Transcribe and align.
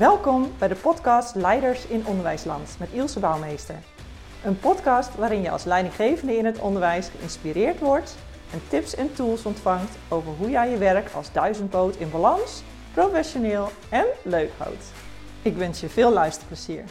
Welkom 0.00 0.52
bij 0.58 0.68
de 0.68 0.74
podcast 0.74 1.34
Leiders 1.34 1.86
in 1.86 2.06
Onderwijsland 2.06 2.76
met 2.78 2.88
Ilse 2.92 3.20
Bouwmeester. 3.20 3.74
Een 4.44 4.58
podcast 4.58 5.14
waarin 5.16 5.42
je 5.42 5.50
als 5.50 5.64
leidinggevende 5.64 6.36
in 6.36 6.44
het 6.44 6.58
onderwijs 6.58 7.08
geïnspireerd 7.08 7.78
wordt 7.78 8.16
en 8.52 8.60
tips 8.68 8.94
en 8.94 9.14
tools 9.14 9.44
ontvangt 9.44 9.96
over 10.08 10.32
hoe 10.32 10.50
jij 10.50 10.70
je 10.70 10.76
werk 10.76 11.10
als 11.12 11.32
duizendpoot 11.32 11.96
in 11.96 12.10
balans, 12.10 12.62
professioneel 12.92 13.68
en 13.90 14.04
leuk 14.22 14.50
houdt. 14.56 14.92
Ik 15.42 15.56
wens 15.56 15.80
je 15.80 15.88
veel 15.88 16.12
luisterplezier. 16.12 16.84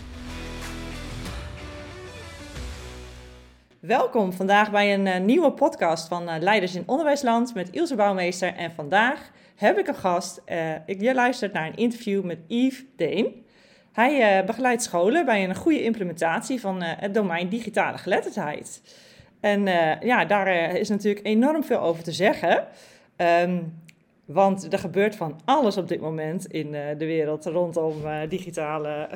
Welkom 3.79 4.33
vandaag 4.33 4.71
bij 4.71 4.93
een 4.93 5.05
uh, 5.05 5.19
nieuwe 5.19 5.51
podcast 5.51 6.07
van 6.07 6.23
uh, 6.23 6.35
Leiders 6.39 6.75
in 6.75 6.83
Onderwijsland 6.85 7.53
met 7.53 7.69
Ilse 7.69 7.95
Bouwmeester. 7.95 8.55
En 8.55 8.71
vandaag 8.71 9.29
heb 9.59 9.77
ik 9.77 9.87
een 9.87 9.95
gast. 9.95 10.41
Uh, 10.45 10.73
ik, 10.85 11.01
je 11.01 11.13
luistert 11.13 11.53
naar 11.53 11.67
een 11.67 11.75
interview 11.75 12.23
met 12.23 12.37
Yves 12.47 12.83
Deen. 12.95 13.45
Hij 13.91 14.45
begeleidt 14.45 14.83
scholen 14.83 15.25
bij 15.25 15.43
een 15.43 15.55
goede 15.55 15.83
implementatie 15.83 16.59
van 16.59 16.81
het 16.81 17.13
domein 17.13 17.49
digitale 17.49 17.97
geletterdheid. 17.97 18.81
En 19.39 19.65
ja, 20.01 20.25
daar 20.25 20.75
is 20.75 20.89
natuurlijk 20.89 21.25
enorm 21.25 21.63
veel 21.63 21.79
over 21.79 22.03
te 22.03 22.11
zeggen. 22.11 22.67
Um, 23.17 23.81
want 24.25 24.73
er 24.73 24.79
gebeurt 24.79 25.15
van 25.15 25.39
alles 25.45 25.77
op 25.77 25.87
dit 25.87 26.01
moment 26.01 26.45
in 26.45 26.71
de 26.71 27.05
wereld 27.05 27.45
rondom 27.45 27.95
digitale 28.29 29.07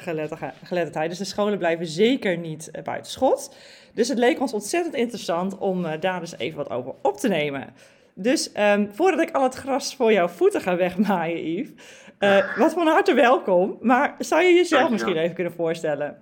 geletterdheid. 0.63 1.09
Dus 1.09 1.17
de 1.17 1.25
scholen 1.25 1.57
blijven 1.57 1.85
zeker 1.87 2.37
niet 2.37 2.71
buiten 2.83 3.11
schot. 3.11 3.55
Dus 3.93 4.07
het 4.07 4.17
leek 4.17 4.39
ons 4.39 4.53
ontzettend 4.53 4.95
interessant 4.95 5.57
om 5.57 5.99
daar 5.99 6.19
dus 6.19 6.37
even 6.37 6.57
wat 6.57 6.69
over 6.69 6.93
op 7.01 7.17
te 7.17 7.27
nemen. 7.27 7.73
Dus 8.15 8.51
um, 8.59 8.89
voordat 8.93 9.19
ik 9.19 9.35
al 9.35 9.43
het 9.43 9.55
gras 9.55 9.95
voor 9.95 10.11
jouw 10.11 10.27
voeten 10.27 10.61
ga 10.61 10.75
wegmaaien, 10.75 11.53
Yves, 11.53 11.71
wat 12.57 12.73
van 12.73 12.87
harte 12.87 13.13
welkom. 13.13 13.77
Maar 13.81 14.15
zou 14.19 14.43
je 14.43 14.53
jezelf 14.53 14.89
misschien 14.89 15.17
even 15.17 15.35
kunnen 15.35 15.53
voorstellen? 15.53 16.17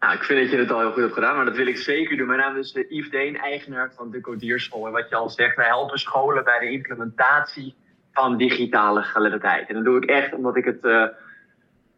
Nou, 0.00 0.16
ik 0.16 0.22
vind 0.22 0.40
dat 0.40 0.50
je 0.50 0.56
het 0.56 0.70
al 0.70 0.80
heel 0.80 0.92
goed 0.92 1.02
hebt 1.02 1.14
gedaan, 1.14 1.36
maar 1.36 1.44
dat 1.44 1.56
wil 1.56 1.66
ik 1.66 1.76
zeker 1.76 2.16
doen. 2.16 2.26
Mijn 2.26 2.38
naam 2.38 2.56
is 2.56 2.76
Yves 2.88 3.10
Deen, 3.10 3.38
eigenaar 3.38 3.92
van 3.96 4.10
de 4.10 4.20
Codierschool. 4.20 4.86
En 4.86 4.92
wat 4.92 5.08
je 5.08 5.14
al 5.14 5.30
zegt, 5.30 5.56
wij 5.56 5.66
helpen 5.66 5.98
scholen 5.98 6.44
bij 6.44 6.58
de 6.58 6.70
implementatie 6.70 7.74
van 8.12 8.36
digitale 8.36 9.02
geletterdheid. 9.02 9.68
En 9.68 9.74
dat 9.74 9.84
doe 9.84 9.96
ik 9.96 10.04
echt 10.04 10.34
omdat 10.34 10.56
ik 10.56 10.64
het 10.64 10.84
uh, 10.84 10.92
een 10.92 11.10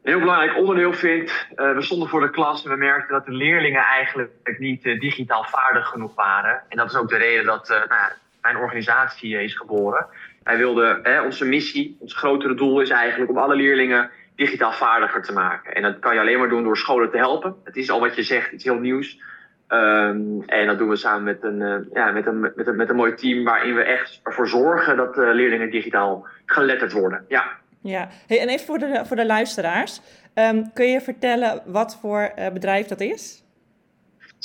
heel 0.03 0.19
belangrijk 0.19 0.56
onderdeel 0.56 0.93
vind. 0.93 1.47
Uh, 1.56 1.75
we 1.75 1.83
stonden 1.83 2.09
voor 2.09 2.20
de 2.20 2.31
klas 2.31 2.65
en 2.65 2.70
we 2.70 2.77
merkten 2.77 3.15
dat 3.15 3.27
de 3.27 3.33
leerlingen 3.33 3.83
eigenlijk 3.83 4.59
niet 4.59 4.84
uh, 4.84 5.00
digitaal 5.00 5.45
vaardig 5.45 5.87
genoeg 5.87 6.15
waren. 6.15 6.62
En 6.69 6.77
dat 6.77 6.91
is 6.91 6.97
ook 6.97 7.09
de 7.09 7.17
reden 7.17 7.45
dat 7.45 7.69
nou, 7.69 8.12
mijn 8.47 8.64
organisatie 8.64 9.42
is 9.42 9.55
geboren. 9.55 10.06
Wij 10.42 10.56
wilden, 10.56 11.25
onze 11.25 11.44
missie, 11.44 11.97
ons 12.00 12.14
grotere 12.14 12.55
doel 12.55 12.80
is 12.80 12.91
eigenlijk 12.91 13.30
om 13.30 13.38
alle 13.38 13.56
leerlingen 13.56 14.11
digitaal 14.36 14.72
vaardiger 14.72 15.22
te 15.22 15.33
maken. 15.33 15.75
En 15.75 15.83
dat 15.83 15.98
kan 15.98 16.14
je 16.14 16.20
alleen 16.20 16.38
maar 16.38 16.48
doen 16.48 16.62
door 16.62 16.77
scholen 16.77 17.11
te 17.11 17.16
helpen. 17.16 17.55
Het 17.64 17.77
is 17.77 17.91
al 17.91 18.00
wat 18.00 18.16
je 18.16 18.22
zegt, 18.22 18.53
iets 18.53 18.64
heel 18.64 18.78
nieuws. 18.78 19.20
Um, 19.69 20.42
en 20.47 20.66
dat 20.66 20.78
doen 20.78 20.88
we 20.88 20.97
samen 20.97 21.22
met 21.22 21.42
een, 21.42 21.61
uh, 21.61 21.77
ja, 21.92 22.11
met, 22.11 22.27
een, 22.27 22.41
met, 22.41 22.66
een, 22.66 22.77
met 22.77 22.88
een 22.88 22.97
mooi 22.97 23.14
team 23.14 23.44
waarin 23.44 23.75
we 23.75 23.83
echt 23.83 24.20
ervoor 24.22 24.48
zorgen 24.48 24.97
dat 24.97 25.16
leerlingen 25.16 25.70
digitaal 25.70 26.27
geletterd 26.44 26.92
worden. 26.92 27.25
Ja, 27.28 27.44
ja. 27.81 28.08
Hey, 28.27 28.41
en 28.41 28.48
even 28.48 28.66
voor 28.66 28.78
de, 28.78 29.03
voor 29.05 29.16
de 29.16 29.27
luisteraars. 29.27 30.00
Um, 30.34 30.72
kun 30.72 30.86
je 30.86 31.00
vertellen 31.00 31.62
wat 31.64 31.98
voor 32.00 32.33
uh, 32.38 32.48
bedrijf 32.48 32.86
dat 32.86 33.00
is? 33.00 33.45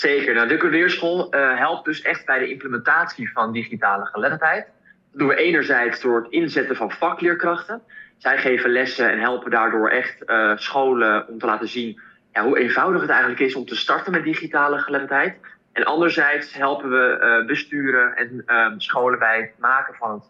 Zeker. 0.02 0.33
Nou, 0.33 0.47
de 0.47 0.57
Codeerschool 0.57 1.27
helpt 1.31 1.85
dus 1.85 2.02
echt 2.02 2.25
bij 2.25 2.39
de 2.39 2.49
implementatie 2.49 3.31
van 3.31 3.52
digitale 3.52 4.05
geletterdheid. 4.05 4.66
Dat 5.11 5.19
doen 5.19 5.27
we 5.27 5.35
enerzijds 5.35 6.02
door 6.02 6.21
het 6.21 6.31
inzetten 6.31 6.75
van 6.75 6.91
vakleerkrachten. 6.91 7.81
Zij 8.17 8.38
geven 8.38 8.69
lessen 8.69 9.09
en 9.09 9.19
helpen 9.19 9.52
daardoor 9.52 9.89
echt 9.89 10.23
uh, 10.25 10.58
scholen 10.58 11.27
om 11.27 11.39
te 11.39 11.45
laten 11.45 11.67
zien 11.67 11.99
hoe 12.33 12.59
eenvoudig 12.59 13.02
het 13.02 13.09
eigenlijk 13.09 13.39
is 13.41 13.55
om 13.55 13.66
te 13.66 13.75
starten 13.75 14.11
met 14.11 14.23
digitale 14.23 14.77
geletterdheid. 14.77 15.35
En 15.73 15.83
anderzijds 15.83 16.53
helpen 16.53 16.89
we 16.89 17.20
uh, 17.21 17.47
besturen 17.47 18.15
en 18.15 18.43
uh, 18.47 18.67
scholen 18.77 19.20
bij 19.20 19.39
het 19.39 19.59
maken 19.59 19.95
van 19.95 20.11
het 20.11 20.23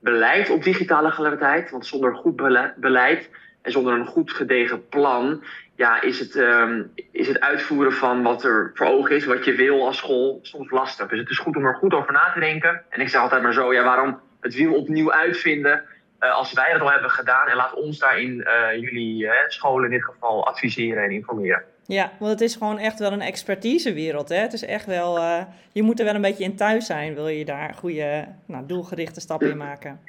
beleid 0.00 0.50
op 0.50 0.62
digitale 0.62 1.10
geletterdheid. 1.10 1.70
Want 1.70 1.86
zonder 1.86 2.14
goed 2.14 2.36
beleid 2.76 3.30
en 3.66 3.72
zonder 3.72 3.92
een 3.94 4.06
goed 4.06 4.32
gedegen 4.32 4.88
plan 4.88 5.42
ja, 5.76 6.02
is, 6.02 6.18
het, 6.18 6.34
um, 6.34 6.92
is 7.10 7.28
het 7.28 7.40
uitvoeren 7.40 7.92
van 7.92 8.22
wat 8.22 8.44
er 8.44 8.70
voor 8.74 8.86
ogen 8.86 9.16
is, 9.16 9.24
wat 9.24 9.44
je 9.44 9.54
wil 9.54 9.86
als 9.86 9.96
school, 9.96 10.38
soms 10.42 10.70
lastig. 10.70 11.08
Dus 11.08 11.18
het 11.18 11.30
is 11.30 11.38
goed 11.38 11.56
om 11.56 11.66
er 11.66 11.74
goed 11.74 11.94
over 11.94 12.12
na 12.12 12.30
te 12.34 12.40
denken. 12.40 12.82
En 12.88 13.00
ik 13.00 13.08
zeg 13.08 13.20
altijd 13.20 13.42
maar 13.42 13.52
zo, 13.52 13.72
ja, 13.72 13.84
waarom 13.84 14.20
het 14.40 14.54
wiel 14.54 14.74
opnieuw 14.74 15.12
uitvinden 15.12 15.82
uh, 16.20 16.36
als 16.36 16.52
wij 16.52 16.72
dat 16.72 16.80
al 16.80 16.90
hebben 16.90 17.10
gedaan. 17.10 17.48
En 17.48 17.56
laat 17.56 17.74
ons 17.74 17.98
daarin 17.98 18.32
uh, 18.36 18.80
jullie 18.80 19.24
uh, 19.24 19.30
scholen 19.46 19.84
in 19.84 19.90
dit 19.90 20.04
geval 20.04 20.46
adviseren 20.46 21.04
en 21.04 21.10
informeren. 21.10 21.62
Ja, 21.86 22.12
want 22.18 22.32
het 22.32 22.40
is 22.40 22.56
gewoon 22.56 22.78
echt 22.78 22.98
wel 22.98 23.12
een 23.12 23.20
expertisewereld. 23.20 24.28
Hè? 24.28 24.36
Het 24.36 24.52
is 24.52 24.64
echt 24.64 24.86
wel, 24.86 25.20
je 25.72 25.82
moet 25.82 25.98
er 25.98 26.04
wel 26.04 26.14
een 26.14 26.20
beetje 26.20 26.44
in 26.44 26.56
thuis 26.56 26.86
zijn, 26.86 27.14
wil 27.14 27.28
je 27.28 27.44
daar 27.44 27.74
goede, 27.74 28.28
nou, 28.46 28.66
doelgerichte 28.66 29.20
stappen 29.20 29.50
in 29.50 29.56
maken. 29.56 30.00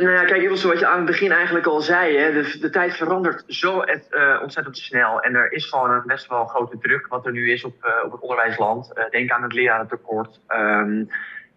Nou 0.00 0.12
ja, 0.12 0.24
kijk, 0.24 0.42
zoals 0.42 0.62
wat 0.62 0.78
je 0.78 0.86
aan 0.86 0.96
het 0.96 1.06
begin 1.06 1.32
eigenlijk 1.32 1.66
al 1.66 1.80
zei, 1.80 2.16
hè, 2.16 2.32
de, 2.32 2.58
de 2.58 2.70
tijd 2.70 2.96
verandert 2.96 3.44
zo 3.46 3.80
et, 3.80 4.06
uh, 4.10 4.38
ontzettend 4.42 4.78
snel. 4.78 5.20
En 5.20 5.34
er 5.34 5.52
is 5.52 5.66
gewoon 5.66 5.90
een 5.90 6.02
best 6.06 6.26
wel 6.26 6.44
grote 6.44 6.78
druk 6.78 7.06
wat 7.06 7.26
er 7.26 7.32
nu 7.32 7.52
is 7.52 7.64
op, 7.64 7.74
uh, 7.84 8.04
op 8.04 8.12
het 8.12 8.20
onderwijsland. 8.20 8.92
Uh, 8.94 9.04
denk 9.10 9.30
aan 9.30 9.42
het 9.42 9.52
lerarentekort. 9.52 10.40
Um, 10.48 11.08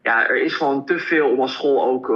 ja, 0.02 0.28
er 0.30 0.42
is 0.42 0.56
gewoon 0.56 0.86
te 0.86 1.00
veel 1.00 1.30
om 1.30 1.40
als 1.40 1.54
school 1.54 1.84
ook 1.84 2.08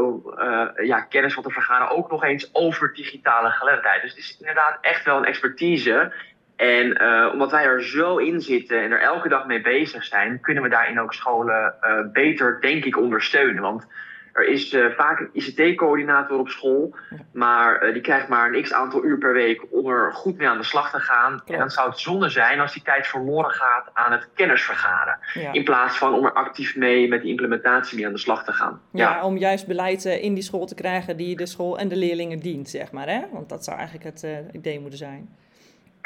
ja, 0.84 1.02
kennis 1.02 1.34
van 1.34 1.44
te 1.44 1.50
vergaren. 1.50 1.90
Ook 1.90 2.12
nog 2.12 2.24
eens 2.24 2.50
over 2.54 2.94
digitale 2.94 3.50
geletterdheid. 3.50 4.02
Dus 4.02 4.12
het 4.12 4.20
is 4.20 4.38
inderdaad 4.40 4.78
echt 4.82 5.06
wel 5.06 5.18
een 5.18 5.26
expertise. 5.26 6.14
En 6.56 7.02
omdat 7.32 7.52
wij 7.52 7.64
er 7.64 7.84
zo 7.84 8.18
in 8.18 8.42
zitten 8.42 8.82
en 8.82 8.92
er 8.92 9.02
elke 9.02 9.30
dag 9.30 9.46
mee 9.46 9.62
bezig 9.62 10.04
zijn, 10.04 10.40
kunnen 10.42 10.64
we 10.64 10.70
daarin 10.70 11.00
ook 11.00 11.14
scholen 11.14 11.74
beter, 12.14 12.62
denk 12.62 12.86
ik, 12.86 12.98
ondersteunen. 12.98 13.62
Want 13.62 13.88
er 14.38 14.48
is 14.48 14.74
uh, 14.74 14.86
vaak 14.96 15.20
een 15.20 15.30
ICT-coördinator 15.34 16.40
op 16.40 16.50
school, 16.50 16.96
maar 17.32 17.84
uh, 17.84 17.94
die 17.94 18.02
krijgt 18.02 18.28
maar 18.28 18.54
een 18.54 18.64
x 18.64 18.74
aantal 18.74 19.04
uur 19.04 19.18
per 19.18 19.34
week 19.34 19.62
om 19.70 19.88
er 19.88 20.14
goed 20.14 20.38
mee 20.38 20.48
aan 20.48 20.58
de 20.58 20.64
slag 20.64 20.92
te 20.92 21.00
gaan. 21.00 21.42
Ja. 21.46 21.54
En 21.54 21.60
dan 21.60 21.70
zou 21.70 21.90
het 21.90 22.00
zonde 22.00 22.30
zijn 22.30 22.60
als 22.60 22.74
die 22.74 22.82
tijd 22.82 23.08
verloren 23.08 23.52
gaat 23.52 23.90
aan 23.94 24.12
het 24.12 24.28
kennisvergaren. 24.34 25.20
Ja. 25.34 25.54
In 25.54 25.64
plaats 25.64 25.98
van 25.98 26.14
om 26.14 26.26
er 26.26 26.34
actief 26.34 26.76
mee 26.76 27.08
met 27.08 27.22
die 27.22 27.30
implementatie 27.30 27.98
mee 27.98 28.06
aan 28.06 28.14
de 28.14 28.20
slag 28.20 28.44
te 28.44 28.52
gaan. 28.52 28.82
Ja, 28.92 29.10
ja. 29.10 29.24
om 29.24 29.38
juist 29.38 29.68
beleid 29.68 30.06
uh, 30.06 30.24
in 30.24 30.34
die 30.34 30.44
school 30.44 30.66
te 30.66 30.76
krijgen 30.76 31.18
die 31.18 31.36
de 31.36 31.46
school 31.46 31.78
en 31.78 31.88
de 31.88 31.98
leerlingen 31.98 32.40
dient, 32.40 32.70
zeg 32.70 32.92
maar. 32.92 33.08
Hè? 33.08 33.22
Want 33.32 33.50
dat 33.50 33.64
zou 33.64 33.78
eigenlijk 33.78 34.06
het 34.06 34.28
idee 34.52 34.80
moeten 34.80 35.00
zijn. 35.00 35.30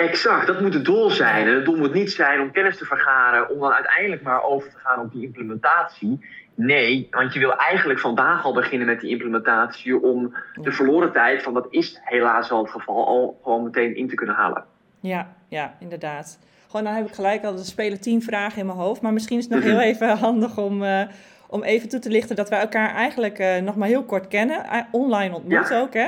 Exact, 0.01 0.47
dat 0.47 0.61
moet 0.61 0.73
het 0.73 0.85
doel 0.85 1.09
zijn. 1.09 1.47
En 1.47 1.55
het 1.55 1.65
doel 1.65 1.77
moet 1.77 1.93
niet 1.93 2.11
zijn 2.11 2.41
om 2.41 2.51
kennis 2.51 2.77
te 2.77 2.85
vergaren, 2.85 3.49
om 3.49 3.59
dan 3.59 3.71
uiteindelijk 3.71 4.21
maar 4.21 4.43
over 4.43 4.69
te 4.69 4.77
gaan 4.77 4.99
op 4.99 5.11
die 5.11 5.23
implementatie. 5.23 6.25
Nee, 6.55 7.07
want 7.11 7.33
je 7.33 7.39
wil 7.39 7.55
eigenlijk 7.55 7.99
vandaag 7.99 8.45
al 8.45 8.53
beginnen 8.53 8.87
met 8.87 8.99
die 8.99 9.09
implementatie 9.09 10.03
om 10.03 10.33
de 10.53 10.71
verloren 10.71 11.11
tijd, 11.11 11.43
van 11.43 11.53
dat 11.53 11.67
is 11.69 11.99
helaas 12.03 12.49
wel 12.49 12.61
het 12.61 12.71
geval, 12.71 13.07
al 13.07 13.39
gewoon 13.43 13.63
meteen 13.63 13.95
in 13.95 14.07
te 14.07 14.15
kunnen 14.15 14.35
halen. 14.35 14.63
Ja, 14.99 15.33
ja, 15.47 15.75
inderdaad. 15.79 16.39
Gewoon, 16.69 16.85
dan 16.85 16.95
heb 16.95 17.07
ik 17.07 17.13
gelijk 17.13 17.43
al, 17.43 17.53
er 17.53 17.65
spelen 17.65 18.01
tien 18.01 18.21
vragen 18.21 18.59
in 18.59 18.65
mijn 18.65 18.77
hoofd, 18.77 19.01
maar 19.01 19.13
misschien 19.13 19.37
is 19.37 19.43
het 19.43 19.53
nog 19.53 19.63
heel 19.63 19.79
even 19.79 20.17
handig 20.27 20.57
om, 20.57 20.83
uh, 20.83 21.01
om 21.47 21.63
even 21.63 21.89
toe 21.89 21.99
te 21.99 22.09
lichten 22.09 22.35
dat 22.35 22.49
wij 22.49 22.59
elkaar 22.59 22.93
eigenlijk 22.93 23.39
uh, 23.39 23.57
nog 23.57 23.75
maar 23.75 23.87
heel 23.87 24.03
kort 24.03 24.27
kennen, 24.27 24.65
uh, 24.65 24.81
online 24.91 25.35
ontmoet 25.35 25.69
ja. 25.69 25.79
ook, 25.79 25.93
hè? 25.93 26.07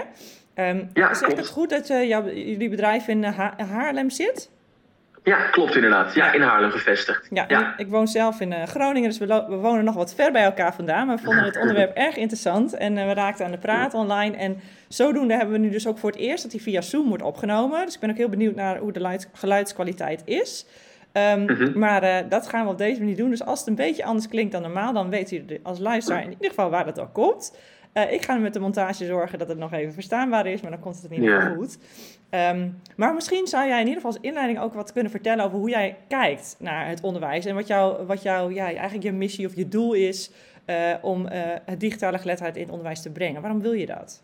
Um, 0.56 0.90
ja, 0.94 1.14
zeg 1.14 1.30
ik 1.30 1.38
het 1.38 1.48
goed 1.48 1.70
dat 1.70 1.88
jou, 1.88 2.36
jullie 2.36 2.70
bedrijf 2.70 3.08
in 3.08 3.24
ha 3.24 3.53
Haarlem 3.58 4.09
zit? 4.09 4.50
Ja, 5.23 5.50
klopt 5.50 5.75
inderdaad. 5.75 6.13
Ja, 6.13 6.34
in 6.34 6.41
Haarlem 6.41 6.72
gevestigd. 6.72 7.28
Ja, 7.31 7.45
ja. 7.47 7.73
Ik, 7.78 7.88
woon 7.88 8.07
zelf 8.07 8.39
in 8.39 8.51
uh, 8.51 8.63
Groningen, 8.63 9.09
dus 9.09 9.17
we, 9.17 9.25
we, 9.25 9.56
wonen 9.56 9.84
nog 9.84 9.95
wat 9.95 10.16
ver 10.16 10.31
bij 10.31 10.44
elkaar 10.44 10.73
vandaan. 10.73 11.07
Maar 11.07 11.16
we 11.16 11.23
vonden 11.23 11.44
het 11.44 11.57
onderwerp 11.61 11.95
erg 11.95 12.16
interessant 12.16 12.73
en 12.73 12.97
uh, 12.97 13.06
we 13.06 13.13
raakten 13.13 13.45
aan 13.45 13.51
de 13.51 13.57
praat 13.57 13.94
online. 13.94 14.38
En 14.38 14.59
zodoende 14.88 15.34
hebben 15.34 15.53
we 15.53 15.59
nu 15.61 15.69
dus 15.69 15.88
ook 15.88 15.97
voor 15.97 16.09
het 16.09 16.19
eerst 16.19 16.44
dat 16.44 16.51
hij 16.51 16.61
via 16.61 16.81
Zoom 16.81 17.07
wordt 17.07 17.23
opgenomen. 17.23 17.85
Dus 17.85 17.93
ik 17.93 17.99
ben 17.99 18.09
ook 18.09 18.17
heel 18.17 18.29
benieuwd 18.29 18.55
naar 18.55 18.78
hoe 18.78 18.91
de 18.91 19.20
geluidskwaliteit 19.34 20.22
is. 20.25 20.66
Um, 21.14 21.40
mm 21.40 21.47
-hmm. 21.47 21.79
Maar 21.79 22.03
uh, 22.03 22.17
dat 22.29 22.47
gaan 22.47 22.66
we 22.66 22.72
op 22.72 22.78
deze 22.78 22.99
manier 22.99 23.16
doen. 23.16 23.29
Dus 23.29 23.43
als 23.43 23.59
het 23.59 23.67
een 23.67 23.76
beetje 23.76 24.03
anders 24.03 24.28
klinkt 24.28 24.52
dan 24.52 24.61
normaal, 24.61 24.93
dan 24.93 25.09
weet 25.09 25.31
u 25.31 25.46
als 25.64 25.79
luisteraar 25.79 26.23
in 26.23 26.31
ieder 26.31 26.49
geval 26.49 26.69
waar 26.69 26.85
dat 26.85 26.99
al 26.99 27.09
komt. 27.14 27.53
Uh, 27.93 28.11
ik 28.11 28.25
ga 28.25 28.35
met 28.35 28.53
de 28.53 28.59
montage 28.59 29.05
zorgen 29.05 29.40
dat 29.40 29.47
het 29.47 29.57
nog 29.57 29.73
even 29.73 29.93
verstaanbaar 29.93 30.45
is, 30.45 30.61
maar 30.61 30.72
dan 30.72 30.79
komt 30.79 31.01
het 31.01 31.11
in 31.11 31.22
ieder 31.22 31.35
geval 31.35 31.49
ja. 31.49 31.55
goed. 31.55 31.78
Um, 32.31 32.81
maar 32.95 33.13
misschien 33.13 33.47
zou 33.47 33.67
jij 33.67 33.79
in 33.79 33.87
ieder 33.87 34.01
geval 34.01 34.11
als 34.11 34.22
inleiding 34.22 34.59
ook 34.59 34.73
wat 34.73 34.93
kunnen 34.93 35.11
vertellen 35.11 35.45
over 35.45 35.57
hoe 35.57 35.69
jij 35.69 35.97
kijkt 36.07 36.55
naar 36.59 36.87
het 36.87 37.01
onderwijs 37.01 37.45
en 37.45 37.55
wat 37.55 37.67
jouw 37.67 38.05
wat 38.05 38.23
jou, 38.23 38.53
ja, 38.53 38.66
eigenlijk 38.66 39.03
je 39.03 39.11
missie 39.11 39.47
of 39.47 39.55
je 39.55 39.67
doel 39.67 39.93
is 39.93 40.31
uh, 40.69 40.93
om 41.01 41.25
uh, 41.25 41.31
het 41.66 41.79
digitale 41.79 42.17
geletterdheid 42.17 42.55
in 42.55 42.61
het 42.61 42.72
onderwijs 42.72 43.01
te 43.01 43.11
brengen. 43.11 43.41
Waarom 43.41 43.61
wil 43.61 43.73
je 43.73 43.85
dat? 43.85 44.23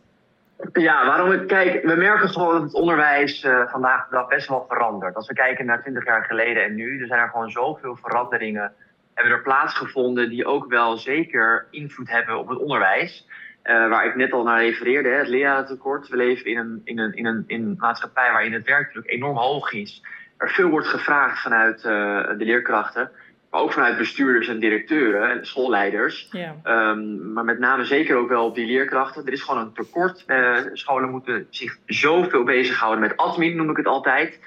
Ja, 0.73 1.05
waarom 1.05 1.31
ik 1.31 1.47
kijk, 1.47 1.83
we 1.83 1.95
merken 1.95 2.29
gewoon 2.29 2.53
dat 2.53 2.61
het 2.61 2.73
onderwijs 2.73 3.43
uh, 3.43 3.67
vandaag 3.67 4.07
de 4.07 4.15
dag 4.15 4.27
best 4.27 4.47
wel 4.47 4.65
verandert. 4.67 5.15
Als 5.15 5.27
we 5.27 5.33
kijken 5.33 5.65
naar 5.65 5.81
20 5.81 6.05
jaar 6.05 6.23
geleden 6.23 6.63
en 6.63 6.75
nu, 6.75 7.01
er 7.01 7.07
zijn 7.07 7.19
er 7.19 7.29
gewoon 7.29 7.51
zoveel 7.51 7.95
veranderingen 7.95 8.73
hebben 9.13 9.33
er 9.33 9.43
plaatsgevonden 9.43 10.29
die 10.29 10.45
ook 10.45 10.69
wel 10.69 10.97
zeker 10.97 11.67
invloed 11.71 12.09
hebben 12.09 12.37
op 12.37 12.47
het 12.47 12.59
onderwijs. 12.59 13.27
Waar 13.73 14.05
ik 14.05 14.15
net 14.15 14.31
al 14.31 14.43
naar 14.43 14.61
refereerde, 14.63 15.09
hè, 15.09 15.15
het 15.15 15.27
lerarentekort. 15.27 16.07
We 16.07 16.15
leven 16.15 16.45
in 16.45 16.57
een, 16.57 16.81
in, 16.83 16.99
een, 16.99 17.13
in, 17.13 17.25
een, 17.25 17.43
in 17.47 17.61
een 17.61 17.75
maatschappij 17.77 18.31
waarin 18.31 18.53
het 18.53 18.65
werkdruk 18.65 19.09
enorm 19.09 19.37
hoog 19.37 19.71
is. 19.73 20.03
Er 20.37 20.49
veel 20.49 20.69
wordt 20.69 20.87
gevraagd 20.87 21.41
vanuit 21.41 21.81
de 21.81 22.35
leerkrachten 22.37 23.11
maar 23.49 23.61
ook 23.61 23.73
vanuit 23.73 23.97
bestuurders 23.97 24.47
en 24.47 24.59
directeuren 24.59 25.29
en 25.29 25.45
schoolleiders. 25.45 26.27
Ja. 26.31 26.55
Ehm, 26.63 27.33
maar 27.33 27.45
met 27.45 27.59
name 27.59 27.83
zeker 27.83 28.17
ook 28.17 28.29
wel 28.29 28.45
op 28.45 28.55
die 28.55 28.65
leerkrachten. 28.65 29.25
Er 29.25 29.33
is 29.33 29.41
gewoon 29.41 29.61
een 29.61 29.73
tekort. 29.73 30.23
Uh, 30.27 30.57
scholen 30.73 31.09
moeten 31.09 31.47
zich 31.49 31.77
zoveel 31.85 32.43
bezighouden 32.43 32.99
met 32.99 33.17
admin, 33.17 33.55
noem 33.55 33.69
ik 33.69 33.77
het 33.77 33.85
altijd. 33.85 34.39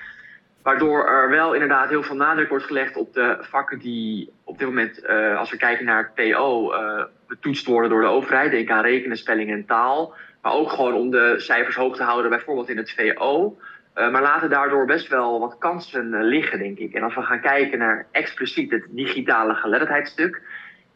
Waardoor 0.62 1.06
er 1.06 1.30
wel 1.30 1.52
inderdaad 1.52 1.88
heel 1.88 2.02
veel 2.02 2.16
nadruk 2.16 2.48
wordt 2.48 2.64
gelegd 2.64 2.96
op 2.96 3.12
de 3.12 3.36
vakken 3.40 3.78
die 3.78 4.32
op 4.44 4.58
dit 4.58 4.69
moment, 4.69 5.06
als 5.36 5.50
we 5.50 5.56
kijken 5.56 5.84
naar 5.84 6.12
het 6.14 6.32
PO, 6.32 6.72
eh, 6.72 7.04
betoetst 7.32 7.67
worden 7.67 7.90
door 7.90 8.00
de 8.00 8.06
overheid. 8.06 8.50
Denk 8.50 8.70
aan 8.70 8.82
rekenen, 8.82 9.17
spelling 9.17 9.50
en 9.50 9.67
taal. 9.67 10.14
Maar 10.43 10.52
ook 10.52 10.70
gewoon 10.70 10.94
om 10.94 11.11
de 11.11 11.34
cijfers 11.38 11.76
hoog 11.76 11.96
te 11.96 12.02
houden, 12.02 12.31
bijvoorbeeld 12.31 12.69
in 12.69 12.76
het 12.76 12.90
VO. 12.90 13.58
Uh, 13.94 14.11
maar 14.11 14.23
laten 14.23 14.50
daardoor 14.50 14.87
best 14.87 15.08
wel 15.08 15.40
wat 15.40 15.58
kansen 15.58 16.12
uh, 16.12 16.23
liggen, 16.23 16.58
denk 16.58 16.79
ik. 16.79 16.94
En 16.94 17.02
als 17.02 17.14
we 17.14 17.23
gaan 17.23 17.40
kijken 17.40 17.79
naar 17.79 18.06
expliciet 18.11 18.70
het 18.70 18.87
digitale 18.90 19.55
geletterdheidstuk, 19.55 20.43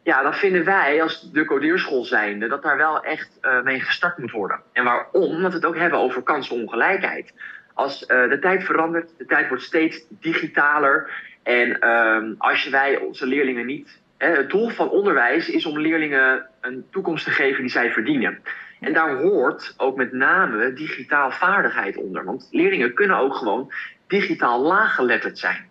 ja, 0.02 0.22
dan 0.22 0.34
vinden 0.34 0.64
wij 0.64 1.02
als 1.02 1.30
de 1.32 1.44
codeerschool 1.44 2.04
zijnde 2.04 2.48
dat 2.48 2.62
daar 2.62 2.76
wel 2.76 3.02
echt 3.02 3.38
uh, 3.42 3.62
mee 3.62 3.80
gestart 3.80 4.18
moet 4.18 4.30
worden. 4.30 4.60
En 4.72 4.84
waarom? 4.84 5.22
Omdat 5.22 5.50
we 5.50 5.56
het 5.56 5.66
ook 5.66 5.76
hebben 5.76 5.98
over 5.98 6.22
kansenongelijkheid. 6.22 7.32
Als 7.74 8.06
de 8.06 8.38
tijd 8.40 8.64
verandert, 8.64 9.10
de 9.18 9.26
tijd 9.26 9.48
wordt 9.48 9.62
steeds 9.62 10.06
digitaler. 10.08 11.10
En 11.42 11.80
ehm, 11.80 12.34
als 12.38 12.68
wij 12.68 12.98
onze 12.98 13.26
leerlingen 13.26 13.66
niet. 13.66 14.00
Het 14.18 14.50
doel 14.50 14.68
van 14.68 14.88
onderwijs 14.88 15.48
is 15.48 15.66
om 15.66 15.78
leerlingen 15.78 16.46
een 16.60 16.86
toekomst 16.90 17.24
te 17.24 17.30
geven 17.30 17.60
die 17.60 17.70
zij 17.70 17.90
verdienen. 17.90 18.38
En 18.80 18.92
daar 18.92 19.16
hoort 19.16 19.74
ook 19.76 19.96
met 19.96 20.12
name 20.12 20.72
digitaal 20.72 21.30
vaardigheid 21.30 21.96
onder. 21.96 22.24
Want 22.24 22.48
leerlingen 22.50 22.94
kunnen 22.94 23.16
ook 23.16 23.34
gewoon 23.34 23.72
digitaal 24.06 24.60
laaggeletterd 24.62 25.38
zijn. 25.38 25.70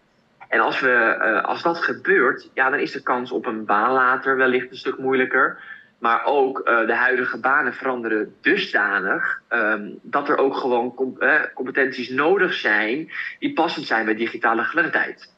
En 0.49 0.59
als, 0.59 0.79
we, 0.79 1.17
uh, 1.19 1.43
als 1.43 1.61
dat 1.61 1.77
gebeurt, 1.77 2.49
ja, 2.53 2.69
dan 2.69 2.79
is 2.79 2.91
de 2.91 3.03
kans 3.03 3.31
op 3.31 3.45
een 3.45 3.65
baan 3.65 3.91
later 3.91 4.37
wellicht 4.37 4.71
een 4.71 4.77
stuk 4.77 4.97
moeilijker. 4.97 5.57
Maar 5.99 6.25
ook 6.25 6.59
uh, 6.59 6.87
de 6.87 6.93
huidige 6.93 7.39
banen 7.39 7.73
veranderen 7.73 8.35
dusdanig 8.41 9.41
um, 9.49 9.99
dat 10.01 10.29
er 10.29 10.37
ook 10.37 10.55
gewoon 10.55 11.15
uh, 11.19 11.41
competenties 11.53 12.09
nodig 12.09 12.53
zijn 12.53 13.11
die 13.39 13.53
passend 13.53 13.85
zijn 13.85 14.05
bij 14.05 14.15
digitale 14.15 14.63
geletterdheid. 14.63 15.33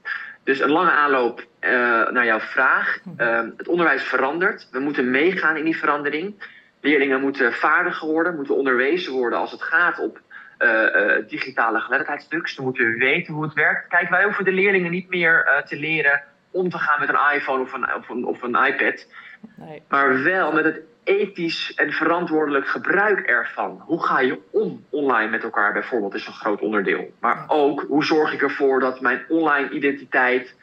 Dus 0.47 0.59
een 0.59 0.71
lange 0.71 0.91
aanloop 0.91 1.45
naar 2.11 2.25
jouw 2.25 2.39
vraag. 2.39 2.99
Uh, 3.19 3.41
het 3.57 3.67
onderwijs 3.67 4.03
verandert. 4.03 4.67
We 4.71 4.79
moeten 4.79 5.11
meegaan 5.11 5.57
in 5.57 5.63
die 5.63 5.77
verandering. 5.77 6.43
Leerlingen 6.81 7.21
moeten 7.21 7.53
vaardiger 7.53 8.07
worden, 8.07 8.35
moeten 8.35 8.55
onderwezen 8.55 9.13
worden 9.13 9.39
als 9.39 9.51
het 9.51 9.61
gaat 9.61 9.99
op 9.99 10.19
uh, 10.59 10.69
uh, 10.69 11.27
digitale 11.27 11.79
geletterdheidsstuks. 11.79 12.53
Ze 12.53 12.61
moeten 12.61 12.97
weten 12.97 13.33
hoe 13.33 13.43
het 13.43 13.53
werkt. 13.53 13.87
Kijk, 13.87 14.09
wij 14.09 14.23
hoeven 14.23 14.45
de 14.45 14.51
leerlingen 14.51 14.91
niet 14.91 15.09
meer 15.09 15.63
te 15.67 15.75
leren 15.75 16.23
om 16.51 16.69
te 16.69 16.77
gaan 16.77 16.99
met 16.99 17.09
een 17.09 17.35
iPhone 17.35 17.61
of 17.61 17.73
een, 17.73 17.95
of 17.95 18.09
een, 18.09 18.25
of 18.25 18.41
een 18.41 18.65
iPad. 18.65 19.07
Nee. 19.55 19.83
Maar 19.87 20.23
wel 20.23 20.51
met 20.51 20.65
het 20.65 20.79
ethisch 21.07 21.73
en 21.73 21.91
verantwoordelijk 21.91 22.67
gebruik 22.67 23.19
ervan. 23.19 23.81
Hoe 23.85 24.05
ga 24.05 24.19
je 24.19 24.39
om 24.51 24.85
online 24.89 25.29
met 25.29 25.43
elkaar 25.43 25.73
bijvoorbeeld 25.73 26.13
is 26.13 26.27
een 26.27 26.33
groot 26.33 26.61
onderdeel. 26.61 27.13
Maar 27.19 27.45
ook 27.47 27.85
hoe 27.87 28.05
zorg 28.05 28.33
ik 28.33 28.41
ervoor 28.41 28.79
dat 28.79 29.01
mijn 29.01 29.25
online 29.27 29.69
identiteit 29.69 30.55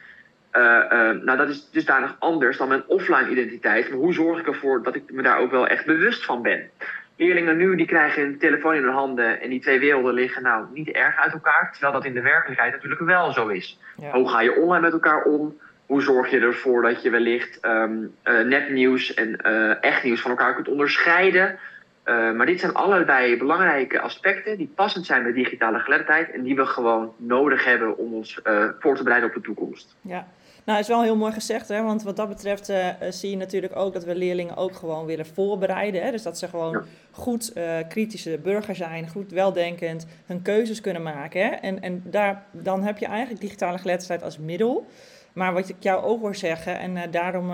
uh, 0.53 0.61
uh, 0.61 1.23
nou, 1.23 1.37
dat 1.37 1.49
is 1.49 1.69
dusdanig 1.71 2.15
anders 2.19 2.57
dan 2.57 2.67
mijn 2.67 2.87
offline 2.87 3.29
identiteit. 3.29 3.89
Maar 3.89 3.97
hoe 3.97 4.13
zorg 4.13 4.39
ik 4.39 4.47
ervoor 4.47 4.83
dat 4.83 4.95
ik 4.95 5.11
me 5.11 5.21
daar 5.21 5.39
ook 5.39 5.51
wel 5.51 5.67
echt 5.67 5.85
bewust 5.85 6.25
van 6.25 6.41
ben? 6.41 6.69
Leerlingen 7.17 7.57
nu 7.57 7.75
die 7.75 7.85
krijgen 7.85 8.23
een 8.23 8.37
telefoon 8.37 8.75
in 8.75 8.83
hun 8.83 8.93
handen 8.93 9.41
en 9.41 9.49
die 9.49 9.61
twee 9.61 9.79
werelden 9.79 10.13
liggen 10.13 10.43
nou 10.43 10.65
niet 10.73 10.89
erg 10.89 11.17
uit 11.17 11.33
elkaar. 11.33 11.69
Terwijl 11.71 11.93
dat 11.93 12.05
in 12.05 12.13
de 12.13 12.21
werkelijkheid 12.21 12.73
natuurlijk 12.73 13.01
wel 13.01 13.31
zo 13.31 13.47
is. 13.47 13.79
Hoe 14.11 14.29
ga 14.29 14.41
je 14.41 14.55
online 14.55 14.81
met 14.81 14.93
elkaar 14.93 15.23
om? 15.23 15.55
Hoe 15.85 16.01
zorg 16.01 16.31
je 16.31 16.39
ervoor 16.39 16.81
dat 16.81 17.01
je 17.01 17.09
wellicht 17.09 17.65
um, 17.65 18.15
uh, 18.23 18.41
nepnieuws 18.41 19.13
en 19.13 19.41
echt 19.81 20.03
nieuws 20.03 20.21
van 20.21 20.31
elkaar 20.31 20.55
kunt 20.55 20.67
onderscheiden? 20.67 21.59
maar 22.05 22.45
dit 22.45 22.59
zijn 22.59 22.73
allerlei 22.73 23.37
belangrijke 23.37 23.99
aspecten 23.99 24.57
die 24.57 24.71
passend 24.75 25.05
zijn 25.05 25.23
bij 25.23 25.33
digitale 25.33 25.79
geletterdheid 25.79 26.31
en 26.31 26.43
die 26.43 26.55
we 26.55 26.65
gewoon 26.65 27.13
nodig 27.17 27.65
hebben 27.65 27.97
om 27.97 28.13
ons 28.13 28.39
voor 28.79 28.95
te 28.95 29.03
bereiden 29.03 29.29
op 29.29 29.35
de 29.35 29.41
toekomst. 29.41 29.95
Ja, 30.01 30.27
nou, 30.65 30.79
is 30.79 30.87
wel 30.87 31.03
heel 31.03 31.15
mooi 31.15 31.33
gezegd, 31.33 31.67
hè? 31.67 31.81
want 31.81 32.03
wat 32.03 32.15
dat 32.15 32.29
betreft 32.29 32.69
uh, 32.69 32.87
zie 33.09 33.29
je 33.29 33.37
natuurlijk 33.37 33.75
ook 33.75 33.93
dat 33.93 34.03
we 34.03 34.15
leerlingen 34.15 34.57
ook 34.57 34.75
gewoon 34.75 35.05
willen 35.05 35.25
voorbereiden. 35.25 36.03
Hè? 36.03 36.11
Dus 36.11 36.23
dat 36.23 36.37
ze 36.37 36.47
gewoon 36.47 36.83
goed 37.11 37.51
uh, 37.57 37.77
kritische 37.89 38.39
burger 38.43 38.75
zijn, 38.75 39.09
goed 39.09 39.31
weldenkend, 39.31 40.05
hun 40.25 40.41
keuzes 40.41 40.81
kunnen 40.81 41.01
maken. 41.01 41.41
Hè? 41.41 41.47
En, 41.47 41.81
en 41.81 42.03
daar, 42.05 42.43
dan 42.51 42.83
heb 42.83 42.97
je 42.97 43.05
eigenlijk 43.05 43.41
digitale 43.41 43.77
geletterdheid 43.77 44.23
als 44.23 44.37
middel. 44.37 44.87
Maar 45.35 45.53
wat 45.53 45.69
ik 45.69 45.75
jou 45.79 46.03
ook 46.03 46.21
hoor 46.21 46.35
zeggen, 46.35 46.79
en 46.79 46.95
uh, 46.95 47.01
daarom 47.11 47.49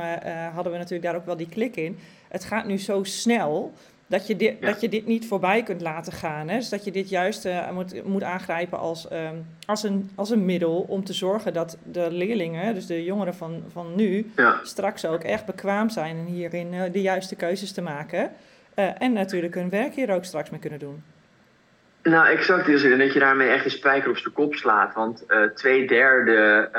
hadden 0.53 0.71
we 0.71 0.77
natuurlijk 0.77 1.03
daar 1.03 1.15
ook 1.15 1.25
wel 1.25 1.37
die 1.37 1.49
klik 1.49 1.75
in. 1.75 1.97
Het 2.27 2.43
gaat 2.43 2.65
nu 2.65 2.77
zo 2.77 3.03
snel 3.03 3.73
dat 4.11 4.27
je, 4.27 4.35
dit, 4.35 4.61
dat 4.61 4.81
je 4.81 4.89
dit 4.89 5.05
niet 5.05 5.27
voorbij 5.27 5.63
kunt 5.63 5.81
laten 5.81 6.13
gaan. 6.13 6.49
Hè? 6.49 6.55
Dus 6.55 6.69
dat 6.69 6.83
je 6.83 6.91
dit 6.91 7.09
juist 7.09 7.45
uh, 7.45 7.71
moet, 7.71 8.03
moet 8.03 8.23
aangrijpen 8.23 8.79
als, 8.79 9.07
um, 9.11 9.45
als, 9.65 9.83
een, 9.83 10.09
als 10.15 10.29
een 10.29 10.45
middel 10.45 10.85
om 10.87 11.03
te 11.03 11.13
zorgen 11.13 11.53
dat 11.53 11.77
de 11.83 12.11
leerlingen, 12.11 12.73
dus 12.73 12.85
de 12.85 13.03
jongeren 13.03 13.35
van, 13.35 13.63
van 13.71 13.95
nu, 13.95 14.31
ja. 14.35 14.59
straks 14.63 15.05
ook 15.05 15.23
echt 15.23 15.45
bekwaam 15.45 15.89
zijn 15.89 16.17
en 16.17 16.25
hierin 16.25 16.73
uh, 16.73 16.81
de 16.91 17.01
juiste 17.01 17.35
keuzes 17.35 17.71
te 17.71 17.81
maken. 17.81 18.31
Uh, 18.75 19.01
en 19.01 19.13
natuurlijk 19.13 19.55
hun 19.55 19.69
werk 19.69 19.93
hier 19.93 20.13
ook 20.13 20.25
straks 20.25 20.49
mee 20.49 20.59
kunnen 20.59 20.79
doen. 20.79 21.03
Nou, 22.03 22.27
exact. 22.27 22.65
Dus 22.65 22.97
dat 22.97 23.13
je 23.13 23.19
daarmee 23.19 23.49
echt 23.49 23.65
een 23.65 23.71
spijker 23.71 24.09
op 24.09 24.17
zijn 24.17 24.33
kop 24.33 24.55
slaat. 24.55 24.93
Want 24.93 25.25
twee 25.55 25.87
derde 25.87 26.69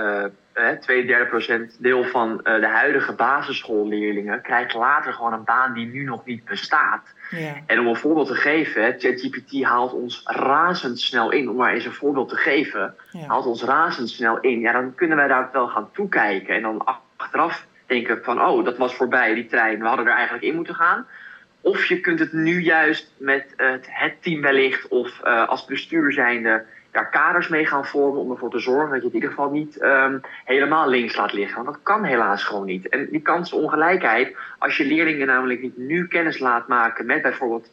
twee 0.81 1.07
derde 1.07 1.27
procent 1.27 1.77
deel 1.79 2.05
van 2.05 2.41
uh, 2.45 2.61
de 2.61 2.67
huidige 2.67 3.13
basisschoolleerlingen 3.13 4.43
krijgt 4.43 4.75
later 4.75 5.13
gewoon 5.13 5.33
een 5.33 5.45
baan 5.45 5.75
die 5.75 5.87
nu 5.87 6.05
nog 6.05 6.25
niet 6.25 6.45
bestaat. 6.45 7.03
En 7.67 7.81
om 7.81 7.87
een 7.87 7.97
voorbeeld 7.97 8.27
te 8.27 8.35
geven, 8.35 8.95
ChatGPT 8.99 9.63
haalt 9.63 9.93
ons 9.93 10.23
razendsnel 10.25 11.31
in. 11.31 11.51
Om 11.51 11.57
maar 11.57 11.73
eens 11.73 11.85
een 11.85 11.93
voorbeeld 11.93 12.29
te 12.29 12.37
geven, 12.37 12.95
haalt 13.27 13.47
ons 13.47 13.63
razendsnel 13.63 14.41
in. 14.41 14.61
Ja, 14.61 14.73
dan 14.73 14.95
kunnen 14.95 15.17
wij 15.17 15.29
daar 15.29 15.49
wel 15.53 15.69
gaan 15.69 15.91
toekijken. 15.93 16.55
En 16.55 16.63
dan 16.63 16.85
achteraf 17.17 17.67
denken 17.87 18.19
van, 18.23 18.43
oh, 18.43 18.65
dat 18.65 18.77
was 18.77 18.95
voorbij, 18.95 19.35
die 19.35 19.47
trein. 19.47 19.79
We 19.79 19.87
hadden 19.87 20.07
er 20.07 20.13
eigenlijk 20.13 20.45
in 20.45 20.55
moeten 20.55 20.75
gaan. 20.75 21.07
Of 21.61 21.85
je 21.85 22.01
kunt 22.01 22.19
het 22.19 22.33
nu 22.33 22.61
juist 22.61 23.13
met 23.17 23.55
het, 23.57 23.87
het 23.91 24.23
team 24.23 24.41
wellicht 24.41 24.89
of 24.89 25.21
uh, 25.25 25.49
als 25.49 25.65
bestuur 25.65 26.13
zijnde 26.13 26.65
daar 26.93 27.11
kaders 27.11 27.49
mee 27.49 27.67
gaan 27.67 27.87
vormen 27.87 28.21
om 28.21 28.31
ervoor 28.31 28.51
te 28.51 28.59
zorgen 28.59 28.91
dat 28.91 28.99
je 28.99 29.05
het 29.05 29.15
in 29.15 29.15
ieder 29.15 29.31
geval 29.31 29.51
niet 29.51 29.83
um, 29.83 30.21
helemaal 30.45 30.89
links 30.89 31.17
laat 31.17 31.33
liggen. 31.33 31.55
Want 31.55 31.67
dat 31.67 31.83
kan 31.83 32.05
helaas 32.05 32.45
gewoon 32.45 32.67
niet. 32.67 32.89
En 32.89 33.09
die 33.11 33.21
kansenongelijkheid, 33.21 34.37
als 34.59 34.77
je 34.77 34.87
leerlingen 34.87 35.27
namelijk 35.27 35.63
niet 35.63 35.77
nu 35.77 36.07
kennis 36.07 36.39
laat 36.39 36.69
maken 36.69 37.07
met 37.07 37.23
bijvoorbeeld 37.23 37.69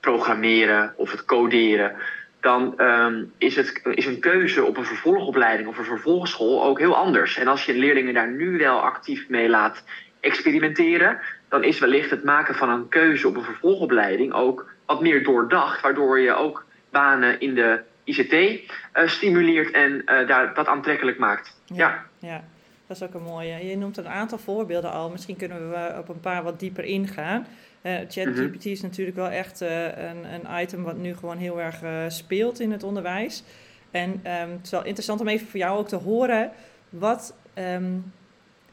programmeren 0.00 0.92
of 0.96 1.10
het 1.10 1.24
coderen, 1.24 1.96
dan 2.40 2.74
um, 2.80 3.32
is, 3.38 3.56
het, 3.56 3.80
is 3.94 4.06
een 4.06 4.20
keuze 4.20 4.64
op 4.64 4.76
een 4.76 4.84
vervolgopleiding 4.84 5.68
of 5.68 5.78
een 5.78 5.84
vervolgschool 5.84 6.64
ook 6.64 6.78
heel 6.78 6.96
anders. 6.96 7.38
En 7.38 7.48
als 7.48 7.64
je 7.64 7.74
leerlingen 7.74 8.14
daar 8.14 8.30
nu 8.30 8.58
wel 8.58 8.80
actief 8.80 9.28
mee 9.28 9.48
laat 9.48 9.84
experimenteren, 10.20 11.20
dan 11.48 11.64
is 11.64 11.78
wellicht 11.78 12.10
het 12.10 12.24
maken 12.24 12.54
van 12.54 12.68
een 12.68 12.88
keuze 12.88 13.28
op 13.28 13.36
een 13.36 13.42
vervolgopleiding 13.42 14.32
ook 14.32 14.66
wat 14.86 15.00
meer 15.00 15.24
doordacht, 15.24 15.80
waardoor 15.80 16.20
je 16.20 16.34
ook 16.34 16.64
banen 16.90 17.40
in 17.40 17.54
de 17.54 17.80
ICT 18.04 18.32
eh, 18.32 19.06
stimuleert 19.06 19.70
en 19.70 19.92
uh, 19.92 20.28
daar, 20.28 20.54
dat 20.54 20.66
aantrekkelijk 20.66 21.18
maakt. 21.18 21.60
Ja, 21.64 22.04
ja. 22.18 22.44
dat 22.86 22.96
is 22.96 23.02
ook 23.02 23.14
een 23.14 23.22
mooie. 23.22 23.66
Je 23.66 23.76
noemt 23.76 23.96
een 23.96 24.08
aantal 24.08 24.38
voorbeelden 24.38 24.92
al. 24.92 25.10
Misschien 25.10 25.36
kunnen 25.36 25.70
we 25.70 25.94
op 25.98 26.08
een 26.08 26.20
paar 26.20 26.42
wat 26.42 26.60
dieper 26.60 26.84
ingaan. 26.84 27.46
Uh, 27.82 27.92
ChatGPT 27.92 28.62
-hmm. 28.62 28.72
is 28.72 28.82
natuurlijk 28.82 29.16
wel 29.16 29.28
echt 29.28 29.60
een, 29.60 30.24
een 30.32 30.62
item 30.62 30.82
wat 30.82 30.96
nu 30.96 31.14
gewoon 31.14 31.36
heel 31.36 31.60
erg 31.60 31.76
speelt 32.12 32.60
in 32.60 32.72
het 32.72 32.82
onderwijs. 32.82 33.44
En 33.90 34.10
um, 34.10 34.50
het 34.50 34.60
is 34.64 34.70
wel 34.70 34.84
interessant 34.84 35.20
om 35.20 35.28
even 35.28 35.46
voor 35.46 35.60
jou 35.60 35.78
ook 35.78 35.88
te 35.88 35.96
horen 35.96 36.50
wat 36.88 37.34
um, 37.58 38.12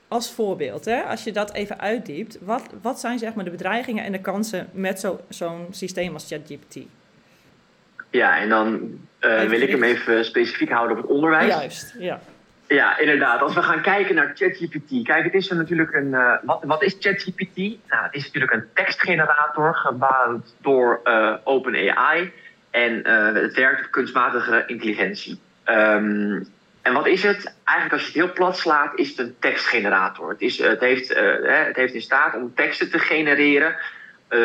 als 0.07 0.31
voorbeeld, 0.31 0.85
hè, 0.85 1.01
als 1.01 1.23
je 1.23 1.31
dat 1.31 1.53
even 1.53 1.79
uitdiept, 1.79 2.37
wat, 2.41 2.63
wat 2.81 2.99
zijn 2.99 3.19
zeg 3.19 3.33
maar 3.33 3.43
de 3.43 3.51
bedreigingen 3.51 4.03
en 4.03 4.11
de 4.11 4.21
kansen 4.21 4.69
met 4.71 4.99
zo'n 4.99 5.19
zo 5.29 5.67
systeem 5.71 6.13
als 6.13 6.27
ChatGPT? 6.27 6.77
Ja, 8.09 8.39
en 8.39 8.49
dan 8.49 8.99
uh, 9.21 9.41
wil 9.43 9.61
ik 9.61 9.69
hem 9.69 9.83
even 9.83 10.25
specifiek 10.25 10.69
houden 10.69 10.97
op 10.97 11.03
het 11.03 11.11
onderwijs. 11.11 11.47
Juist, 11.47 11.95
ja. 11.99 12.19
Ja, 12.67 12.97
inderdaad. 12.97 13.41
Als 13.41 13.53
we 13.53 13.63
gaan 13.63 13.81
kijken 13.81 14.15
naar 14.15 14.31
ChatGPT. 14.35 15.03
Kijk, 15.03 15.23
het 15.23 15.33
is 15.33 15.49
er 15.49 15.55
natuurlijk 15.55 15.93
een. 15.93 16.07
Uh, 16.07 16.33
wat, 16.41 16.63
wat 16.63 16.83
is 16.83 16.95
ChatGPT? 16.99 17.57
Nou, 17.57 18.03
het 18.03 18.13
is 18.13 18.23
natuurlijk 18.23 18.53
een 18.53 18.65
tekstgenerator 18.73 19.75
gebouwd 19.75 20.55
door 20.61 21.01
uh, 21.03 21.35
OpenAI. 21.43 22.31
En 22.69 23.07
het 23.35 23.53
werkt 23.53 23.85
op 23.85 23.91
kunstmatige 23.91 24.63
intelligentie. 24.67 25.39
Um, 25.65 26.47
en 26.81 26.93
wat 26.93 27.07
is 27.07 27.23
het? 27.23 27.53
Eigenlijk, 27.63 27.91
als 27.91 28.01
je 28.01 28.19
het 28.19 28.27
heel 28.27 28.33
plat 28.33 28.57
slaat, 28.57 28.99
is 28.99 29.09
het 29.09 29.17
een 29.17 29.35
tekstgenerator. 29.39 30.29
Het, 30.29 30.41
is, 30.41 30.57
het, 30.57 30.79
heeft, 30.79 31.09
het 31.67 31.75
heeft 31.75 31.93
in 31.93 32.01
staat 32.01 32.35
om 32.35 32.53
teksten 32.55 32.91
te 32.91 32.99
genereren 32.99 33.75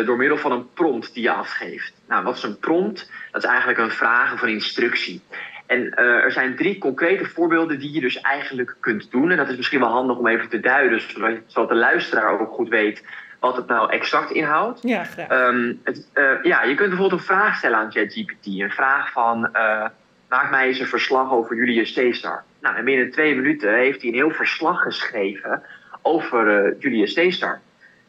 door 0.06 0.16
middel 0.16 0.36
van 0.38 0.52
een 0.52 0.72
prompt 0.72 1.14
die 1.14 1.22
je 1.22 1.30
afgeeft. 1.30 1.92
Nou, 2.08 2.24
wat 2.24 2.36
is 2.36 2.42
een 2.42 2.58
prompt? 2.58 3.10
Dat 3.32 3.42
is 3.42 3.48
eigenlijk 3.48 3.78
een 3.78 3.90
vraag 3.90 4.32
of 4.32 4.42
een 4.42 4.48
instructie. 4.48 5.22
En 5.66 5.94
er 5.94 6.32
zijn 6.32 6.56
drie 6.56 6.78
concrete 6.78 7.24
voorbeelden 7.24 7.78
die 7.78 7.92
je 7.92 8.00
dus 8.00 8.20
eigenlijk 8.20 8.76
kunt 8.80 9.10
doen. 9.10 9.30
En 9.30 9.36
dat 9.36 9.48
is 9.48 9.56
misschien 9.56 9.80
wel 9.80 9.88
handig 9.88 10.16
om 10.16 10.26
even 10.26 10.48
te 10.48 10.60
duiden, 10.60 11.00
zodat 11.46 11.68
de 11.68 11.74
luisteraar 11.74 12.40
ook 12.40 12.52
goed 12.52 12.68
weet 12.68 13.04
wat 13.40 13.56
het 13.56 13.66
nou 13.66 13.92
exact 13.92 14.30
inhoudt. 14.30 14.80
Ja, 14.82 15.04
graag. 15.04 15.28
Ehm, 15.28 15.72
het, 15.84 16.08
ja, 16.42 16.62
je 16.62 16.74
kunt 16.74 16.88
bijvoorbeeld 16.88 17.20
een 17.20 17.26
vraag 17.26 17.56
stellen 17.56 17.78
aan 17.78 17.92
ChatGPT. 17.92 18.46
Een 18.46 18.70
vraag 18.70 19.12
van, 19.12 19.50
maak 20.28 20.50
mij 20.50 20.66
eens 20.66 20.78
een 20.78 20.86
verslag 20.86 21.32
over 21.32 21.56
Julius 21.56 21.92
Caesar. 21.92 22.44
Nou, 22.60 22.76
en 22.76 22.84
binnen 22.84 23.10
twee 23.10 23.34
minuten 23.34 23.74
heeft 23.74 24.00
hij 24.00 24.10
een 24.10 24.16
heel 24.16 24.30
verslag 24.30 24.82
geschreven 24.82 25.62
over 26.02 26.76
Julius 26.78 27.14
Caesar. 27.14 27.60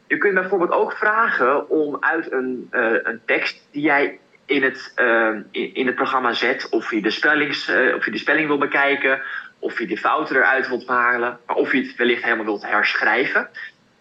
Je 0.08 0.18
kunt 0.18 0.34
bijvoorbeeld 0.34 0.72
ook 0.72 0.92
vragen 0.92 1.70
om 1.70 1.98
uit 2.00 2.32
een, 2.32 2.70
uh, 2.72 2.98
een 3.04 3.22
tekst 3.26 3.68
die 3.72 3.82
jij 3.82 4.20
in 4.46 4.64
het, 4.64 4.94
uh, 4.96 5.36
in, 5.52 5.86
het 5.86 5.96
programma 5.96 6.34
zet, 6.34 6.70
of 6.70 6.92
je, 6.92 7.02
de 7.02 7.10
spellings, 7.10 7.72
of 7.96 8.06
je 8.06 8.12
de 8.12 8.18
spelling 8.18 8.48
wil 8.48 8.58
bekijken, 8.58 9.22
of 9.60 9.80
je 9.80 9.88
de 9.88 9.98
fouten 9.98 10.36
eruit 10.36 10.68
wilt 10.68 10.88
halen, 10.88 11.40
of 11.48 11.72
je 11.72 11.82
het 11.82 11.96
wellicht 11.96 12.24
helemaal 12.24 12.46
wilt 12.46 12.66
herschrijven. 12.66 13.50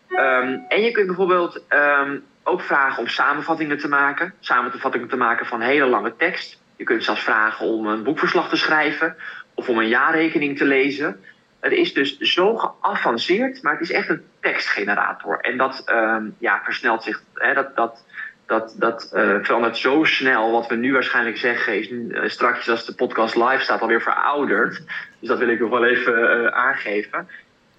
Um, 0.08 0.64
en 0.68 0.82
je 0.82 0.90
kunt 0.90 1.06
bijvoorbeeld 1.06 1.62
um, 1.68 2.24
ook 2.42 2.60
vragen 2.60 2.98
om 3.02 3.08
samenvattingen 3.08 3.78
te 3.78 3.88
maken, 3.88 4.34
samenvattingen 4.40 5.08
te 5.08 5.16
maken 5.16 5.46
van 5.46 5.60
hele 5.60 5.86
lange 5.86 6.16
tekst. 6.16 6.60
Je 6.76 6.84
kunt 6.84 7.04
zelfs 7.04 7.22
vragen 7.22 7.66
om 7.66 7.86
een 7.86 8.02
boekverslag 8.02 8.48
te 8.48 8.56
schrijven 8.56 9.16
of 9.54 9.68
om 9.68 9.78
een 9.78 9.88
jaarrekening 9.88 10.58
te 10.58 10.64
lezen. 10.64 11.24
Het 11.60 11.72
is 11.72 11.92
dus 11.92 12.18
zo 12.18 12.56
geavanceerd, 12.56 13.62
maar 13.62 13.72
het 13.72 13.82
is 13.82 13.90
echt 13.90 14.08
een 14.08 14.24
tekstgenerator. 14.40 15.40
En 15.40 15.56
dat 15.56 15.82
um, 15.90 16.36
ja, 16.38 16.60
versnelt 16.64 17.02
zich, 17.02 17.22
hè, 17.34 17.54
dat, 17.54 17.76
dat, 17.76 18.04
dat, 18.46 18.74
dat 18.78 19.12
uh, 19.14 19.36
verandert 19.42 19.76
zo 19.76 20.04
snel. 20.04 20.52
Wat 20.52 20.66
we 20.66 20.74
nu 20.74 20.92
waarschijnlijk 20.92 21.36
zeggen 21.36 21.78
is 21.78 21.90
uh, 21.90 22.28
straks 22.28 22.68
als 22.68 22.86
de 22.86 22.94
podcast 22.94 23.34
live 23.34 23.62
staat 23.62 23.80
alweer 23.80 24.02
verouderd. 24.02 24.82
Dus 25.18 25.28
dat 25.28 25.38
wil 25.38 25.48
ik 25.48 25.60
nog 25.60 25.70
wel 25.70 25.84
even 25.84 26.18
uh, 26.18 26.46
aangeven. 26.46 27.28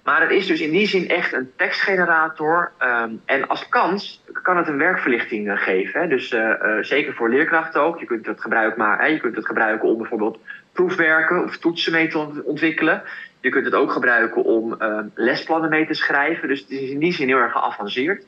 Maar 0.04 0.20
het 0.20 0.30
is 0.30 0.46
dus 0.46 0.60
in 0.60 0.70
die 0.70 0.86
zin 0.86 1.08
echt 1.08 1.32
een 1.32 1.52
tekstgenerator. 1.56 2.72
Um, 2.82 3.22
en 3.24 3.48
als 3.48 3.68
kans 3.68 4.24
kan 4.42 4.56
het 4.56 4.68
een 4.68 4.78
werkverlichting 4.78 5.60
geven. 5.60 6.00
Hè? 6.00 6.08
Dus 6.08 6.34
zeker 6.80 7.14
voor 7.14 7.28
leerkrachten 7.30 7.80
ook. 7.80 8.00
Je 8.00 8.06
kunt 8.06 8.26
het, 8.26 8.40
gebruik 8.40 8.76
maar, 8.76 8.98
hè? 8.98 9.06
je 9.06 9.20
kunt 9.20 9.36
het 9.36 9.46
gebruiken 9.46 9.88
om 9.88 9.98
bijvoorbeeld 9.98 10.38
proefwerken 10.78 11.44
of 11.44 11.58
toetsen 11.58 11.92
mee 11.92 12.08
te 12.08 12.42
ontwikkelen. 12.44 13.02
Je 13.40 13.50
kunt 13.50 13.64
het 13.64 13.74
ook 13.74 13.92
gebruiken 13.92 14.44
om 14.44 14.76
lesplannen 15.14 15.70
mee 15.70 15.86
te 15.86 15.94
schrijven. 15.94 16.48
Dus 16.48 16.60
het 16.60 16.70
is 16.70 16.90
in 16.90 16.98
die 16.98 17.12
zin 17.12 17.28
heel 17.28 17.36
erg 17.36 17.52
geavanceerd. 17.52 18.24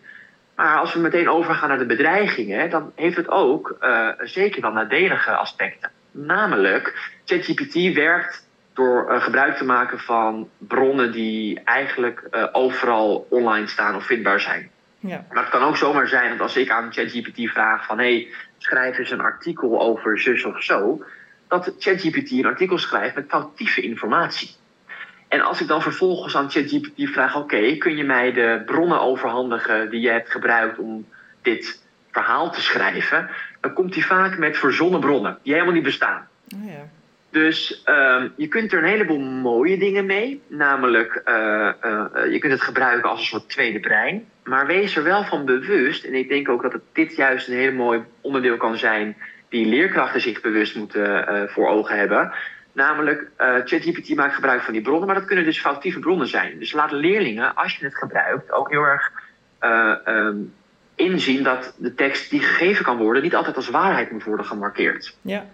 Maar 0.56 0.78
als 0.78 0.94
we 0.94 1.00
meteen 1.00 1.28
overgaan 1.28 1.68
naar 1.68 1.78
de 1.78 1.86
bedreigingen, 1.86 2.70
dan 2.70 2.92
heeft 2.94 3.16
het 3.16 3.28
ook 3.28 3.76
zeker 4.18 4.60
wel 4.60 4.72
nadelige 4.72 5.30
aspecten. 5.30 5.90
Namelijk, 6.10 7.12
ChatGPT 7.24 7.94
werkt 7.94 8.48
door 8.74 9.06
uh, 9.10 9.22
gebruik 9.22 9.56
te 9.56 9.64
maken 9.64 9.98
van 9.98 10.48
bronnen 10.58 11.12
die 11.12 11.60
eigenlijk 11.64 12.28
uh, 12.30 12.46
overal 12.52 13.26
online 13.30 13.66
staan 13.66 13.96
of 13.96 14.06
vindbaar 14.06 14.40
zijn. 14.40 14.70
Ja. 14.98 15.24
Maar 15.32 15.42
het 15.42 15.52
kan 15.52 15.62
ook 15.62 15.76
zomaar 15.76 16.08
zijn 16.08 16.30
dat 16.30 16.40
als 16.40 16.56
ik 16.56 16.70
aan 16.70 16.92
ChatGPT 16.92 17.50
vraag 17.50 17.86
van 17.86 17.98
hé, 17.98 18.04
hey, 18.04 18.28
schrijf 18.58 18.98
eens 18.98 19.10
een 19.10 19.20
artikel 19.20 19.80
over 19.80 20.20
zus 20.20 20.44
of 20.44 20.62
zo, 20.62 21.04
dat 21.50 21.74
ChatGPT 21.78 22.30
een 22.30 22.46
artikel 22.46 22.78
schrijft 22.78 23.14
met 23.14 23.28
foutieve 23.28 23.80
informatie. 23.80 24.50
En 25.28 25.40
als 25.40 25.60
ik 25.60 25.66
dan 25.66 25.82
vervolgens 25.82 26.36
aan 26.36 26.50
ChatGPT 26.50 27.10
vraag, 27.12 27.36
oké, 27.36 27.56
okay, 27.56 27.76
kun 27.76 27.96
je 27.96 28.04
mij 28.04 28.32
de 28.32 28.62
bronnen 28.66 29.00
overhandigen 29.00 29.90
die 29.90 30.00
je 30.00 30.10
hebt 30.10 30.30
gebruikt 30.30 30.78
om 30.78 31.08
dit 31.42 31.82
verhaal 32.10 32.50
te 32.50 32.60
schrijven, 32.60 33.30
dan 33.60 33.72
komt 33.72 33.94
hij 33.94 34.02
vaak 34.02 34.38
met 34.38 34.58
verzonnen 34.58 35.00
bronnen 35.00 35.38
die 35.42 35.52
helemaal 35.52 35.74
niet 35.74 35.82
bestaan. 35.82 36.28
Oh 36.54 36.70
ja. 36.70 36.88
Dus 37.30 37.82
um, 37.86 38.32
je 38.36 38.48
kunt 38.48 38.72
er 38.72 38.78
een 38.78 38.88
heleboel 38.88 39.20
mooie 39.20 39.78
dingen 39.78 40.06
mee. 40.06 40.42
Namelijk, 40.46 41.22
uh, 41.28 41.34
uh, 41.84 42.32
je 42.32 42.38
kunt 42.38 42.52
het 42.52 42.62
gebruiken 42.62 43.10
als 43.10 43.20
een 43.20 43.26
soort 43.26 43.48
tweede 43.48 43.80
brein. 43.80 44.24
Maar 44.44 44.66
wees 44.66 44.96
er 44.96 45.02
wel 45.02 45.24
van 45.24 45.44
bewust. 45.44 46.04
En 46.04 46.14
ik 46.14 46.28
denk 46.28 46.48
ook 46.48 46.62
dat 46.62 46.72
het 46.72 46.82
dit 46.92 47.16
juist 47.16 47.48
een 47.48 47.54
heel 47.54 47.72
mooi 47.72 48.02
onderdeel 48.20 48.56
kan 48.56 48.78
zijn. 48.78 49.16
Die 49.50 49.66
leerkrachten 49.66 50.20
zich 50.20 50.40
bewust 50.40 50.76
moeten 50.76 51.34
uh, 51.34 51.48
voor 51.48 51.68
ogen 51.68 51.96
hebben. 51.96 52.32
Namelijk, 52.72 53.30
ChatGPT 53.36 54.14
maakt 54.14 54.34
gebruik 54.34 54.62
van 54.62 54.72
die 54.72 54.82
bronnen. 54.82 55.06
Maar 55.06 55.14
dat 55.14 55.24
kunnen 55.24 55.44
dus 55.44 55.60
foutieve 55.60 55.98
bronnen 55.98 56.26
zijn. 56.26 56.58
Dus 56.58 56.72
laat 56.72 56.90
leerlingen, 56.92 57.54
als 57.54 57.76
je 57.76 57.84
het 57.84 57.96
gebruikt, 57.96 58.52
ook 58.52 58.70
heel 58.70 58.82
erg 58.82 59.12
um, 59.60 60.52
inzien 60.94 61.42
dat 61.42 61.74
de 61.76 61.94
tekst 61.94 62.30
die 62.30 62.40
gegeven 62.40 62.84
kan 62.84 62.96
worden. 62.96 63.22
niet 63.22 63.34
altijd 63.34 63.56
als 63.56 63.70
waarheid 63.70 64.10
moet 64.10 64.24
worden 64.24 64.46
gemarkeerd. 64.46 65.16
Ja. 65.20 65.46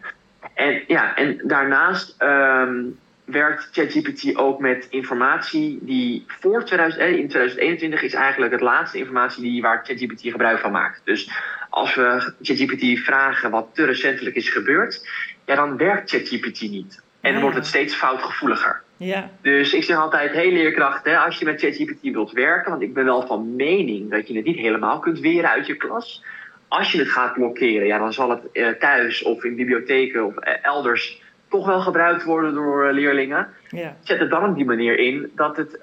En, 0.54 0.84
ja, 0.86 1.16
en 1.16 1.40
daarnaast 1.42 2.22
um, 2.22 2.98
werkt 3.26 3.68
ChatGPT 3.72 4.36
ook 4.36 4.60
met 4.60 4.86
informatie 4.90 5.78
die 5.82 6.24
voor 6.26 6.64
2000, 6.64 7.02
eh, 7.02 7.08
in 7.08 7.28
2021 7.28 8.02
is 8.02 8.14
eigenlijk 8.14 8.52
het 8.52 8.60
laatste 8.60 8.98
informatie 8.98 9.42
die, 9.42 9.62
waar 9.62 9.84
ChatGPT 9.84 10.20
gebruik 10.20 10.58
van 10.58 10.72
maakt. 10.72 11.00
Dus 11.04 11.30
als 11.70 11.94
we 11.94 12.32
ChatGPT 12.42 12.98
vragen 12.98 13.50
wat 13.50 13.68
te 13.72 13.84
recentelijk 13.84 14.36
is 14.36 14.48
gebeurd, 14.48 15.08
ja, 15.44 15.54
dan 15.54 15.76
werkt 15.76 16.10
ChatGPT 16.10 16.60
niet. 16.60 17.02
En 17.20 17.32
dan 17.32 17.42
wordt 17.42 17.56
het 17.56 17.66
steeds 17.66 17.94
foutgevoeliger. 17.94 18.82
Ja. 18.96 19.30
Dus 19.40 19.72
ik 19.72 19.84
zeg 19.84 19.96
altijd, 19.96 20.32
hey 20.32 20.52
leerkrachten, 20.52 21.24
als 21.24 21.38
je 21.38 21.44
met 21.44 21.60
ChatGPT 21.60 22.02
wilt 22.02 22.32
werken, 22.32 22.70
want 22.70 22.82
ik 22.82 22.94
ben 22.94 23.04
wel 23.04 23.26
van 23.26 23.56
mening 23.56 24.10
dat 24.10 24.28
je 24.28 24.36
het 24.36 24.44
niet 24.44 24.58
helemaal 24.58 24.98
kunt 24.98 25.20
weren 25.20 25.50
uit 25.50 25.66
je 25.66 25.76
klas 25.76 26.22
als 26.68 26.92
je 26.92 26.98
het 26.98 27.08
gaat 27.08 27.32
blokkeren, 27.32 27.86
ja, 27.86 27.98
dan 27.98 28.12
zal 28.12 28.30
het 28.30 28.40
uh, 28.52 28.68
thuis 28.68 29.22
of 29.22 29.44
in 29.44 29.56
bibliotheken 29.56 30.24
of 30.24 30.34
uh, 30.36 30.64
elders 30.64 31.20
toch 31.48 31.66
wel 31.66 31.80
gebruikt 31.80 32.24
worden 32.24 32.54
door 32.54 32.86
uh, 32.86 32.92
leerlingen. 32.92 33.48
Ja. 33.68 33.96
Zet 34.00 34.18
het 34.18 34.30
dan 34.30 34.48
op 34.48 34.54
die 34.54 34.64
manier 34.64 34.98
in 34.98 35.32
dat, 35.34 35.56
het, 35.56 35.78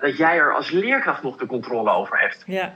dat 0.00 0.16
jij 0.16 0.38
er 0.38 0.54
als 0.54 0.70
leerkracht 0.70 1.22
nog 1.22 1.36
de 1.36 1.46
controle 1.46 1.90
over 1.90 2.18
hebt. 2.18 2.42
Ja. 2.46 2.74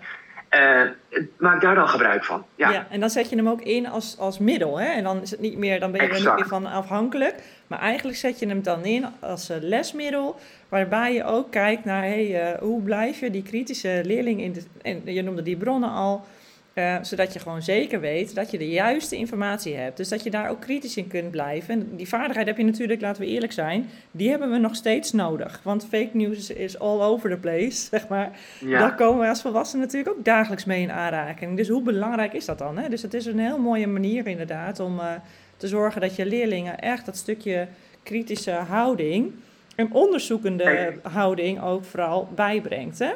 maak 1.39 1.61
daar 1.61 1.75
dan 1.75 1.89
gebruik 1.89 2.25
van. 2.25 2.45
Ja. 2.55 2.71
ja, 2.71 2.87
en 2.91 3.01
dan 3.01 3.11
zet 3.11 3.31
je 3.31 3.37
hem 3.37 3.49
ook 3.49 3.63
in 3.63 3.89
als, 3.89 4.17
als 4.19 4.39
middel. 4.39 4.79
Hè? 4.79 4.87
En 4.87 5.03
dan, 5.03 5.23
is 5.23 5.31
het 5.31 5.41
niet 5.41 5.59
meer, 5.59 5.81
dan 5.81 5.93
ben 5.93 6.01
je 6.01 6.07
exact. 6.07 6.25
er 6.25 6.31
niet 6.31 6.41
meer 6.41 6.61
van 6.61 6.73
afhankelijk. 6.73 7.35
Maar 7.67 7.79
eigenlijk 7.79 8.19
zet 8.19 8.39
je 8.39 8.47
hem 8.47 8.63
dan 8.63 8.85
in 8.85 9.07
als 9.21 9.49
lesmiddel. 9.61 10.39
Waarbij 10.69 11.15
je 11.15 11.25
ook 11.25 11.51
kijkt 11.51 11.85
naar 11.85 12.03
hey, 12.03 12.57
hoe 12.61 12.83
blijf 12.83 13.21
je 13.21 13.31
die 13.31 13.43
kritische 13.43 14.01
leerling 14.05 14.41
in 14.41 14.53
de. 14.53 14.63
En 14.83 15.03
je 15.05 15.23
noemde 15.23 15.43
die 15.43 15.57
bronnen 15.57 15.91
al. 15.91 16.25
Uh, 16.75 16.97
zodat 17.03 17.33
je 17.33 17.39
gewoon 17.39 17.63
zeker 17.63 18.01
weet 18.01 18.35
dat 18.35 18.51
je 18.51 18.59
de 18.59 18.69
juiste 18.69 19.17
informatie 19.17 19.75
hebt. 19.75 19.97
Dus 19.97 20.09
dat 20.09 20.23
je 20.23 20.31
daar 20.31 20.51
ook 20.51 20.61
kritisch 20.61 20.97
in 20.97 21.07
kunt 21.07 21.31
blijven. 21.31 21.75
En 21.75 21.97
die 21.97 22.09
vaardigheid 22.09 22.47
heb 22.47 22.57
je 22.57 22.65
natuurlijk, 22.65 23.01
laten 23.01 23.23
we 23.23 23.29
eerlijk 23.29 23.53
zijn, 23.53 23.89
die 24.11 24.31
hebben 24.31 24.51
we 24.51 24.59
nog 24.59 24.75
steeds 24.75 25.13
nodig. 25.13 25.61
Want 25.63 25.87
fake 25.91 26.11
news 26.13 26.51
is 26.51 26.79
all 26.79 27.01
over 27.01 27.31
the 27.31 27.37
place, 27.37 27.87
zeg 27.91 28.09
maar. 28.09 28.31
Ja. 28.59 28.79
Daar 28.79 28.95
komen 28.95 29.21
we 29.21 29.29
als 29.29 29.43
volwassenen 29.43 29.87
natuurlijk 29.87 30.17
ook 30.17 30.25
dagelijks 30.25 30.65
mee 30.65 30.83
in 30.83 30.93
aanraking. 30.93 31.57
Dus 31.57 31.69
hoe 31.69 31.83
belangrijk 31.83 32.33
is 32.33 32.45
dat 32.45 32.59
dan? 32.59 32.79
Hè? 32.79 32.89
Dus 32.89 33.03
het 33.03 33.15
is 33.15 33.27
een 33.27 33.39
heel 33.39 33.59
mooie 33.59 33.87
manier 33.87 34.27
inderdaad 34.27 34.81
om 34.81 34.99
uh, 34.99 35.13
te 35.57 35.69
zorgen 35.69 36.01
dat 36.01 36.17
je 36.17 36.27
leerlingen 36.27 36.79
echt 36.79 37.07
dat 37.07 37.17
stukje 37.17 37.69
kritische 38.03 38.51
houding 38.51 39.33
en 39.77 39.93
onderzoekende 39.93 40.95
houding 41.03 41.63
ook 41.63 41.85
vooral 41.85 42.29
bijbrengt. 42.35 42.99
Hè? 42.99 43.13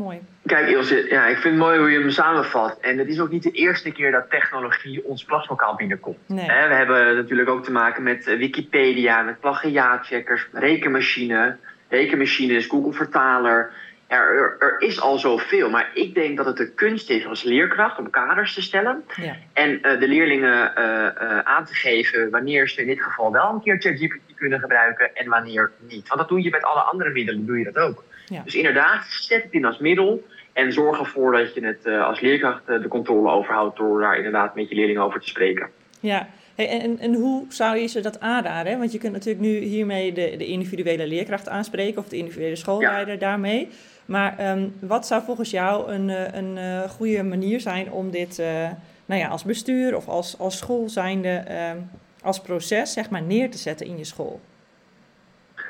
Mooi. 0.00 0.20
Kijk 0.46 0.68
Ilse, 0.68 1.06
ja, 1.08 1.26
ik 1.26 1.36
vind 1.36 1.54
het 1.54 1.64
mooi 1.64 1.78
hoe 1.78 1.90
je 1.90 1.98
hem 1.98 2.10
samenvat. 2.10 2.80
En 2.80 2.98
het 2.98 3.08
is 3.08 3.20
ook 3.20 3.30
niet 3.30 3.42
de 3.42 3.50
eerste 3.50 3.90
keer 3.90 4.12
dat 4.12 4.30
technologie 4.30 5.04
ons 5.04 5.24
klaslokaal 5.24 5.74
binnenkomt. 5.74 6.18
Nee. 6.26 6.46
We 6.46 6.74
hebben 6.74 7.16
natuurlijk 7.16 7.48
ook 7.48 7.64
te 7.64 7.72
maken 7.72 8.02
met 8.02 8.26
eh, 8.26 8.38
Wikipedia, 8.38 9.22
met 9.22 9.40
plagiaatcheckers, 9.40 10.48
rekenmachine, 10.52 11.56
rekenmachines, 11.88 12.66
Google 12.66 12.92
Vertaler. 12.92 13.70
Er, 14.06 14.36
er, 14.36 14.56
er, 14.58 14.76
is 14.78 15.00
al 15.00 15.18
zoveel, 15.18 15.70
maar 15.70 15.90
ik 15.94 16.14
denk 16.14 16.36
dat 16.36 16.46
het 16.46 16.56
de 16.56 16.72
kunst 16.74 17.10
is 17.10 17.26
als 17.26 17.42
leerkracht 17.42 17.98
om 17.98 18.10
kaders 18.10 18.54
te 18.54 18.62
stellen. 18.62 19.04
Ja. 19.16 19.36
En 19.52 19.70
uh, 19.70 20.00
de 20.00 20.08
leerlingen 20.08 20.72
uh, 20.78 20.84
uh, 20.84 21.38
aan 21.38 21.64
te 21.64 21.74
geven 21.74 22.30
wanneer 22.30 22.68
ze 22.68 22.80
in 22.80 22.86
dit 22.86 23.02
geval 23.02 23.32
wel 23.32 23.52
een 23.52 23.62
keer 23.62 23.80
ChatGPT 23.80 24.34
kunnen 24.36 24.60
gebruiken 24.60 25.14
en 25.14 25.28
wanneer 25.28 25.70
niet. 25.78 26.08
Want 26.08 26.20
dat 26.20 26.28
doe 26.28 26.42
je 26.42 26.50
met 26.50 26.64
alle 26.64 26.80
andere 26.80 27.10
middelen, 27.10 27.46
doe 27.46 27.58
je 27.58 27.64
dat 27.64 27.76
ook. 27.76 28.04
Ja. 28.30 28.42
Dus 28.44 28.54
inderdaad, 28.54 29.04
zet 29.08 29.42
het 29.42 29.52
in 29.52 29.64
als 29.64 29.78
middel. 29.78 30.26
En 30.52 30.72
zorg 30.72 30.98
ervoor 30.98 31.32
dat 31.32 31.54
je 31.54 31.66
het 31.66 31.86
uh, 31.86 32.06
als 32.06 32.20
leerkracht 32.20 32.62
uh, 32.68 32.82
de 32.82 32.88
controle 32.88 33.30
overhoudt 33.30 33.76
door 33.76 34.00
daar 34.00 34.16
inderdaad 34.16 34.54
met 34.54 34.68
je 34.68 34.74
leerlingen 34.74 35.02
over 35.02 35.20
te 35.20 35.28
spreken. 35.28 35.68
Ja, 36.00 36.28
hey, 36.54 36.80
en, 36.80 36.98
en 36.98 37.14
hoe 37.14 37.44
zou 37.48 37.76
je 37.76 37.86
ze 37.86 38.00
dat 38.00 38.20
aanraden? 38.20 38.78
Want 38.78 38.92
je 38.92 38.98
kunt 38.98 39.12
natuurlijk 39.12 39.44
nu 39.44 39.58
hiermee 39.58 40.12
de, 40.12 40.34
de 40.36 40.46
individuele 40.46 41.06
leerkracht 41.06 41.48
aanspreken 41.48 41.98
of 41.98 42.08
de 42.08 42.16
individuele 42.16 42.56
schoolleider 42.56 43.14
ja. 43.14 43.20
daarmee. 43.20 43.68
Maar 44.04 44.50
um, 44.50 44.74
wat 44.80 45.06
zou 45.06 45.22
volgens 45.22 45.50
jou 45.50 45.92
een, 45.92 46.08
een, 46.38 46.56
een 46.56 46.88
goede 46.88 47.22
manier 47.22 47.60
zijn 47.60 47.90
om 47.90 48.10
dit 48.10 48.38
uh, 48.38 48.68
nou 49.06 49.20
ja, 49.20 49.28
als 49.28 49.44
bestuur 49.44 49.96
of 49.96 50.08
als, 50.08 50.38
als 50.38 50.58
school 50.58 50.88
zijnde 50.88 51.44
um, 51.72 51.90
als 52.22 52.40
proces 52.40 52.92
zeg 52.92 53.10
maar, 53.10 53.22
neer 53.22 53.50
te 53.50 53.58
zetten 53.58 53.86
in 53.86 53.98
je 53.98 54.04
school? 54.04 54.40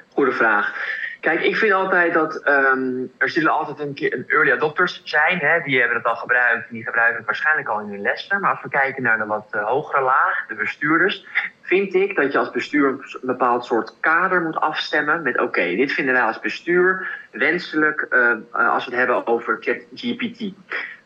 Goede 0.09 0.33
vraag. 0.33 0.99
Kijk, 1.21 1.41
ik 1.41 1.57
vind 1.57 1.73
altijd 1.73 2.13
dat 2.13 2.37
ehm, 2.37 3.05
er 3.19 3.29
zullen 3.29 3.53
altijd 3.53 3.79
een, 3.79 3.95
keer 3.95 4.13
een 4.13 4.29
early 4.29 4.53
adopters 4.53 5.01
zijn. 5.05 5.39
Hè? 5.39 5.61
Die 5.61 5.79
hebben 5.79 5.97
het 5.97 6.07
al 6.07 6.17
gebruikt 6.17 6.69
en 6.69 6.75
die 6.75 6.85
gebruiken 6.85 7.17
het 7.17 7.27
waarschijnlijk 7.27 7.69
al 7.69 7.81
in 7.81 7.89
hun 7.89 8.01
lessen. 8.01 8.41
Maar 8.41 8.51
als 8.51 8.63
we 8.63 8.69
kijken 8.69 9.03
naar 9.03 9.19
de 9.19 9.27
wat 9.27 9.49
uh, 9.55 9.65
hogere 9.65 10.03
laag, 10.03 10.47
de 10.49 10.55
bestuurders, 10.55 11.27
vind 11.63 11.95
ik 11.95 12.17
dat 12.17 12.33
je 12.33 12.39
als 12.39 12.51
bestuur 12.51 12.89
een 12.89 13.03
bepaald 13.23 13.65
soort 13.65 13.95
kader 14.01 14.43
moet 14.43 14.57
afstemmen. 14.57 15.23
Met 15.23 15.41
oké, 15.41 15.77
dit 15.77 15.93
vinden 15.93 16.15
wij 16.15 16.23
als 16.23 16.41
bestuur 16.41 17.09
wenselijk 17.31 18.07
uh, 18.11 18.73
als 18.73 18.85
we 18.85 18.91
het 18.91 18.99
hebben 18.99 19.27
over 19.27 19.57
ChatGPT. 19.61 20.53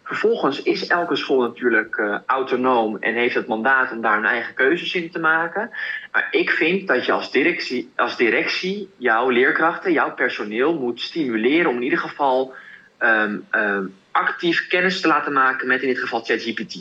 Vervolgens 0.04 0.62
is 0.62 0.86
elke 0.86 1.16
school 1.16 1.40
natuurlijk 1.40 1.96
uh, 1.96 2.18
autonoom 2.26 2.96
en 3.00 3.14
heeft 3.14 3.34
het 3.34 3.46
mandaat 3.46 3.92
om 3.92 4.00
daar 4.00 4.18
een 4.18 4.24
eigen 4.24 4.54
keuzes 4.54 4.94
in 4.94 5.10
te 5.10 5.18
maken. 5.18 5.70
Maar 6.12 6.28
ik 6.30 6.50
vind 6.50 6.88
dat 6.88 7.04
je 7.06 7.12
als 7.12 7.30
directie, 7.30 7.92
als 7.96 8.16
directie 8.16 8.90
jouw 8.96 9.28
leerkrachten, 9.28 9.92
jouw 9.92 10.14
personeel 10.14 10.78
moet 10.78 11.00
stimuleren 11.00 11.70
om 11.70 11.76
in 11.76 11.82
ieder 11.82 11.98
geval 11.98 12.54
um, 12.98 13.46
um, 13.52 13.94
actief 14.10 14.66
kennis 14.66 15.00
te 15.00 15.08
laten 15.08 15.32
maken 15.32 15.66
met 15.66 15.82
in 15.82 15.88
dit 15.88 15.98
geval 15.98 16.24
ChatGPT. 16.24 16.74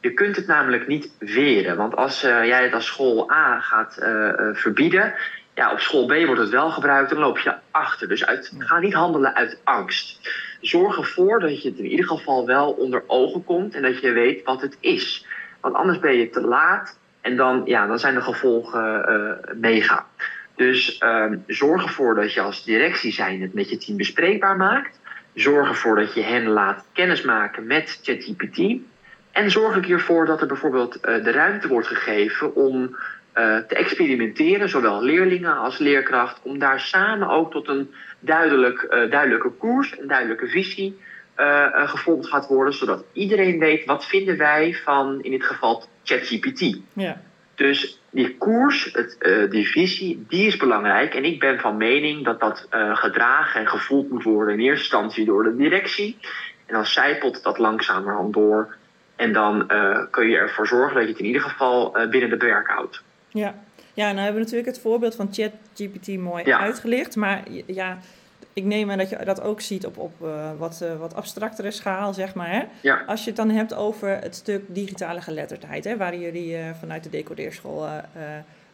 Je 0.00 0.14
kunt 0.14 0.36
het 0.36 0.46
namelijk 0.46 0.86
niet 0.86 1.10
weren, 1.18 1.76
want 1.76 1.96
als 1.96 2.24
uh, 2.24 2.44
jij 2.44 2.62
het 2.62 2.74
als 2.74 2.86
school 2.86 3.30
A 3.30 3.60
gaat 3.60 3.98
uh, 4.00 4.30
verbieden, 4.52 5.14
ja, 5.54 5.72
op 5.72 5.80
school 5.80 6.06
B 6.06 6.12
wordt 6.26 6.40
het 6.40 6.50
wel 6.50 6.70
gebruikt, 6.70 7.10
dan 7.10 7.18
loop 7.18 7.38
je 7.38 7.54
achter. 7.70 8.08
Dus 8.08 8.26
uit, 8.26 8.52
ga 8.58 8.78
niet 8.78 8.94
handelen 8.94 9.34
uit 9.34 9.60
angst 9.64 10.28
zorg 10.62 10.96
ervoor 10.96 11.40
dat 11.40 11.62
je 11.62 11.68
het 11.68 11.78
in 11.78 11.90
ieder 11.90 12.06
geval 12.06 12.46
wel 12.46 12.70
onder 12.70 13.02
ogen 13.06 13.44
komt 13.44 13.74
en 13.74 13.82
dat 13.82 14.00
je 14.00 14.12
weet 14.12 14.44
wat 14.44 14.60
het 14.60 14.76
is. 14.80 15.26
Want 15.60 15.74
anders 15.74 15.98
ben 15.98 16.16
je 16.16 16.30
te 16.30 16.40
laat 16.40 16.98
en 17.20 17.36
dan, 17.36 17.62
ja, 17.64 17.86
dan 17.86 17.98
zijn 17.98 18.14
de 18.14 18.20
gevolgen 18.20 19.04
uh, 19.08 19.54
mega. 19.54 20.06
Dus 20.56 21.00
uh, 21.00 21.32
zorg 21.46 21.82
ervoor 21.82 22.14
dat 22.14 22.32
je 22.32 22.40
als 22.40 22.64
directie 22.64 23.12
zijn 23.12 23.40
het 23.40 23.54
met 23.54 23.70
je 23.70 23.76
team 23.76 23.96
bespreekbaar 23.96 24.56
maakt. 24.56 25.00
Zorg 25.34 25.68
ervoor 25.68 25.96
dat 25.96 26.14
je 26.14 26.22
hen 26.22 26.48
laat 26.48 26.84
kennismaken 26.92 27.66
met 27.66 28.00
ChatGPT. 28.02 28.80
En 29.32 29.50
zorg 29.50 29.76
er 29.76 29.92
ervoor 29.92 30.26
dat 30.26 30.40
er 30.40 30.46
bijvoorbeeld 30.46 30.96
uh, 30.96 31.24
de 31.24 31.30
ruimte 31.30 31.68
wordt 31.68 31.86
gegeven 31.86 32.54
om 32.54 32.82
uh, 32.82 33.56
te 33.56 33.74
experimenteren, 33.74 34.68
zowel 34.68 35.02
leerlingen 35.02 35.56
als 35.56 35.78
leerkracht, 35.78 36.40
om 36.42 36.58
daar 36.58 36.80
samen 36.80 37.28
ook 37.28 37.50
tot 37.50 37.68
een 37.68 37.94
duidelijk, 38.22 38.82
uh, 38.82 39.10
duidelijke 39.10 39.50
koers, 39.50 39.98
een 39.98 40.08
duidelijke 40.08 40.46
visie 40.48 41.00
uh, 41.36 41.88
gevonden 41.88 42.30
gaat 42.30 42.46
worden, 42.46 42.74
zodat 42.74 43.04
iedereen 43.12 43.58
weet 43.58 43.84
wat 43.84 44.06
vinden 44.06 44.36
wij 44.36 44.74
van 44.84 45.22
in 45.22 45.30
dit 45.30 45.44
geval 45.44 45.84
ChatGPT. 46.04 46.78
Ja. 46.92 47.20
Dus 47.54 48.00
die 48.10 48.36
koers, 48.36 48.92
het, 48.92 49.16
die 49.50 49.68
visie, 49.68 50.24
die 50.28 50.46
is 50.46 50.56
belangrijk. 50.56 51.14
En 51.14 51.24
ik 51.24 51.40
ben 51.40 51.60
van 51.60 51.76
mening 51.76 52.24
dat 52.24 52.40
dat 52.40 52.66
gedragen 52.92 53.60
en 53.60 53.68
gevoeld 53.68 54.10
moet 54.10 54.22
worden 54.22 54.54
in 54.54 54.60
eerste 54.60 54.82
instantie 54.82 55.24
door 55.24 55.42
de 55.44 55.56
directie. 55.56 56.16
En 56.66 56.74
dan 56.74 56.86
zijpelt 56.86 57.42
dat 57.42 57.58
langzamerhand 57.58 58.32
door. 58.32 58.76
En 59.16 59.32
dan 59.32 59.66
kun 60.10 60.28
je 60.28 60.36
ervoor 60.36 60.66
zorgen 60.66 60.94
dat 60.94 61.04
je 61.04 61.10
het 61.10 61.18
in 61.18 61.26
ieder 61.26 61.42
geval 61.42 61.90
binnen 62.10 62.30
de 62.30 62.36
beperk 62.36 62.68
houdt. 62.68 63.02
Ja. 63.28 63.54
Ja, 63.94 64.06
nou 64.06 64.18
hebben 64.18 64.34
we 64.34 64.40
natuurlijk 64.40 64.68
het 64.68 64.80
voorbeeld 64.80 65.14
van 65.14 65.28
ChatGPT 65.32 66.18
mooi 66.18 66.44
ja. 66.44 66.58
uitgelicht. 66.58 67.16
Maar 67.16 67.42
ja, 67.66 67.98
ik 68.52 68.64
neem 68.64 68.90
aan 68.90 68.98
dat 68.98 69.10
je 69.10 69.24
dat 69.24 69.40
ook 69.40 69.60
ziet 69.60 69.86
op, 69.86 69.98
op 69.98 70.12
uh, 70.22 70.50
wat, 70.58 70.80
uh, 70.82 70.98
wat 70.98 71.14
abstractere 71.14 71.70
schaal, 71.70 72.14
zeg 72.14 72.34
maar. 72.34 72.50
Hè? 72.50 72.62
Ja. 72.80 73.02
Als 73.06 73.20
je 73.20 73.26
het 73.26 73.36
dan 73.36 73.50
hebt 73.50 73.74
over 73.74 74.08
het 74.08 74.34
stuk 74.34 74.62
digitale 74.66 75.20
geletterdheid, 75.20 75.84
hè, 75.84 75.96
waar 75.96 76.16
jullie 76.16 76.58
uh, 76.58 76.64
vanuit 76.78 77.04
de 77.04 77.10
decodeerschool 77.10 77.86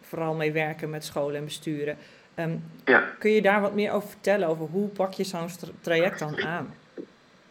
vooral 0.01 0.35
mee 0.35 0.53
werken 0.53 0.91
met 0.91 1.05
scholen 1.05 1.37
en 1.37 1.45
besturen. 1.45 1.97
Um, 2.35 2.65
ja. 2.85 3.05
Kun 3.19 3.31
je 3.31 3.43
daar 3.43 3.61
wat 3.61 3.75
meer 3.75 3.93
over 3.93 4.09
vertellen, 4.09 4.49
over 4.49 4.67
hoe 4.67 4.89
pak 4.89 5.13
je 5.13 5.25
zo'n 5.25 5.49
traject 5.81 6.19
dan 6.19 6.43
aan? 6.43 6.75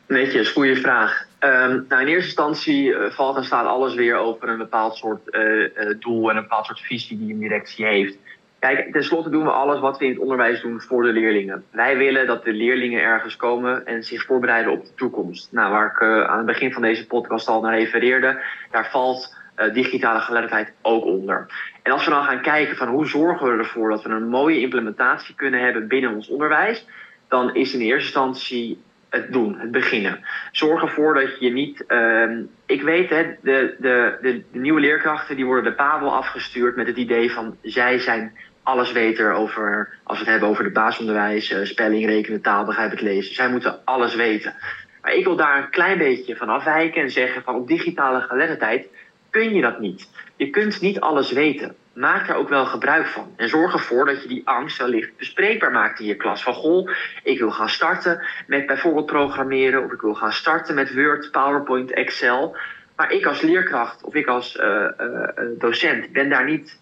Een 0.08 0.46
goede 0.46 0.76
vraag. 0.76 1.26
Um, 1.40 1.86
nou, 1.90 2.02
in 2.02 2.08
eerste 2.08 2.26
instantie 2.26 2.90
uh, 2.90 3.10
valt 3.10 3.38
en 3.38 3.44
staat 3.44 3.66
alles 3.66 3.96
weer 3.96 4.16
over 4.16 4.50
een 4.50 4.58
bepaald 4.58 4.96
soort 4.96 5.22
uh, 5.32 5.60
uh, 5.60 5.70
doel 6.00 6.30
en 6.30 6.36
een 6.36 6.42
bepaald 6.42 6.66
soort 6.66 6.80
visie 6.80 7.18
die 7.18 7.34
een 7.34 7.40
directie 7.40 7.86
heeft. 7.86 8.18
Kijk, 8.60 8.92
tenslotte 8.92 9.30
doen 9.30 9.44
we 9.44 9.52
alles 9.52 9.80
wat 9.80 9.98
we 9.98 10.06
in 10.06 10.12
het 10.12 10.20
onderwijs 10.20 10.62
doen 10.62 10.82
voor 10.82 11.04
de 11.04 11.12
leerlingen. 11.12 11.64
Wij 11.72 11.98
willen 11.98 12.28
dat 12.28 12.44
de 12.44 12.54
leerlingen 12.54 13.02
ergens 13.02 13.36
komen 13.36 13.86
en 13.86 14.04
zich 14.04 14.26
voorbereiden 14.26 14.72
op 14.72 14.86
de 14.86 14.94
toekomst. 14.96 15.52
Nou, 15.52 15.72
waar 15.72 15.86
ik 15.86 16.28
aan 16.28 16.38
het 16.38 16.46
begin 16.46 16.74
van 16.74 16.82
deze 16.82 17.08
podcast 17.08 17.48
al 17.48 17.62
naar 17.62 17.78
refereerde, 17.78 18.40
daar 18.72 18.90
valt 18.92 19.36
digitale 19.74 20.20
geletterdheid 20.20 20.74
ook 20.82 21.06
onder. 21.06 21.46
En 21.84 21.92
als 21.92 22.06
we 22.06 22.12
dan 22.12 22.24
gaan 22.24 22.42
kijken 22.42 22.76
van 22.76 22.88
hoe 22.88 23.08
zorgen 23.08 23.52
we 23.52 23.58
ervoor 23.58 23.90
dat 23.90 24.04
we 24.04 24.10
een 24.10 24.30
mooie 24.30 24.60
implementatie 24.60 25.36
kunnen 25.36 25.60
hebben 25.60 25.88
binnen 25.88 26.16
ons 26.16 26.30
onderwijs, 26.30 26.86
dan 27.28 27.56
is 27.56 27.74
in 27.74 27.82
eerste 27.82 28.06
instantie 28.06 28.86
het 29.10 29.32
doen, 29.32 29.60
het 29.60 29.72
beginnen. 29.72 30.20
Zorg 30.52 30.82
ervoor 30.82 31.14
dat 31.14 31.40
je 31.40 31.52
niet. 31.52 31.84
Uh, 31.88 32.40
ik 32.66 32.82
weet, 32.82 33.10
hè, 33.10 33.24
de, 33.42 33.76
de, 33.80 34.18
de, 34.22 34.44
de, 34.52 34.60
nieuwe 34.60 34.80
leerkrachten 34.80 35.36
die 35.36 35.46
worden 35.46 35.64
de 35.64 35.76
Pabel 35.76 36.14
afgestuurd 36.14 36.76
met 36.76 36.88
het 36.88 36.98
idee 36.98 37.32
van 37.32 37.58
zij 37.62 38.00
zijn 38.00 38.38
alles 38.64 38.92
weten 38.92 39.36
over, 39.36 39.90
als 40.04 40.18
we 40.18 40.24
het 40.24 40.32
hebben 40.32 40.50
over 40.50 40.64
de 40.64 40.72
basisonderwijs, 40.72 41.52
uh, 41.52 41.64
spelling, 41.64 42.06
rekenen, 42.06 42.42
taal, 42.42 42.66
begrijpelijk 42.66 43.04
lezen. 43.04 43.36
Zij 43.36 43.50
moeten 43.50 43.86
alles 43.86 44.16
weten. 44.16 44.56
Maar 45.02 45.14
ik 45.14 45.24
wil 45.24 45.36
daar 45.36 45.58
een 45.58 45.70
klein 45.70 45.98
beetje 45.98 46.36
van 46.36 46.50
afwijken 46.50 47.02
en 47.02 47.12
zeggen 47.12 47.44
van 47.44 47.56
op 47.56 47.68
digitale 47.68 48.22
geletterdheid 48.22 48.88
kun 49.30 49.54
je 49.54 49.62
dat 49.62 49.80
niet. 49.80 50.10
Je 50.36 50.50
kunt 50.50 50.82
niet 50.82 51.00
alles 51.00 51.32
weten 51.32 51.76
maak 51.98 52.28
daar 52.28 52.36
ook 52.36 52.50
wel 52.50 52.66
gebruik 52.66 53.08
van. 53.08 53.34
En 53.36 53.50
zorg 53.50 53.74
ervoor 53.74 54.06
dat 54.06 54.22
je 54.22 54.28
die 54.28 54.42
angst 54.46 54.78
wellicht 54.78 55.18
bespreekbaar 55.18 55.72
maakt 55.72 56.00
in 56.00 56.06
je 56.06 56.16
klas. 56.16 56.44
Van 56.44 56.54
goh, 56.54 56.90
ik 57.24 57.40
wil 57.40 57.52
gaan 57.52 57.70
starten 57.70 58.26
met 58.48 58.66
bijvoorbeeld 58.66 59.06
programmeren, 59.06 59.84
of 59.84 59.92
ik 59.92 60.02
wil 60.02 60.16
gaan 60.16 60.34
starten 60.34 60.76
met 60.76 60.94
Word, 60.94 61.32
PowerPoint, 61.32 61.92
Excel. 61.92 62.58
Maar 62.96 63.12
ik 63.12 63.26
als 63.26 63.42
leerkracht 63.42 64.04
of 64.04 64.14
ik 64.14 64.28
als 64.28 64.56
uh, 64.56 64.88
uh, 65.02 65.28
docent 65.58 66.12
ben 66.12 66.30
daar 66.30 66.46
niet 66.46 66.80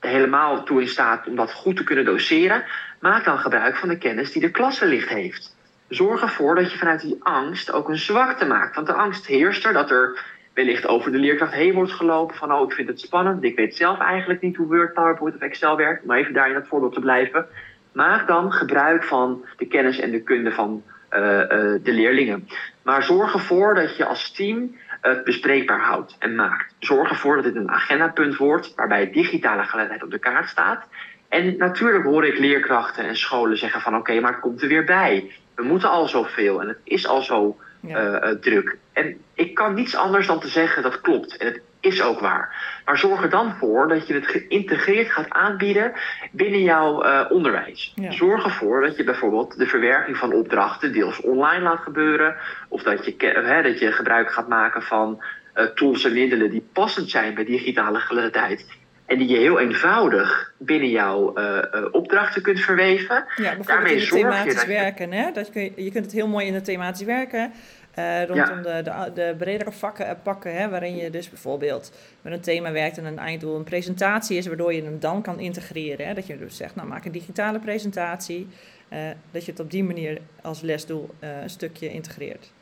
helemaal 0.00 0.64
toe 0.64 0.80
in 0.80 0.88
staat 0.88 1.26
om 1.26 1.36
dat 1.36 1.52
goed 1.52 1.76
te 1.76 1.84
kunnen 1.84 2.04
doseren. 2.04 2.64
Maak 3.00 3.24
dan 3.24 3.38
gebruik 3.38 3.76
van 3.76 3.88
de 3.88 3.98
kennis 3.98 4.32
die 4.32 4.42
de 4.42 4.50
klas 4.50 4.78
wellicht 4.78 5.08
heeft. 5.08 5.56
Zorg 5.88 6.22
ervoor 6.22 6.54
dat 6.54 6.72
je 6.72 6.78
vanuit 6.78 7.00
die 7.00 7.16
angst 7.22 7.72
ook 7.72 7.88
een 7.88 7.98
zwakte 7.98 8.46
maakt. 8.46 8.74
Want 8.74 8.86
de 8.86 8.92
angst 8.92 9.26
heerst 9.26 9.64
er 9.64 9.72
dat 9.72 9.90
er 9.90 10.18
wellicht 10.56 10.86
over 10.86 11.12
de 11.12 11.18
leerkracht 11.18 11.52
heen 11.52 11.74
wordt 11.74 11.92
gelopen. 11.92 12.36
Van, 12.36 12.52
oh, 12.52 12.62
ik 12.62 12.72
vind 12.72 12.88
het 12.88 13.00
spannend. 13.00 13.44
Ik 13.44 13.56
weet 13.56 13.76
zelf 13.76 13.98
eigenlijk 13.98 14.40
niet 14.40 14.56
hoe 14.56 14.66
Word, 14.66 14.92
PowerPoint 14.92 15.34
of 15.34 15.40
Excel 15.40 15.76
werkt. 15.76 16.04
Maar 16.04 16.18
even 16.18 16.34
daar 16.34 16.48
in 16.48 16.54
dat 16.54 16.66
voorbeeld 16.66 16.92
te 16.92 17.00
blijven. 17.00 17.46
Maak 17.92 18.26
dan 18.26 18.52
gebruik 18.52 19.04
van 19.04 19.44
de 19.56 19.66
kennis 19.66 19.98
en 19.98 20.10
de 20.10 20.22
kunde 20.22 20.52
van 20.52 20.82
uh, 21.12 21.20
uh, 21.20 21.48
de 21.82 21.92
leerlingen. 21.92 22.48
Maar 22.82 23.02
zorg 23.02 23.32
ervoor 23.32 23.74
dat 23.74 23.96
je 23.96 24.04
als 24.04 24.32
team 24.32 24.76
het 25.00 25.24
bespreekbaar 25.24 25.80
houdt 25.80 26.16
en 26.18 26.34
maakt. 26.34 26.74
Zorg 26.78 27.10
ervoor 27.10 27.34
dat 27.34 27.44
dit 27.44 27.56
een 27.56 27.70
agendapunt 27.70 28.36
wordt 28.36 28.74
waarbij 28.74 29.10
digitale 29.10 29.62
geletterdheid 29.62 30.02
op 30.02 30.10
de 30.10 30.18
kaart 30.18 30.48
staat. 30.48 30.86
En 31.28 31.56
natuurlijk 31.56 32.04
hoor 32.04 32.26
ik 32.26 32.38
leerkrachten 32.38 33.04
en 33.04 33.16
scholen 33.16 33.58
zeggen 33.58 33.80
van 33.80 33.96
oké, 33.96 34.20
maar 34.20 34.32
het 34.32 34.40
komt 34.40 34.62
er 34.62 34.68
weer 34.68 34.84
bij. 34.84 35.30
We 35.54 35.62
moeten 35.62 35.90
al 35.90 36.08
zoveel 36.08 36.60
en 36.60 36.68
het 36.68 36.80
is 36.84 37.06
al 37.06 37.22
zo 37.22 37.56
ja. 37.86 38.24
uh, 38.24 38.30
druk. 38.30 38.76
En 38.92 39.16
ik 39.34 39.54
kan 39.54 39.74
niets 39.74 39.96
anders 39.96 40.26
dan 40.26 40.40
te 40.40 40.48
zeggen 40.48 40.82
dat 40.82 41.00
klopt. 41.00 41.36
En 41.36 41.46
het 41.46 41.60
is 41.80 42.02
ook 42.02 42.20
waar. 42.20 42.80
Maar 42.84 42.98
zorg 42.98 43.22
er 43.22 43.30
dan 43.30 43.54
voor 43.54 43.88
dat 43.88 44.06
je 44.06 44.14
het 44.14 44.26
geïntegreerd 44.26 45.10
gaat 45.10 45.30
aanbieden 45.30 45.92
binnen 46.32 46.62
jouw 46.62 47.04
uh, 47.04 47.24
onderwijs. 47.28 47.92
Ja. 47.94 48.10
Zorg 48.10 48.44
ervoor 48.44 48.80
dat 48.80 48.96
je 48.96 49.04
bijvoorbeeld 49.04 49.58
de 49.58 49.66
verwerking 49.66 50.16
van 50.16 50.32
opdrachten 50.32 50.92
deels 50.92 51.20
online 51.20 51.62
laat 51.62 51.80
gebeuren. 51.80 52.36
Of 52.68 52.82
dat 52.82 53.04
je, 53.04 53.14
hè, 53.44 53.62
dat 53.62 53.78
je 53.78 53.92
gebruik 53.92 54.32
gaat 54.32 54.48
maken 54.48 54.82
van 54.82 55.22
uh, 55.54 55.64
tools 55.64 56.04
en 56.04 56.12
middelen 56.12 56.50
die 56.50 56.68
passend 56.72 57.10
zijn 57.10 57.34
bij 57.34 57.44
digitale 57.44 57.98
geletterdheid. 57.98 58.66
En 59.06 59.18
die 59.18 59.28
je 59.28 59.36
heel 59.36 59.60
eenvoudig 59.60 60.52
binnen 60.58 60.90
jouw 60.90 61.38
uh, 61.38 61.58
opdrachten 61.92 62.42
kunt 62.42 62.60
verweven. 62.60 63.14
Ja, 63.14 63.24
bijvoorbeeld 63.36 63.66
Daarmee 63.66 63.92
in 63.92 64.00
het 64.00 64.10
thematisch 64.10 64.60
je 64.60 64.66
werken. 64.66 65.12
Hè? 65.12 65.32
Dat 65.32 65.50
je, 65.52 65.72
je 65.76 65.90
kunt 65.90 66.04
het 66.04 66.14
heel 66.14 66.28
mooi 66.28 66.46
in 66.46 66.54
het 66.54 66.64
thematisch 66.64 67.06
werken. 67.06 67.52
Uh, 67.98 68.24
rondom 68.24 68.62
ja. 68.64 68.82
de, 68.82 68.82
de, 68.82 69.12
de, 69.14 69.34
bredere 69.38 69.72
vakken 69.72 70.18
pakken, 70.22 70.56
hè, 70.56 70.68
waarin 70.68 70.96
je 70.96 71.10
dus 71.10 71.28
bijvoorbeeld 71.28 71.92
met 72.22 72.32
een 72.32 72.40
thema 72.40 72.72
werkt 72.72 72.98
en 72.98 73.04
een 73.04 73.18
einddoel 73.18 73.56
een 73.56 73.64
presentatie 73.64 74.36
is, 74.36 74.46
waardoor 74.46 74.74
je 74.74 74.82
hem 74.82 75.00
dan 75.00 75.22
kan 75.22 75.40
integreren. 75.40 76.06
Hè? 76.06 76.14
Dat 76.14 76.26
je 76.26 76.38
dus 76.38 76.56
zegt, 76.56 76.74
nou 76.74 76.88
maak 76.88 77.04
een 77.04 77.12
digitale 77.12 77.58
presentatie, 77.58 78.48
uh, 78.92 78.98
dat 79.30 79.44
je 79.44 79.50
het 79.50 79.60
op 79.60 79.70
die 79.70 79.84
manier 79.84 80.18
als 80.42 80.60
lesdoel 80.60 81.10
uh, 81.20 81.42
een 81.42 81.50
stukje 81.50 81.92
integreert. 81.92 82.52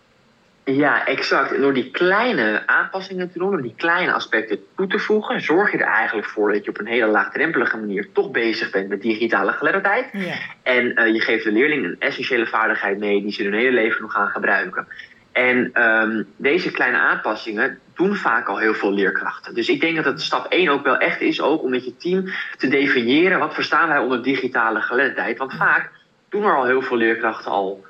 Ja, 0.64 1.06
exact. 1.06 1.52
En 1.54 1.60
door 1.60 1.74
die 1.74 1.90
kleine 1.90 2.62
aanpassingen 2.66 3.32
te 3.32 3.38
doen, 3.38 3.50
door 3.50 3.62
die 3.62 3.74
kleine 3.76 4.12
aspecten 4.12 4.58
toe 4.76 4.86
te 4.86 4.98
voegen, 4.98 5.40
zorg 5.40 5.72
je 5.72 5.78
er 5.78 5.86
eigenlijk 5.86 6.28
voor 6.28 6.52
dat 6.52 6.64
je 6.64 6.70
op 6.70 6.78
een 6.78 6.86
hele 6.86 7.06
laagdrempelige 7.06 7.76
manier 7.76 8.08
toch 8.12 8.30
bezig 8.30 8.70
bent 8.70 8.88
met 8.88 9.02
digitale 9.02 9.52
geletterdheid. 9.52 10.08
Ja. 10.12 10.34
En 10.62 10.84
uh, 10.84 11.12
je 11.12 11.20
geeft 11.20 11.44
de 11.44 11.52
leerling 11.52 11.84
een 11.84 11.96
essentiële 11.98 12.46
vaardigheid 12.46 12.98
mee 12.98 13.22
die 13.22 13.32
ze 13.32 13.42
hun 13.42 13.54
hele 13.54 13.70
leven 13.70 14.02
nog 14.02 14.12
gaan 14.12 14.28
gebruiken. 14.28 14.86
En 15.32 15.82
um, 15.82 16.26
deze 16.36 16.70
kleine 16.70 16.98
aanpassingen 16.98 17.78
doen 17.94 18.14
vaak 18.14 18.48
al 18.48 18.58
heel 18.58 18.74
veel 18.74 18.92
leerkrachten. 18.92 19.54
Dus 19.54 19.68
ik 19.68 19.80
denk 19.80 19.96
dat 19.96 20.04
het 20.04 20.22
stap 20.22 20.46
1 20.46 20.68
ook 20.68 20.84
wel 20.84 20.96
echt 20.96 21.20
is, 21.20 21.40
ook 21.40 21.62
om 21.62 21.70
met 21.70 21.84
je 21.84 21.96
team 21.96 22.24
te 22.56 22.68
definiëren 22.68 23.38
wat 23.38 23.54
verstaan 23.54 23.88
wij 23.88 23.98
onder 23.98 24.22
digitale 24.22 24.80
geletterdheid. 24.80 25.38
Want 25.38 25.52
vaak 25.52 25.90
doen 26.28 26.44
er 26.44 26.56
al 26.56 26.66
heel 26.66 26.82
veel 26.82 26.96
leerkrachten 26.96 27.50
al 27.50 27.84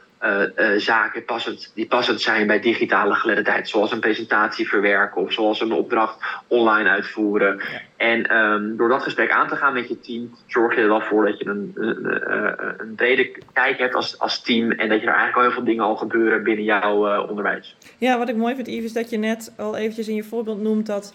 zaken 0.76 1.24
passend, 1.24 1.72
die 1.74 1.86
passend 1.86 2.20
zijn 2.20 2.46
bij 2.46 2.60
digitale 2.60 3.14
geletterdheid. 3.14 3.68
Zoals 3.68 3.92
een 3.92 4.00
presentatie 4.00 4.68
verwerken 4.68 5.22
of 5.22 5.32
zoals 5.32 5.60
een 5.60 5.72
opdracht 5.72 6.16
online 6.46 6.88
uitvoeren. 6.88 7.60
En 7.96 8.36
um, 8.36 8.76
door 8.76 8.88
dat 8.88 9.02
gesprek 9.02 9.30
aan 9.30 9.48
te 9.48 9.56
gaan 9.56 9.72
met 9.72 9.88
je 9.88 10.00
team, 10.00 10.34
zorg 10.46 10.74
je 10.74 10.80
er 10.80 10.88
wel 10.88 11.00
voor 11.00 11.24
dat 11.24 11.38
je 11.38 11.46
een, 11.46 11.72
een, 11.74 12.80
een 12.80 12.94
brede 12.94 13.38
kijk 13.52 13.78
hebt 13.78 13.94
als, 13.94 14.18
als 14.18 14.42
team. 14.42 14.70
En 14.70 14.88
dat 14.88 15.00
je 15.00 15.06
er 15.06 15.12
eigenlijk 15.12 15.36
al 15.36 15.42
heel 15.42 15.52
veel 15.52 15.64
dingen 15.64 15.84
al 15.84 15.96
gebeuren 15.96 16.42
binnen 16.42 16.64
jouw 16.64 17.12
uh, 17.12 17.28
onderwijs. 17.28 17.76
Ja, 17.98 18.18
wat 18.18 18.28
ik 18.28 18.36
mooi 18.36 18.54
vind, 18.54 18.66
Yves, 18.66 18.84
is 18.84 18.92
dat 18.92 19.10
je 19.10 19.18
net 19.18 19.54
al 19.56 19.76
eventjes 19.76 20.08
in 20.08 20.14
je 20.14 20.24
voorbeeld 20.24 20.60
noemt 20.60 20.86
dat 20.86 21.14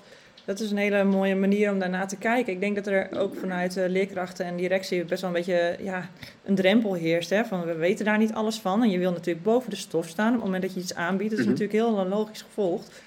dat 0.50 0.60
is 0.60 0.72
een 0.72 0.78
hele 0.78 1.04
mooie 1.04 1.36
manier 1.36 1.72
om 1.72 1.80
daarna 1.80 2.06
te 2.06 2.18
kijken. 2.18 2.54
Ik 2.54 2.60
denk 2.60 2.76
dat 2.76 2.88
er 2.88 3.10
ook 3.18 3.36
vanuit 3.36 3.78
uh, 3.78 3.84
leerkrachten 3.88 4.46
en 4.46 4.56
directie 4.56 5.04
best 5.04 5.22
wel 5.22 5.30
een 5.30 5.36
beetje 5.36 5.76
ja, 5.80 6.10
een 6.46 6.56
drempel 6.56 6.94
heerst. 6.94 7.30
Hè? 7.30 7.46
Van 7.46 7.66
we 7.66 7.76
weten 7.76 8.06
daar 8.06 8.18
niet 8.18 8.34
alles 8.34 8.60
van. 8.60 8.84
En 8.84 8.90
je 8.90 8.98
wil 8.98 9.12
natuurlijk 9.12 9.46
boven 9.46 9.70
de 9.70 9.76
stof 9.76 10.08
staan 10.08 10.28
op 10.28 10.34
het 10.34 10.44
moment 10.44 10.62
dat 10.62 10.74
je 10.74 10.80
iets 10.80 10.96
aanbiedt. 10.96 11.30
Dat 11.30 11.40
is 11.40 11.46
mhm. 11.46 11.54
natuurlijk 11.54 11.80
heel 11.80 12.08
logisch 12.08 12.42
gevolgd. 12.42 13.02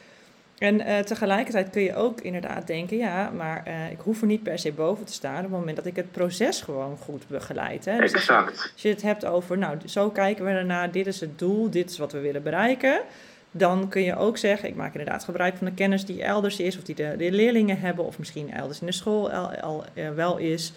En 0.58 0.80
uh, 0.80 0.98
tegelijkertijd 0.98 1.70
kun 1.70 1.82
je 1.82 1.94
ook 1.94 2.20
inderdaad 2.20 2.66
denken, 2.66 2.96
ja, 2.96 3.30
maar 3.30 3.64
uh, 3.68 3.90
ik 3.90 4.00
hoef 4.00 4.20
er 4.20 4.26
niet 4.26 4.42
per 4.42 4.58
se 4.58 4.72
boven 4.72 5.04
te 5.04 5.12
staan 5.12 5.36
op 5.36 5.42
het 5.42 5.50
moment 5.50 5.76
dat 5.76 5.86
ik 5.86 5.96
het 5.96 6.10
proces 6.10 6.60
gewoon 6.60 6.96
goed 6.96 7.28
begeleid. 7.28 7.84
Hè? 7.84 7.98
Dus 7.98 8.12
exact. 8.12 8.50
Als 8.50 8.62
je, 8.62 8.70
als 8.72 8.82
je 8.82 8.88
het 8.88 9.02
hebt 9.02 9.24
over, 9.24 9.58
nou, 9.58 9.76
zo 9.84 10.10
kijken 10.10 10.44
we 10.44 10.50
ernaar, 10.50 10.90
dit 10.90 11.06
is 11.06 11.20
het 11.20 11.38
doel, 11.38 11.70
dit 11.70 11.90
is 11.90 11.98
wat 11.98 12.12
we 12.12 12.20
willen 12.20 12.42
bereiken 12.42 13.00
dan 13.52 13.88
kun 13.88 14.02
je 14.02 14.16
ook 14.16 14.38
zeggen, 14.38 14.68
ik 14.68 14.74
maak 14.74 14.92
inderdaad 14.92 15.24
gebruik 15.24 15.56
van 15.56 15.66
de 15.66 15.72
kennis 15.72 16.04
die 16.04 16.22
elders 16.22 16.60
is, 16.60 16.76
of 16.76 16.82
die 16.82 16.94
de, 16.94 17.14
de 17.18 17.32
leerlingen 17.32 17.80
hebben, 17.80 18.04
of 18.04 18.18
misschien 18.18 18.52
elders 18.52 18.80
in 18.80 18.86
de 18.86 18.92
school 18.92 19.30
al, 19.30 19.84
eh, 19.94 20.10
wel 20.10 20.36
is. 20.36 20.72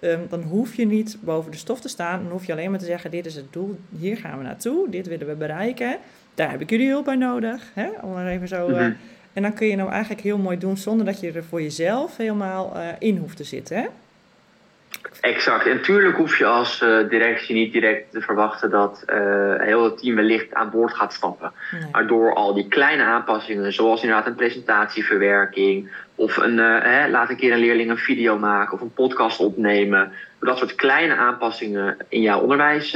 Um, 0.00 0.26
dan 0.28 0.42
hoef 0.42 0.74
je 0.74 0.86
niet 0.86 1.16
boven 1.20 1.50
de 1.50 1.56
stof 1.56 1.80
te 1.80 1.88
staan. 1.88 2.22
Dan 2.22 2.32
hoef 2.32 2.46
je 2.46 2.52
alleen 2.52 2.70
maar 2.70 2.78
te 2.78 2.84
zeggen, 2.84 3.10
dit 3.10 3.26
is 3.26 3.34
het 3.34 3.52
doel, 3.52 3.78
hier 3.98 4.16
gaan 4.16 4.38
we 4.38 4.44
naartoe, 4.44 4.90
dit 4.90 5.06
willen 5.06 5.26
we 5.26 5.34
bereiken. 5.34 5.96
Daar 6.34 6.50
heb 6.50 6.60
ik 6.60 6.70
jullie 6.70 6.88
hulp 6.88 7.04
bij 7.04 7.16
nodig. 7.16 7.70
Hè? 7.74 7.88
Om 8.02 8.16
er 8.16 8.26
even 8.26 8.48
zo, 8.48 8.68
uh, 8.68 8.86
en 9.32 9.42
dan 9.42 9.54
kun 9.54 9.66
je 9.66 9.76
nou 9.76 9.90
eigenlijk 9.90 10.22
heel 10.22 10.38
mooi 10.38 10.58
doen 10.58 10.76
zonder 10.76 11.06
dat 11.06 11.20
je 11.20 11.32
er 11.32 11.44
voor 11.44 11.62
jezelf 11.62 12.16
helemaal 12.16 12.76
uh, 12.76 12.88
in 12.98 13.16
hoeft 13.16 13.36
te 13.36 13.44
zitten. 13.44 13.76
Hè? 13.76 13.86
Exact. 15.20 15.66
En 15.66 15.82
tuurlijk 15.82 16.16
hoef 16.16 16.38
je 16.38 16.46
als 16.46 16.82
uh, 16.82 17.08
directie 17.08 17.54
niet 17.54 17.72
direct 17.72 18.10
te 18.10 18.20
verwachten 18.20 18.70
dat 18.70 19.04
uh, 19.06 19.54
heel 19.58 19.84
het 19.84 19.98
team 19.98 20.14
wellicht 20.14 20.54
aan 20.54 20.70
boord 20.70 20.94
gaat 20.94 21.12
stappen. 21.12 21.52
Nee. 21.70 21.82
Maar 21.92 22.06
door 22.06 22.34
al 22.34 22.54
die 22.54 22.68
kleine 22.68 23.02
aanpassingen, 23.02 23.72
zoals 23.72 24.02
inderdaad 24.02 24.26
een 24.26 24.34
presentatieverwerking, 24.34 25.90
of 26.14 26.36
een, 26.36 26.58
uh, 26.58 26.78
hè, 26.82 27.08
laat 27.08 27.30
een 27.30 27.36
keer 27.36 27.52
een 27.52 27.58
leerling 27.58 27.90
een 27.90 27.98
video 27.98 28.38
maken 28.38 28.72
of 28.72 28.80
een 28.80 28.92
podcast 28.92 29.40
opnemen. 29.40 30.12
Door 30.38 30.48
dat 30.48 30.58
soort 30.58 30.74
kleine 30.74 31.14
aanpassingen 31.14 31.96
in 32.08 32.20
jouw 32.20 32.40
onderwijs 32.40 32.90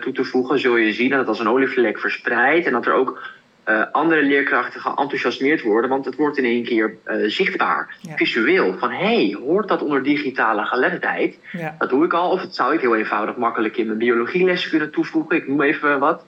toe 0.00 0.12
te 0.12 0.24
voegen, 0.24 0.58
zul 0.58 0.76
je 0.76 0.92
zien 0.92 1.10
dat 1.10 1.18
het 1.18 1.28
als 1.28 1.40
een 1.40 1.48
olievlek 1.48 1.98
verspreidt 1.98 2.66
en 2.66 2.72
dat 2.72 2.86
er 2.86 2.92
ook 2.92 3.22
uh, 3.68 3.82
andere 3.92 4.22
leerkrachten 4.22 4.80
geenthousiasmeerd 4.80 5.62
worden, 5.62 5.90
want 5.90 6.04
het 6.04 6.16
wordt 6.16 6.38
in 6.38 6.44
één 6.44 6.64
keer 6.64 6.96
uh, 7.06 7.28
zichtbaar, 7.28 7.96
visueel. 8.16 8.78
Van 8.78 8.90
hé, 8.90 9.26
hey, 9.26 9.36
hoort 9.40 9.68
dat 9.68 9.82
onder 9.82 10.02
digitale 10.02 10.64
geletterdheid? 10.64 11.38
Ja. 11.52 11.74
Dat 11.78 11.90
doe 11.90 12.04
ik 12.04 12.12
al, 12.12 12.30
of 12.30 12.40
dat 12.40 12.54
zou 12.54 12.74
ik 12.74 12.80
heel 12.80 12.96
eenvoudig 12.96 13.36
makkelijk 13.36 13.76
in 13.76 13.86
mijn 13.86 13.98
biologieles 13.98 14.68
kunnen 14.68 14.90
toevoegen. 14.90 15.36
Ik 15.36 15.48
noem 15.48 15.62
even 15.62 15.98
wat. 15.98 16.24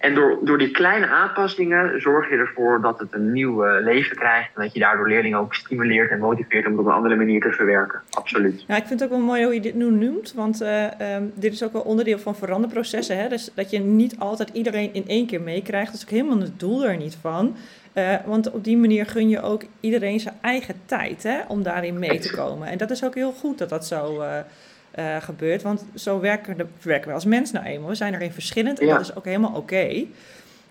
En 0.00 0.14
door, 0.14 0.38
door 0.42 0.58
die 0.58 0.70
kleine 0.70 1.06
aanpassingen 1.06 2.00
zorg 2.00 2.30
je 2.30 2.36
ervoor 2.36 2.80
dat 2.80 2.98
het 2.98 3.12
een 3.12 3.32
nieuw 3.32 3.66
uh, 3.66 3.84
leven 3.84 4.16
krijgt. 4.16 4.50
En 4.54 4.62
dat 4.62 4.72
je 4.72 4.80
daardoor 4.80 5.08
leerlingen 5.08 5.38
ook 5.38 5.54
stimuleert 5.54 6.10
en 6.10 6.18
motiveert 6.18 6.66
om 6.66 6.72
het 6.72 6.80
op 6.80 6.86
een 6.86 6.92
andere 6.92 7.16
manier 7.16 7.40
te 7.40 7.52
verwerken. 7.52 8.00
Absoluut. 8.10 8.64
Ja, 8.66 8.76
ik 8.76 8.86
vind 8.86 9.00
het 9.00 9.08
ook 9.10 9.16
wel 9.16 9.26
mooi 9.26 9.44
hoe 9.44 9.54
je 9.54 9.60
dit 9.60 9.74
nu 9.74 9.90
noemt. 9.90 10.32
Want 10.34 10.62
uh, 10.62 10.84
um, 10.84 11.32
dit 11.34 11.52
is 11.52 11.64
ook 11.64 11.72
wel 11.72 11.82
onderdeel 11.82 12.18
van 12.18 12.36
veranderprocessen. 12.36 13.18
Hè? 13.18 13.28
Dus 13.28 13.50
dat 13.54 13.70
je 13.70 13.78
niet 13.78 14.18
altijd 14.18 14.48
iedereen 14.52 14.94
in 14.94 15.04
één 15.06 15.26
keer 15.26 15.40
meekrijgt. 15.40 15.86
Dat 15.86 16.00
is 16.00 16.04
ook 16.04 16.10
helemaal 16.10 16.40
het 16.40 16.60
doel 16.60 16.84
er 16.84 16.96
niet 16.96 17.16
van. 17.20 17.56
Uh, 17.94 18.14
want 18.24 18.50
op 18.50 18.64
die 18.64 18.76
manier 18.76 19.06
gun 19.06 19.28
je 19.28 19.42
ook 19.42 19.62
iedereen 19.80 20.20
zijn 20.20 20.38
eigen 20.40 20.74
tijd 20.86 21.22
hè, 21.22 21.38
om 21.48 21.62
daarin 21.62 21.98
mee 21.98 22.18
te 22.18 22.36
komen. 22.36 22.68
En 22.68 22.78
dat 22.78 22.90
is 22.90 23.04
ook 23.04 23.14
heel 23.14 23.32
goed 23.32 23.58
dat 23.58 23.68
dat 23.68 23.86
zo 23.86 24.22
uh, 24.98 25.16
gebeurt. 25.16 25.62
Want 25.62 25.84
zo 25.94 26.20
werken, 26.20 26.56
de, 26.56 26.66
werken 26.82 27.08
we 27.08 27.14
als 27.14 27.24
mens 27.24 27.52
nou 27.52 27.66
eenmaal. 27.66 27.88
We 27.88 27.94
zijn 27.94 28.14
erin 28.14 28.32
verschillend 28.32 28.80
en 28.80 28.86
dat 28.86 29.00
is 29.00 29.14
ook 29.14 29.24
helemaal 29.24 29.54
oké. 29.54 30.06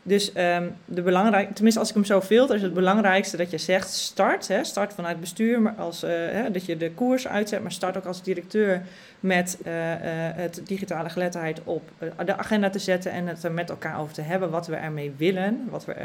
Dus 0.03 0.31
um, 0.37 0.75
de 0.85 1.01
belangrijk, 1.01 1.53
tenminste 1.53 1.79
als 1.79 1.89
ik 1.89 1.95
hem 1.95 2.05
zo 2.05 2.21
filter, 2.21 2.55
is 2.55 2.61
het 2.61 2.73
belangrijkste 2.73 3.37
dat 3.37 3.51
je 3.51 3.57
zegt 3.57 3.89
start. 3.89 4.47
Hè, 4.47 4.63
start 4.63 4.93
vanuit 4.93 5.19
bestuur, 5.19 5.61
maar 5.61 5.73
als, 5.73 6.03
uh, 6.03 6.09
hè, 6.09 6.51
dat 6.51 6.65
je 6.65 6.77
de 6.77 6.91
koers 6.91 7.27
uitzet, 7.27 7.61
maar 7.61 7.71
start 7.71 7.97
ook 7.97 8.05
als 8.05 8.23
directeur 8.23 8.81
met 9.19 9.57
uh, 9.61 9.73
het 10.35 10.61
digitale 10.65 11.09
geletterdheid 11.09 11.61
op 11.63 11.91
de 12.25 12.37
agenda 12.37 12.69
te 12.69 12.79
zetten 12.79 13.11
en 13.11 13.27
het 13.27 13.43
er 13.43 13.51
met 13.51 13.69
elkaar 13.69 13.99
over 13.99 14.13
te 14.13 14.21
hebben 14.21 14.49
wat 14.49 14.67
we 14.67 14.75
ermee 14.75 15.13
willen, 15.17 15.67
wat 15.69 15.85
we 15.85 15.95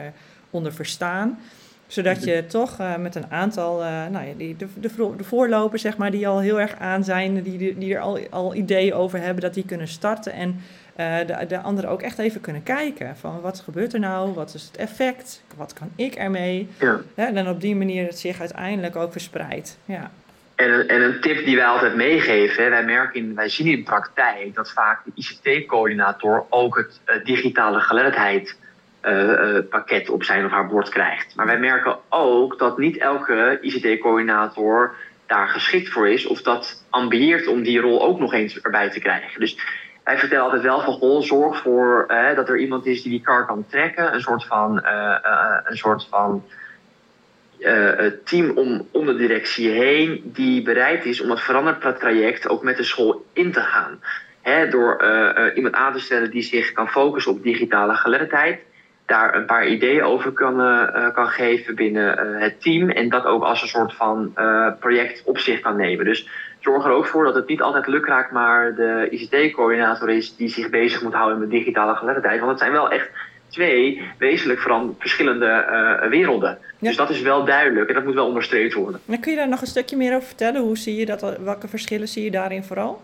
eronder 0.51 0.73
verstaan 0.73 1.39
zodat 1.87 2.25
je 2.25 2.47
toch 2.47 2.81
uh, 2.81 2.97
met 2.97 3.15
een 3.15 3.31
aantal, 3.31 3.83
uh, 3.83 4.07
nou 4.07 4.27
ja, 4.27 4.33
die, 4.37 4.57
de, 4.57 4.67
de, 4.75 5.17
de, 5.17 5.25
voorlopers, 5.25 5.83
zeg 5.83 5.97
maar, 5.97 6.11
die 6.11 6.29
al 6.29 6.41
heel 6.41 6.61
erg 6.61 6.75
aan 6.79 7.05
zijn, 7.05 7.43
die, 7.43 7.79
die 7.79 7.95
er 7.95 8.01
al, 8.01 8.19
al 8.31 8.55
ideeën 8.55 8.95
over 8.95 9.21
hebben, 9.21 9.43
dat 9.43 9.55
die 9.55 9.65
kunnen 9.65 9.89
starten. 9.89 10.33
En 10.33 10.61
uh, 11.01 11.17
de, 11.27 11.47
de 11.47 11.61
anderen 11.61 11.91
ook 11.91 12.03
echt 12.03 12.19
even 12.19 12.41
kunnen 12.41 12.63
kijken 12.63 13.17
van 13.17 13.41
wat 13.41 13.61
gebeurt 13.61 13.93
er 13.93 14.01
nou, 14.01 14.35
wat 14.35 14.55
is 14.55 14.63
het 14.63 14.77
effect, 14.77 15.43
wat 15.57 15.73
kan 15.73 15.91
ik 15.97 16.15
ermee. 16.15 16.69
Ja. 16.79 17.01
ja 17.17 17.33
en 17.35 17.49
op 17.49 17.61
die 17.61 17.77
manier 17.77 18.07
het 18.07 18.19
zich 18.19 18.41
uiteindelijk 18.41 18.97
ook 18.97 19.13
verspreidt. 19.13 19.79
Ja. 19.85 20.11
En 20.55 20.73
een, 20.73 20.89
en 20.89 21.03
een 21.03 21.21
tip 21.21 21.45
die 21.45 21.57
wij 21.57 21.67
altijd 21.67 21.95
meegeven, 21.95 22.71
wij 22.71 22.85
merken 22.85 23.21
in, 23.21 23.35
wij 23.35 23.49
zien 23.49 23.67
in 23.67 23.77
de 23.77 23.83
praktijk 23.83 24.55
dat 24.55 24.73
vaak 24.73 25.01
de 25.05 25.13
ICT-coördinator 25.15 26.47
ook 26.49 26.77
het 27.05 27.25
digitale 27.25 27.81
geletterdheid 27.81 28.57
uh, 29.07 29.59
pakket 29.71 30.09
op 30.09 30.25
zijn 30.25 30.45
of 30.45 30.51
haar 30.51 30.67
bord 30.67 30.89
krijgt. 30.89 31.37
Maar 31.37 31.47
wij 31.47 31.59
merken 31.59 31.97
ook 32.09 32.59
dat 32.59 32.79
niet 32.79 32.97
elke 32.97 33.59
ICT-coördinator 33.61 34.95
daar 35.27 35.49
geschikt 35.49 35.89
voor 35.89 36.09
is 36.09 36.27
of 36.27 36.43
dat 36.43 36.85
ambieert 36.91 37.47
om 37.47 37.63
die 37.63 37.81
rol 37.81 38.03
ook 38.03 38.19
nog 38.19 38.33
eens 38.33 38.61
erbij 38.61 38.91
te 38.91 39.01
krijgen. 39.01 39.41
Dus 39.41 39.59
wij 40.05 40.19
vertellen 40.19 40.45
altijd 40.45 40.63
wel 40.63 40.81
van 40.81 40.93
goh, 40.93 41.23
zorg 41.23 41.63
voor 41.63 42.07
uh, 42.09 42.35
dat 42.35 42.49
er 42.49 42.59
iemand 42.59 42.87
is 42.87 43.03
die 43.03 43.11
die 43.11 43.21
kar 43.21 43.47
kan 43.47 43.67
trekken. 43.69 44.15
Een 44.15 44.21
soort 44.21 44.45
van, 44.45 44.85
een 45.65 45.77
soort 45.77 46.07
van 46.11 46.45
team 48.25 48.51
om, 48.51 48.89
om 48.91 49.07
de 49.07 49.17
directie 49.17 49.71
heen 49.71 50.21
die 50.25 50.63
bereid 50.63 51.05
is 51.05 51.21
om 51.21 51.31
het 51.31 51.41
veranderd 51.41 51.99
traject 51.99 52.49
ook 52.49 52.63
met 52.63 52.77
de 52.77 52.83
school 52.83 53.25
in 53.33 53.53
te 53.53 53.61
gaan. 53.61 54.01
Door 54.71 55.05
iemand 55.55 55.75
aan 55.75 55.93
te 55.93 55.99
stellen 56.01 56.31
die 56.31 56.43
zich 56.43 56.73
kan 56.73 56.89
focussen 56.89 57.33
op 57.33 57.43
digitale 57.43 57.95
geletterdheid 57.95 58.61
daar 59.07 59.35
een 59.35 59.47
paar 59.47 59.67
ideeën 59.67 60.03
over 60.03 60.33
kan, 60.33 60.61
uh, 60.61 61.15
kan 61.15 61.27
geven 61.27 61.75
binnen 61.75 62.27
uh, 62.27 62.41
het 62.41 62.63
team. 62.63 62.91
En 62.91 63.09
dat 63.09 63.25
ook 63.25 63.43
als 63.43 63.63
een 63.63 63.69
soort 63.69 63.95
van 63.95 64.33
uh, 64.37 64.69
project 64.81 65.23
op 65.25 65.39
zich 65.39 65.61
kan 65.61 65.77
nemen. 65.77 66.05
Dus 66.05 66.29
zorg 66.61 66.85
er 66.85 66.91
ook 66.91 67.07
voor 67.07 67.25
dat 67.25 67.35
het 67.35 67.49
niet 67.49 67.63
altijd 67.63 67.87
lukraak 67.87 68.31
maar 68.31 68.75
de 68.75 69.09
ICT-coördinator 69.11 70.11
is 70.11 70.37
die 70.37 70.49
zich 70.49 70.71
bezig 70.71 71.03
moet 71.03 71.15
houden 71.15 71.39
met 71.39 71.51
digitale 71.51 71.95
geletterdheid. 71.95 72.39
Want 72.39 72.51
het 72.51 72.61
zijn 72.61 72.73
wel 72.73 72.91
echt 72.91 73.11
twee 73.49 74.03
wezenlijk 74.19 74.61
verschillende 74.99 75.67
werelden. 76.11 76.59
Dus 76.79 76.97
dat 76.97 77.11
is 77.11 77.21
wel 77.21 77.45
duidelijk 77.45 77.89
en 77.89 77.95
dat 77.95 78.05
moet 78.05 78.15
wel 78.15 78.27
onderstreept 78.27 78.75
worden. 78.75 79.01
En 79.07 79.21
kun 79.21 79.31
je 79.33 79.39
daar 79.39 79.49
nog 79.49 79.61
een 79.61 79.67
stukje 79.67 79.97
meer 79.97 80.15
over 80.15 80.27
vertellen? 80.27 80.61
Hoe 80.61 80.79
zie 80.79 80.97
je 80.97 81.07
dat? 81.07 81.39
Welke 81.39 81.69
verschillen 81.69 82.09
zie 82.09 82.25
je 82.25 82.31
daarin 82.31 82.65
vooral? 82.65 83.03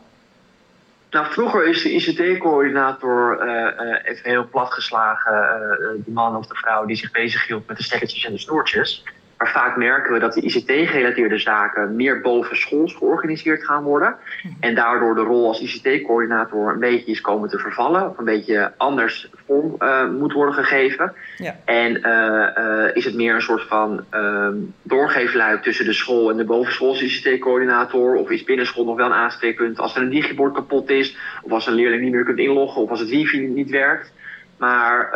Nou, 1.10 1.26
vroeger 1.26 1.66
is 1.66 1.82
de 1.82 1.92
ICT-coördinator 1.92 3.46
uh, 3.46 3.86
uh, 3.86 3.98
even 4.02 4.30
heel 4.30 4.48
platgeslagen 4.48 5.32
uh, 5.32 6.04
de 6.04 6.10
man 6.10 6.36
of 6.36 6.46
de 6.46 6.54
vrouw 6.54 6.84
die 6.84 6.96
zich 6.96 7.10
bezighield 7.10 7.66
met 7.66 7.76
de 7.76 7.82
stekkertjes 7.82 8.24
en 8.24 8.32
de 8.32 8.38
snoertjes. 8.38 9.04
Maar 9.40 9.52
vaak 9.52 9.76
merken 9.76 10.12
we 10.12 10.18
dat 10.18 10.32
de 10.34 10.40
ICT-gerelateerde 10.40 11.38
zaken 11.38 11.96
meer 11.96 12.20
boven 12.20 12.56
schools 12.56 12.94
georganiseerd 12.94 13.64
gaan 13.64 13.82
worden. 13.82 14.16
Mhm. 14.42 14.54
En 14.60 14.74
daardoor 14.74 15.14
de 15.14 15.20
rol 15.20 15.46
als 15.46 15.60
ICT-coördinator 15.60 16.72
een 16.72 16.78
beetje 16.78 17.10
is 17.10 17.20
komen 17.20 17.48
te 17.48 17.58
vervallen. 17.58 18.10
Of 18.10 18.18
een 18.18 18.24
beetje 18.24 18.72
anders 18.76 19.30
vorm 19.46 19.74
uh, 19.78 20.10
moet 20.10 20.32
worden 20.32 20.54
gegeven. 20.54 21.12
Ja. 21.36 21.56
En 21.64 21.96
uh, 21.96 22.64
uh, 22.64 22.96
is 22.96 23.04
het 23.04 23.14
meer 23.14 23.34
een 23.34 23.42
soort 23.42 23.62
van 23.62 24.04
ehm, 24.10 24.56
doorgeefluik 24.82 25.62
tussen 25.62 25.84
de 25.84 25.92
school 25.92 26.30
en 26.30 26.36
de 26.36 26.44
bovenschoolse 26.44 27.04
ICT-coördinator. 27.04 28.14
Of 28.14 28.30
is 28.30 28.44
binnenschool 28.44 28.84
nog 28.84 28.96
wel 28.96 29.06
een 29.06 29.12
aanspreekpunt 29.12 29.78
als 29.78 29.96
er 29.96 30.02
een 30.02 30.10
digibord 30.10 30.54
kapot 30.54 30.90
is. 30.90 31.16
Of 31.42 31.52
als 31.52 31.66
een 31.66 31.74
leerling 31.74 32.02
niet 32.02 32.12
meer 32.12 32.24
kunt 32.24 32.38
inloggen. 32.38 32.82
Of 32.82 32.90
als 32.90 33.00
het 33.00 33.08
wifi 33.08 33.38
niet 33.40 33.70
werkt. 33.70 34.12
Maar 34.60 35.10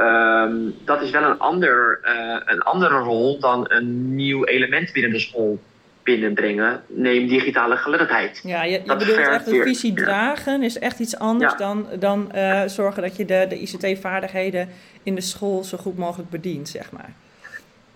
um, 0.46 0.74
dat 0.84 1.02
is 1.02 1.10
wel 1.10 1.22
een, 1.22 1.38
ander, 1.38 2.00
uh, 2.04 2.40
een 2.44 2.62
andere 2.62 2.98
rol 2.98 3.38
dan 3.40 3.64
een 3.68 4.14
nieuw 4.14 4.44
element 4.44 4.92
binnen 4.92 5.12
de 5.12 5.18
school 5.18 5.60
binnenbrengen. 6.02 6.82
Neem 6.86 7.28
digitale 7.28 7.76
geletterdheid. 7.76 8.40
Ja, 8.44 8.62
je, 8.62 8.70
je 8.70 8.96
bedoelt 8.96 9.18
echt 9.18 9.44
de 9.44 9.62
visie 9.62 9.92
dragen 9.92 10.62
is 10.62 10.78
echt 10.78 10.98
iets 10.98 11.18
anders 11.18 11.52
ja. 11.52 11.58
dan, 11.58 11.86
dan 11.98 12.30
uh, 12.34 12.62
zorgen 12.66 13.02
dat 13.02 13.16
je 13.16 13.24
de, 13.24 13.46
de 13.48 13.60
ICT-vaardigheden 13.60 14.68
in 15.02 15.14
de 15.14 15.20
school 15.20 15.64
zo 15.64 15.78
goed 15.78 15.98
mogelijk 15.98 16.30
bedient, 16.30 16.68
zeg 16.68 16.92
maar. 16.92 17.12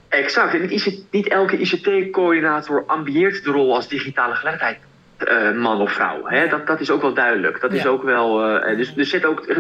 Exact. 0.08 0.54
En 0.54 0.66
niet, 0.66 1.04
niet 1.10 1.28
elke 1.28 1.58
ICT-coördinator 1.58 2.84
ambieert 2.86 3.44
de 3.44 3.50
rol 3.50 3.74
als 3.74 3.88
digitale 3.88 4.34
geletterdheid 4.34 4.78
uh, 5.26 5.52
man 5.52 5.80
of 5.80 5.92
vrouw. 5.92 6.26
Hè? 6.26 6.48
Dat, 6.48 6.66
dat 6.66 6.80
is 6.80 6.90
ook 6.90 7.02
wel 7.02 7.14
duidelijk. 7.14 7.60
Dat 7.60 7.72
is 7.72 7.86
ook 7.86 8.02
wel, 8.02 8.56
uh, 8.70 8.76
dus 8.76 8.96
er 8.96 9.04
zit 9.04 9.24
ook 9.24 9.46
uh, 9.46 9.56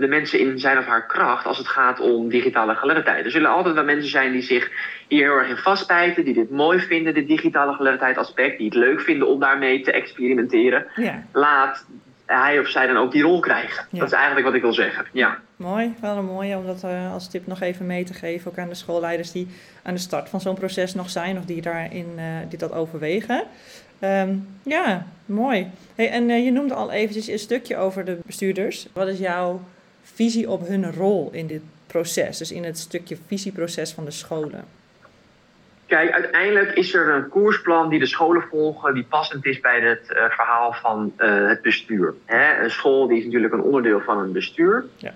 de 0.00 0.06
mensen 0.08 0.38
in 0.38 0.58
zijn 0.58 0.78
of 0.78 0.86
haar 0.86 1.06
kracht 1.06 1.46
als 1.46 1.58
het 1.58 1.68
gaat 1.68 2.00
om 2.00 2.28
digitale 2.28 2.74
geletterdheid. 2.74 3.24
Er 3.24 3.30
zullen 3.30 3.50
altijd 3.50 3.74
wel 3.74 3.84
mensen 3.84 4.10
zijn 4.10 4.32
die 4.32 4.42
zich 4.42 4.70
hier 5.08 5.24
heel 5.24 5.36
erg 5.36 5.48
in 5.48 5.56
vastbijten, 5.56 6.24
die 6.24 6.34
dit 6.34 6.50
mooi 6.50 6.78
vinden, 6.78 7.14
dit 7.14 7.28
digitale 7.28 7.72
geletterdheid 7.72 8.18
aspect, 8.18 8.58
die 8.58 8.66
het 8.66 8.74
leuk 8.74 9.00
vinden 9.00 9.28
om 9.28 9.40
daarmee 9.40 9.80
te 9.80 9.92
experimenteren. 9.92 10.86
Ja. 10.94 11.22
Laat 11.32 11.84
hij 12.26 12.58
of 12.58 12.68
zij 12.68 12.86
dan 12.86 12.96
ook 12.96 13.12
die 13.12 13.22
rol 13.22 13.40
krijgen. 13.40 13.86
Dat 13.90 14.06
is 14.06 14.12
eigenlijk 14.12 14.46
wat 14.46 14.54
ik 14.54 14.62
wil 14.62 14.72
zeggen. 14.72 15.06
Ja. 15.12 15.38
Mooi, 15.56 15.94
wel 16.00 16.16
een 16.16 16.24
mooie 16.24 16.56
om 16.56 16.66
dat 16.66 16.84
als 17.12 17.30
tip 17.30 17.46
nog 17.46 17.60
even 17.60 17.86
mee 17.86 18.04
te 18.04 18.14
geven, 18.14 18.50
ook 18.50 18.58
aan 18.58 18.68
de 18.68 18.74
schoolleiders 18.74 19.32
die 19.32 19.48
aan 19.82 19.94
de 19.94 20.00
start 20.00 20.28
van 20.28 20.40
zo'n 20.40 20.54
proces 20.54 20.94
nog 20.94 21.10
zijn 21.10 21.38
of 21.38 21.44
die 21.44 21.62
daarin 21.62 22.06
die 22.48 22.58
dat 22.58 22.72
overwegen. 22.72 23.44
Ehm, 23.98 24.36
ja, 24.62 25.06
mooi. 25.26 25.70
Hey, 25.94 26.10
en 26.10 26.28
uh, 26.28 26.44
je 26.44 26.50
noemde 26.50 26.74
al 26.74 26.90
eventjes 26.90 27.28
een 27.28 27.38
stukje 27.38 27.76
over 27.76 28.04
de 28.04 28.18
bestuurders. 28.26 28.88
Wat 28.92 29.08
is 29.08 29.18
jouw 29.18 29.60
visie 30.02 30.50
op 30.50 30.68
hun 30.68 30.92
rol 30.92 31.28
in 31.32 31.46
dit 31.46 31.62
proces? 31.86 32.38
Dus 32.38 32.52
in 32.52 32.64
het 32.64 32.78
stukje 32.78 33.16
visieproces 33.26 33.92
van 33.92 34.04
de 34.04 34.10
scholen? 34.10 34.64
Kijk, 35.86 36.10
uiteindelijk 36.10 36.72
is 36.72 36.94
er 36.94 37.08
een 37.08 37.28
koersplan 37.28 37.88
die 37.88 37.98
de 37.98 38.06
scholen 38.06 38.42
volgen, 38.50 38.94
die 38.94 39.04
passend 39.04 39.46
is 39.46 39.60
bij 39.60 39.80
het 39.80 40.10
uh, 40.10 40.24
verhaal 40.30 40.72
van 40.72 41.12
uh, 41.18 41.48
het 41.48 41.62
bestuur. 41.62 42.14
Hè? 42.24 42.62
Een 42.62 42.70
school 42.70 43.06
die 43.08 43.18
is 43.18 43.24
natuurlijk 43.24 43.52
een 43.52 43.62
onderdeel 43.62 44.00
van 44.00 44.18
een 44.18 44.32
bestuur. 44.32 44.84
Ja. 44.96 45.14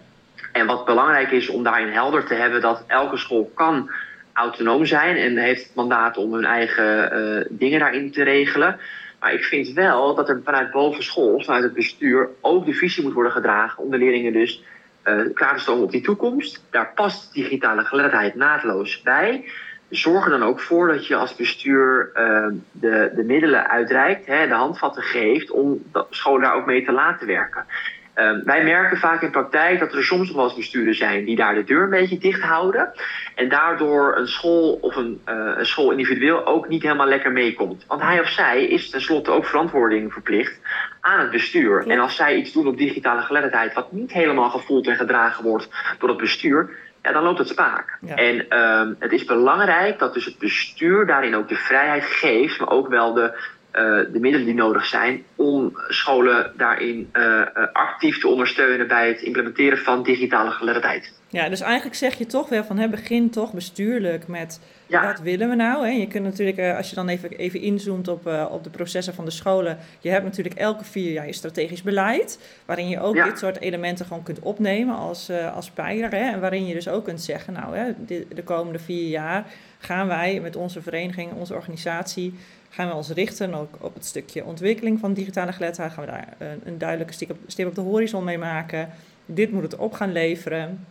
En 0.53 0.66
wat 0.66 0.85
belangrijk 0.85 1.31
is 1.31 1.49
om 1.49 1.62
daarin 1.62 1.88
helder 1.88 2.25
te 2.25 2.35
hebben 2.35 2.61
dat 2.61 2.85
elke 2.87 3.16
school 3.16 3.51
kan 3.55 3.90
autonoom 4.33 4.87
zijn 4.87 5.16
en 5.16 5.37
heeft 5.37 5.62
het 5.62 5.75
mandaat 5.75 6.16
om 6.16 6.35
hun 6.35 6.45
eigen 6.45 7.18
uh, 7.18 7.45
dingen 7.49 7.79
daarin 7.79 8.11
te 8.11 8.23
regelen. 8.23 8.79
Maar 9.21 9.33
ik 9.33 9.45
vind 9.45 9.73
wel 9.73 10.14
dat 10.14 10.29
er 10.29 10.40
vanuit 10.45 10.71
bovenschool, 10.71 11.40
vanuit 11.40 11.62
het 11.62 11.75
bestuur, 11.75 12.29
ook 12.40 12.66
de 12.66 12.73
visie 12.73 13.03
moet 13.03 13.12
worden 13.12 13.33
gedragen 13.33 13.83
om 13.83 13.90
de 13.90 13.99
leerlingen 13.99 14.33
dus 14.33 14.64
uh, 15.05 15.35
klaar 15.35 15.55
te 15.55 15.61
stomen 15.61 15.85
op 15.85 15.90
die 15.90 16.03
toekomst. 16.03 16.64
Daar 16.71 16.92
past 16.95 17.35
digitale 17.35 17.85
geletterdheid 17.85 18.35
naadloos 18.35 19.03
bij. 19.03 19.45
Zorg 19.88 20.25
er 20.25 20.31
dan 20.31 20.42
ook 20.42 20.61
voor 20.61 20.88
dat 20.88 21.07
je 21.07 21.16
als 21.16 21.37
bestuur 21.37 22.11
uh, 22.14 22.47
de, 22.71 23.12
de 23.16 23.25
middelen 23.25 23.68
uitreikt, 23.68 24.27
hè, 24.27 24.49
de 24.49 24.55
handvatten 24.55 25.03
geeft 25.03 25.51
om 25.51 25.83
scholen 26.11 26.42
daar 26.42 26.55
ook 26.55 26.66
mee 26.66 26.85
te 26.85 26.92
laten 26.92 27.27
werken. 27.27 27.66
Um, 28.14 28.42
wij 28.44 28.64
merken 28.64 28.98
vaak 28.98 29.22
in 29.22 29.31
praktijk 29.31 29.79
dat 29.79 29.94
er 29.94 30.05
soms 30.05 30.27
nog 30.27 30.37
wel 30.37 30.44
eens 30.44 30.55
bestuurders 30.55 30.98
zijn 30.98 31.25
die 31.25 31.37
daar 31.37 31.55
de 31.55 31.64
deur 31.64 31.83
een 31.83 31.90
beetje 31.90 32.18
dicht 32.18 32.42
houden. 32.42 32.92
En 33.35 33.48
daardoor 33.48 34.16
een 34.16 34.27
school 34.27 34.79
of 34.81 34.96
een, 34.96 35.20
uh, 35.29 35.53
een 35.57 35.66
school 35.66 35.90
individueel 35.90 36.46
ook 36.46 36.68
niet 36.68 36.83
helemaal 36.83 37.07
lekker 37.07 37.33
meekomt. 37.33 37.85
Want 37.87 38.03
hij 38.03 38.20
of 38.20 38.29
zij 38.29 38.64
is 38.64 38.90
tenslotte 38.90 39.31
ook 39.31 39.46
verantwoording 39.46 40.12
verplicht 40.12 40.61
aan 41.01 41.20
het 41.20 41.31
bestuur. 41.31 41.87
En 41.87 41.98
als 41.98 42.16
zij 42.16 42.37
iets 42.37 42.53
doen 42.53 42.66
op 42.66 42.77
digitale 42.77 43.22
geletterdheid 43.22 43.75
wat 43.75 43.92
niet 43.92 44.12
helemaal 44.12 44.51
gevoeld 44.51 44.87
en 44.87 44.96
gedragen 44.96 45.44
wordt 45.44 45.68
door 45.98 46.09
het 46.09 46.18
bestuur, 46.18 46.70
ja, 47.03 47.12
dan 47.12 47.22
loopt 47.22 47.38
het 47.38 47.48
spaak. 47.48 47.98
En 48.14 48.59
um, 48.59 48.96
het 48.98 49.12
is 49.12 49.25
belangrijk 49.25 49.98
dat 49.98 50.14
dus 50.14 50.25
het 50.25 50.38
bestuur 50.38 51.07
daarin 51.07 51.37
ook 51.37 51.48
de 51.48 51.55
vrijheid 51.55 52.05
geeft, 52.05 52.59
maar 52.59 52.70
ook 52.70 52.88
wel 52.88 53.12
de 53.12 53.40
de 53.73 54.19
middelen 54.21 54.47
die 54.47 54.55
nodig 54.55 54.87
zijn 54.87 55.25
om 55.37 55.73
scholen 55.89 56.53
daarin 56.57 57.11
uh, 57.13 57.43
actief 57.73 58.21
te 58.21 58.29
ondersteunen 58.29 58.89
bij 58.89 59.09
het 59.09 59.21
implementeren 59.21 59.79
van 59.79 60.03
digitale 60.03 60.51
geletterdheid. 60.51 61.13
Ja, 61.29 61.49
dus 61.49 61.61
eigenlijk 61.61 61.97
zeg 61.97 62.15
je 62.15 62.27
toch 62.27 62.49
wel 62.49 62.65
van 62.65 62.79
hè, 62.79 62.89
begin 62.89 63.31
toch 63.31 63.53
bestuurlijk 63.53 64.29
met 64.29 64.61
ja. 64.87 65.07
wat 65.07 65.21
willen 65.21 65.49
we 65.49 65.55
nou? 65.55 65.87
Hè? 65.87 65.93
Je 65.93 66.07
kunt 66.07 66.25
natuurlijk, 66.25 66.77
als 66.77 66.89
je 66.89 66.95
dan 66.95 67.09
even, 67.09 67.31
even 67.31 67.61
inzoomt 67.61 68.09
op, 68.09 68.27
uh, 68.27 68.47
op 68.51 68.65
de 68.65 68.71
processen 68.71 69.15
van 69.15 69.25
de 69.25 69.31
scholen, 69.31 69.79
je 70.01 70.09
hebt 70.09 70.25
natuurlijk 70.25 70.55
elke 70.55 70.85
vier 70.85 71.13
jaar 71.13 71.27
je 71.27 71.33
strategisch 71.33 71.83
beleid, 71.83 72.39
waarin 72.65 72.89
je 72.89 73.01
ook 73.01 73.25
dit 73.25 73.39
soort 73.39 73.61
elementen 73.61 74.07
gewoon 74.07 74.23
kunt 74.23 74.41
opnemen 74.41 74.97
als, 74.97 75.31
uh, 75.31 75.55
als 75.55 75.71
pijler. 75.71 76.11
Hè? 76.11 76.31
En 76.31 76.41
waarin 76.41 76.67
je 76.67 76.75
dus 76.75 76.89
ook 76.89 77.05
kunt 77.05 77.23
zeggen, 77.23 77.53
nou, 77.53 77.77
hè, 77.77 77.93
de, 78.07 78.27
de 78.35 78.43
komende 78.43 78.79
vier 78.79 79.09
jaar 79.09 79.45
gaan 79.79 80.07
wij 80.07 80.41
met 80.41 80.57
onze 80.57 80.83
vereniging, 80.83 81.33
onze 81.33 81.55
organisatie, 81.55 82.35
gaan 82.73 82.89
we 82.89 82.95
ons 82.95 83.11
richten 83.11 83.55
ook 83.55 83.75
op 83.81 83.95
het 83.95 84.05
stukje 84.05 84.45
ontwikkeling 84.45 84.99
van 84.99 85.13
digitale 85.13 85.53
geletterdheid. 85.53 85.93
Gaan 85.93 86.05
we 86.05 86.11
daar 86.11 86.49
een, 86.49 86.61
een 86.65 86.79
duidelijke 86.79 87.13
stip 87.13 87.31
op, 87.31 87.37
stip 87.47 87.67
op 87.67 87.75
de 87.75 87.81
horizon 87.81 88.25
mee 88.25 88.39
maken. 88.39 88.89
Dit 89.27 89.53
moet 89.53 89.63
het 89.63 89.77
op 89.77 89.93
gaan 89.93 90.13
leveren. 90.13 90.87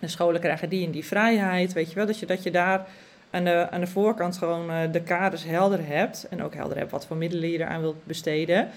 De 0.00 0.08
scholen 0.08 0.40
krijgen 0.40 0.68
die 0.68 0.86
en 0.86 0.92
die 0.92 1.04
vrijheid. 1.04 1.72
Weet 1.72 1.88
je 1.88 1.94
wel, 1.94 2.06
dat 2.06 2.18
je, 2.18 2.26
dat 2.26 2.42
je 2.42 2.50
daar 2.50 2.86
aan 3.30 3.44
de, 3.44 3.70
aan 3.70 3.80
de 3.80 3.86
voorkant 3.86 4.36
gewoon 4.36 4.70
uh, 4.70 4.78
de 4.92 5.02
kaders 5.02 5.44
helder 5.44 5.86
hebt. 5.86 6.26
En 6.30 6.42
ook 6.42 6.54
helder 6.54 6.76
hebt 6.76 6.90
wat 6.90 7.06
voor 7.06 7.16
middelen 7.16 7.50
je 7.50 7.58
eraan 7.58 7.80
wilt 7.80 8.04
besteden. 8.04 8.68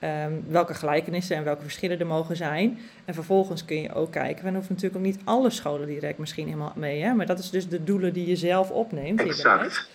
Um, 0.00 0.44
welke 0.48 0.74
gelijkenissen 0.74 1.36
en 1.36 1.44
welke 1.44 1.62
verschillen 1.62 1.98
er 1.98 2.06
mogen 2.06 2.36
zijn. 2.36 2.78
En 3.04 3.14
vervolgens 3.14 3.64
kun 3.64 3.80
je 3.80 3.94
ook 3.94 4.12
kijken. 4.12 4.44
We 4.44 4.50
hoeven 4.50 4.74
natuurlijk 4.74 4.96
ook 4.96 5.06
niet 5.06 5.20
alle 5.24 5.50
scholen 5.50 5.86
direct 5.86 6.18
misschien 6.18 6.46
helemaal 6.46 6.72
mee. 6.76 7.02
Hè? 7.02 7.14
Maar 7.14 7.26
dat 7.26 7.38
is 7.38 7.50
dus 7.50 7.68
de 7.68 7.84
doelen 7.84 8.12
die 8.12 8.26
je 8.26 8.36
zelf 8.36 8.70
opneemt. 8.70 9.20
Exact. 9.20 9.88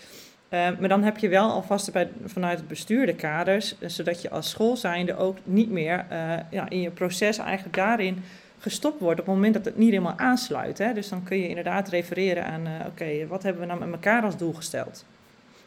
Uh, 0.54 0.68
maar 0.80 0.90
dan 0.90 1.04
heb 1.04 1.18
je 1.18 1.30
wel 1.30 1.50
alvast 1.50 1.92
bij, 1.92 2.10
vanuit 2.26 2.58
het 2.58 2.68
bestuur 2.68 3.06
de 3.06 3.16
kaders, 3.16 3.76
eh, 3.80 3.90
zodat 3.90 4.22
je 4.22 4.30
als 4.30 4.50
school 4.50 4.76
zijnde 4.76 5.18
ook 5.18 5.38
niet 5.44 5.72
meer 5.72 6.06
uh, 6.12 6.34
ja, 6.50 6.70
in 6.70 6.82
je 6.82 6.90
proces 6.90 7.38
eigenlijk 7.38 7.76
daarin 7.76 8.24
gestopt 8.60 9.00
wordt 9.00 9.20
op 9.20 9.26
het 9.26 9.36
moment 9.36 9.54
dat 9.54 9.66
het 9.66 9.78
niet 9.78 9.90
helemaal 9.90 10.18
aansluit. 10.18 10.78
Hè? 10.78 10.94
Dus 10.94 11.10
dan 11.10 11.24
kun 11.24 11.38
je 11.38 11.48
inderdaad 11.48 11.90
refereren 11.90 12.46
aan, 12.46 12.68
oké, 12.88 13.28
wat 13.28 13.44
hebben 13.44 13.62
we 13.62 13.68
nou 13.68 13.80
met 13.80 13.92
elkaar 13.92 14.24
als 14.24 14.38
doel 14.38 14.54
gesteld? 14.54 15.06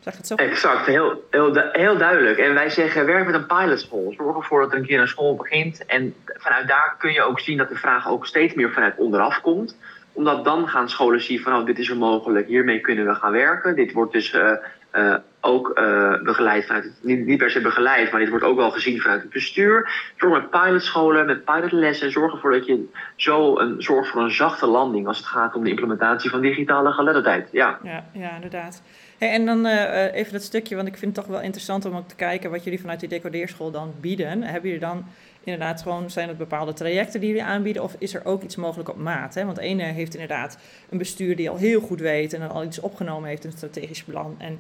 Zeg 0.00 0.16
het 0.16 0.26
zo? 0.26 0.34
Exact, 0.34 0.86
heel, 0.86 1.24
heel, 1.30 1.56
heel 1.72 1.98
duidelijk. 1.98 2.38
En 2.38 2.54
wij 2.54 2.70
zeggen, 2.70 3.06
werk 3.06 3.26
met 3.26 3.34
een 3.34 3.46
pilotschool. 3.46 4.14
Zorg 4.16 4.36
ervoor 4.36 4.60
dat 4.60 4.72
er 4.72 4.78
een 4.78 4.86
keer 4.86 5.00
een 5.00 5.08
school 5.08 5.36
begint. 5.36 5.86
En 5.86 6.14
vanuit 6.24 6.68
daar 6.68 6.94
kun 6.98 7.12
je 7.12 7.22
ook 7.22 7.40
zien 7.40 7.58
dat 7.58 7.68
de 7.68 7.76
vraag 7.76 8.08
ook 8.08 8.26
steeds 8.26 8.54
meer 8.54 8.72
vanuit 8.72 8.96
onderaf 8.96 9.40
komt 9.40 9.76
omdat 10.14 10.44
dan 10.44 10.68
gaan 10.68 10.88
scholen 10.88 11.20
zien 11.20 11.40
van, 11.40 11.56
oh, 11.56 11.66
dit 11.66 11.78
is 11.78 11.90
er 11.90 11.96
mogelijk, 11.96 12.46
hiermee 12.46 12.80
kunnen 12.80 13.06
we 13.06 13.14
gaan 13.14 13.32
werken. 13.32 13.76
Dit 13.76 13.92
wordt 13.92 14.12
dus 14.12 14.34
uh, 14.34 14.50
uh, 14.94 15.14
ook 15.40 15.78
uh, 15.78 16.22
begeleid 16.22 16.66
vanuit, 16.66 16.84
het, 16.84 16.92
niet, 17.00 17.26
niet 17.26 17.38
per 17.38 17.50
se 17.50 17.60
begeleid, 17.60 18.10
maar 18.10 18.20
dit 18.20 18.28
wordt 18.28 18.44
ook 18.44 18.56
wel 18.56 18.70
gezien 18.70 19.00
vanuit 19.00 19.22
het 19.22 19.30
bestuur. 19.30 19.90
Zorg 20.16 20.32
met 20.32 20.50
pilotscholen, 20.50 21.26
met 21.26 21.44
pilotlessen. 21.44 22.10
Zorg 22.10 22.32
ervoor 22.32 22.52
dat 22.52 22.66
je 22.66 22.84
zo 23.16 23.58
een, 23.58 23.82
zorgt 23.82 24.10
voor 24.10 24.22
een 24.22 24.30
zachte 24.30 24.66
landing 24.66 25.06
als 25.06 25.16
het 25.16 25.26
gaat 25.26 25.54
om 25.54 25.64
de 25.64 25.70
implementatie 25.70 26.30
van 26.30 26.40
digitale 26.40 26.92
geletterdheid. 26.92 27.48
Ja, 27.52 27.78
ja, 27.82 28.04
ja 28.12 28.34
inderdaad. 28.34 28.82
En 29.18 29.46
dan 29.46 29.66
even 29.66 30.32
dat 30.32 30.42
stukje, 30.42 30.76
want 30.76 30.88
ik 30.88 30.96
vind 30.96 31.16
het 31.16 31.24
toch 31.24 31.34
wel 31.34 31.44
interessant 31.44 31.84
om 31.84 31.96
ook 31.96 32.08
te 32.08 32.16
kijken 32.16 32.50
wat 32.50 32.64
jullie 32.64 32.80
vanuit 32.80 33.00
die 33.00 33.08
decodeerschool 33.08 33.70
dan 33.70 33.94
bieden. 34.00 34.42
Hebben 34.42 34.70
jullie 34.70 34.86
dan 34.86 35.04
inderdaad 35.44 35.82
gewoon, 35.82 36.10
zijn 36.10 36.28
het 36.28 36.38
bepaalde 36.38 36.72
trajecten 36.72 37.20
die 37.20 37.28
jullie 37.28 37.44
aanbieden 37.44 37.82
of 37.82 37.96
is 37.98 38.14
er 38.14 38.24
ook 38.24 38.42
iets 38.42 38.56
mogelijk 38.56 38.88
op 38.88 38.96
maat? 38.96 39.34
Hè? 39.34 39.44
Want 39.44 39.56
de 39.56 39.62
ene 39.62 39.82
heeft 39.82 40.14
inderdaad 40.14 40.58
een 40.90 40.98
bestuur 40.98 41.36
die 41.36 41.50
al 41.50 41.56
heel 41.56 41.80
goed 41.80 42.00
weet 42.00 42.32
en 42.32 42.50
al 42.50 42.64
iets 42.64 42.80
opgenomen 42.80 43.28
heeft 43.28 43.42
het 43.42 43.52
strategisch 43.56 44.02
plan 44.02 44.34
en, 44.38 44.58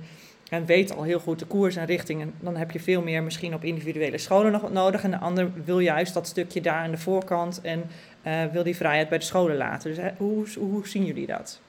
en 0.50 0.66
weet 0.66 0.96
al 0.96 1.02
heel 1.02 1.18
goed 1.18 1.38
de 1.38 1.46
koers 1.46 1.76
en 1.76 1.86
richting. 1.86 2.20
En 2.20 2.34
dan 2.40 2.56
heb 2.56 2.70
je 2.70 2.80
veel 2.80 3.02
meer 3.02 3.22
misschien 3.22 3.54
op 3.54 3.64
individuele 3.64 4.18
scholen 4.18 4.52
nog 4.52 4.60
wat 4.60 4.72
nodig. 4.72 5.02
En 5.02 5.10
de 5.10 5.18
ander 5.18 5.50
wil 5.64 5.78
juist 5.78 6.14
dat 6.14 6.26
stukje 6.26 6.60
daar 6.60 6.82
aan 6.82 6.90
de 6.90 6.98
voorkant 6.98 7.60
en 7.60 7.90
uh, 8.26 8.44
wil 8.52 8.62
die 8.62 8.76
vrijheid 8.76 9.08
bij 9.08 9.18
de 9.18 9.24
scholen 9.24 9.56
laten. 9.56 9.94
Dus 9.94 10.10
hoe, 10.16 10.46
hoe 10.58 10.88
zien 10.88 11.04
jullie 11.04 11.26
dat? 11.26 11.60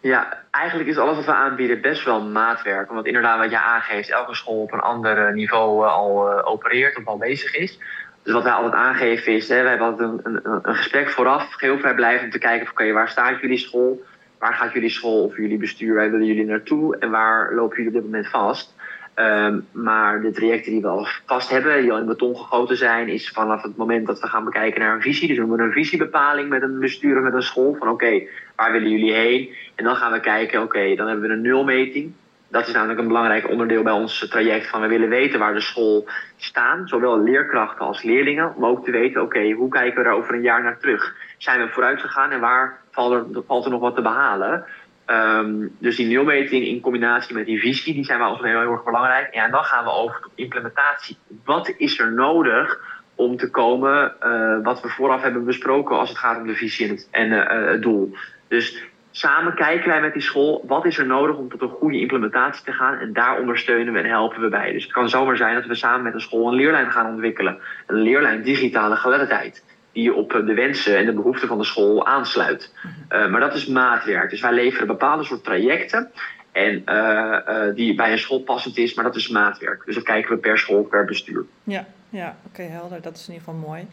Ja, 0.00 0.38
eigenlijk 0.50 0.88
is 0.88 0.98
alles 0.98 1.16
wat 1.16 1.24
we 1.24 1.32
aanbieden 1.32 1.80
best 1.80 2.04
wel 2.04 2.22
maatwerk. 2.22 2.90
Want 2.90 3.06
inderdaad, 3.06 3.38
wat 3.38 3.50
je 3.50 3.60
aangeeft, 3.60 4.10
elke 4.10 4.34
school 4.34 4.62
op 4.62 4.72
een 4.72 4.80
ander 4.80 5.34
niveau 5.34 5.84
uh, 5.84 5.92
al 5.92 6.42
opereert 6.44 6.96
of 6.96 7.06
al 7.06 7.16
bezig 7.16 7.54
is. 7.54 7.78
Dus 8.22 8.32
wat 8.32 8.42
wij 8.42 8.52
altijd 8.52 8.72
aangeven 8.72 9.32
is, 9.32 9.48
hè, 9.48 9.62
wij 9.62 9.70
hebben 9.70 9.86
altijd 9.86 10.10
een, 10.22 10.40
een, 10.42 10.74
gesprek 10.74 11.10
vooraf, 11.10 11.60
heel 11.60 11.78
vrijblijvend 11.78 12.24
om 12.24 12.30
te 12.30 12.38
kijken 12.38 12.66
van 12.66 12.74
oké, 12.74 12.92
waar 12.92 13.08
staat 13.08 13.40
jullie 13.40 13.58
school? 13.58 14.02
Waar 14.38 14.54
gaat 14.54 14.72
jullie 14.72 14.90
school 14.90 15.24
of 15.24 15.36
jullie 15.36 15.58
bestuur, 15.58 15.94
waar 15.94 16.10
willen 16.10 16.26
jullie 16.26 16.44
naartoe 16.44 16.96
en 16.98 17.10
waar 17.10 17.54
lopen 17.54 17.76
jullie 17.76 17.90
op 17.90 17.94
dit 17.94 18.04
moment 18.04 18.28
vast? 18.28 18.74
Um, 19.16 19.66
maar 19.72 20.20
de 20.20 20.30
trajecten 20.30 20.72
die 20.72 20.80
we 20.80 20.88
al 20.88 21.06
vast 21.26 21.50
hebben, 21.50 21.80
die 21.80 21.92
al 21.92 21.98
in 21.98 22.06
beton 22.06 22.36
gegoten 22.36 22.76
zijn, 22.76 23.08
is 23.08 23.30
vanaf 23.30 23.62
het 23.62 23.76
moment 23.76 24.06
dat 24.06 24.20
we 24.20 24.26
gaan 24.26 24.44
bekijken 24.44 24.80
naar 24.80 24.94
een 24.94 25.02
visie. 25.02 25.28
Dus 25.28 25.38
we 25.38 25.46
doen 25.46 25.60
een 25.60 25.72
visiebepaling 25.72 26.48
met 26.48 26.62
een 26.62 26.78
bestuur 26.78 27.22
met 27.22 27.34
een 27.34 27.42
school. 27.42 27.74
Van 27.78 27.88
oké, 27.88 28.22
waar 28.56 28.72
willen 28.72 28.90
jullie 28.90 29.12
heen? 29.12 29.54
En 29.74 29.84
dan 29.84 29.96
gaan 29.96 30.12
we 30.12 30.20
kijken, 30.20 30.62
oké, 30.62 30.94
dan 30.94 31.06
hebben 31.06 31.28
we 31.28 31.34
een 31.34 31.40
nulmeting 31.40 32.12
dat 32.52 32.66
is 32.66 32.72
namelijk 32.72 32.98
een 32.98 33.06
belangrijk 33.06 33.48
onderdeel 33.48 33.82
bij 33.82 33.92
ons 33.92 34.28
traject. 34.28 34.68
Van 34.68 34.80
we 34.80 34.86
willen 34.86 35.08
weten 35.08 35.38
waar 35.38 35.54
de 35.54 35.60
school 35.60 36.08
staan, 36.36 36.88
zowel 36.88 37.22
leerkrachten 37.22 37.86
als 37.86 38.02
leerlingen. 38.02 38.54
Om 38.54 38.66
ook 38.66 38.84
te 38.84 38.90
weten, 38.90 39.22
oké, 39.22 39.50
hoe 39.50 39.68
kijken 39.68 40.02
we 40.02 40.08
er 40.08 40.14
over 40.14 40.34
een 40.34 40.42
jaar 40.42 40.62
naar 40.62 40.78
terug? 40.78 41.14
Zijn 41.38 41.60
we 41.60 41.68
vooruit 41.68 42.00
gegaan 42.00 42.30
en 42.30 42.40
waar 42.40 42.78
valt 42.90 43.12
er, 43.12 43.42
valt 43.46 43.64
er 43.64 43.70
nog 43.70 43.80
wat 43.80 43.94
te 43.94 44.02
behalen? 44.02 44.64
Um, 45.06 45.76
dus 45.78 45.96
die 45.96 46.06
nulmeting 46.06 46.66
in 46.66 46.80
combinatie 46.80 47.34
met 47.34 47.46
die 47.46 47.60
visie, 47.60 47.94
die 47.94 48.04
zijn 48.04 48.22
ons 48.22 48.40
heel, 48.40 48.60
heel 48.60 48.72
erg 48.72 48.84
belangrijk. 48.84 49.34
Ja, 49.34 49.44
en 49.44 49.50
dan 49.50 49.64
gaan 49.64 49.84
we 49.84 49.90
over 49.90 50.20
tot 50.20 50.32
implementatie. 50.34 51.16
Wat 51.44 51.74
is 51.76 51.98
er 51.98 52.12
nodig 52.12 52.80
om 53.14 53.36
te 53.36 53.50
komen 53.50 54.14
uh, 54.22 54.56
wat 54.62 54.80
we 54.80 54.88
vooraf 54.88 55.22
hebben 55.22 55.44
besproken 55.44 55.98
als 55.98 56.08
het 56.08 56.18
gaat 56.18 56.40
om 56.40 56.46
de 56.46 56.54
visie 56.54 56.88
en 56.88 56.94
het, 56.94 57.08
en, 57.10 57.30
uh, 57.30 57.70
het 57.70 57.82
doel? 57.82 58.16
Dus 58.48 58.91
samen 59.12 59.54
kijken 59.54 59.88
wij 59.88 60.00
met 60.00 60.12
die 60.12 60.22
school 60.22 60.64
wat 60.66 60.86
is 60.86 60.98
er 60.98 61.06
nodig 61.06 61.36
om 61.36 61.48
tot 61.48 61.62
een 61.62 61.68
goede 61.68 62.00
implementatie 62.00 62.64
te 62.64 62.72
gaan. 62.72 62.98
En 62.98 63.12
daar 63.12 63.40
ondersteunen 63.40 63.92
we 63.92 63.98
en 63.98 64.08
helpen 64.08 64.40
we 64.40 64.48
bij. 64.48 64.72
Dus 64.72 64.82
het 64.82 64.92
kan 64.92 65.08
zomaar 65.08 65.36
zijn 65.36 65.54
dat 65.54 65.66
we 65.66 65.74
samen 65.74 66.02
met 66.02 66.14
een 66.14 66.20
school 66.20 66.48
een 66.48 66.54
leerlijn 66.54 66.92
gaan 66.92 67.10
ontwikkelen. 67.10 67.58
Een 67.86 67.96
leerlijn 67.96 68.42
digitale 68.42 68.96
geletterdheid. 68.96 69.64
Die 69.92 70.14
op 70.14 70.30
de 70.30 70.54
wensen 70.54 70.96
en 70.96 71.06
de 71.06 71.12
behoeften 71.12 71.48
van 71.48 71.58
de 71.58 71.64
school 71.64 72.06
aansluit. 72.06 72.74
Uh, 73.10 73.28
maar 73.28 73.40
dat 73.40 73.54
is 73.54 73.66
maatwerk. 73.66 74.30
Dus 74.30 74.40
wij 74.40 74.52
leveren 74.52 74.86
bepaalde 74.86 75.24
soort 75.24 75.44
trajecten. 75.44 76.10
En 76.52 76.82
uh, 76.86 77.38
uh, 77.48 77.74
die 77.74 77.94
bij 77.94 78.12
een 78.12 78.18
school 78.18 78.40
passend 78.40 78.76
is, 78.76 78.94
maar 78.94 79.04
dat 79.04 79.16
is 79.16 79.28
maatwerk. 79.28 79.84
Dus 79.84 79.94
dat 79.94 80.04
kijken 80.04 80.30
we 80.30 80.38
per 80.38 80.58
school, 80.58 80.82
per 80.82 81.04
bestuur. 81.04 81.44
Ja, 81.62 81.86
ja 82.08 82.36
oké, 82.46 82.60
okay, 82.62 82.72
helder. 82.72 83.02
Dat 83.02 83.16
is 83.16 83.28
in 83.28 83.34
ieder 83.34 83.48
geval 83.48 83.68
mooi. 83.68 83.86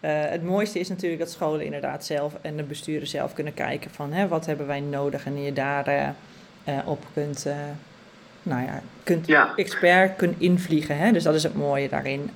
Uh, 0.00 0.10
het 0.10 0.42
mooiste 0.42 0.78
is 0.78 0.88
natuurlijk 0.88 1.20
dat 1.20 1.30
scholen 1.30 1.64
inderdaad 1.64 2.04
zelf 2.04 2.34
en 2.42 2.56
de 2.56 2.62
besturen 2.62 3.06
zelf 3.06 3.32
kunnen 3.34 3.54
kijken 3.54 3.90
van 3.90 4.12
hè, 4.12 4.28
wat 4.28 4.46
hebben 4.46 4.66
wij 4.66 4.80
nodig 4.80 5.26
en 5.26 5.42
je 5.42 5.52
daar 5.52 6.14
op 6.84 7.04
kunt, 7.14 7.46
nou 8.42 8.62
ja, 8.62 8.82
kunt 9.02 9.26
ja. 9.26 9.52
expert 9.56 10.16
kunt 10.16 10.40
invliegen. 10.40 10.98
Hè? 10.98 11.12
Dus 11.12 11.22
dat 11.22 11.34
is 11.34 11.42
het 11.42 11.54
mooie 11.54 11.88
daarin. 11.88 12.30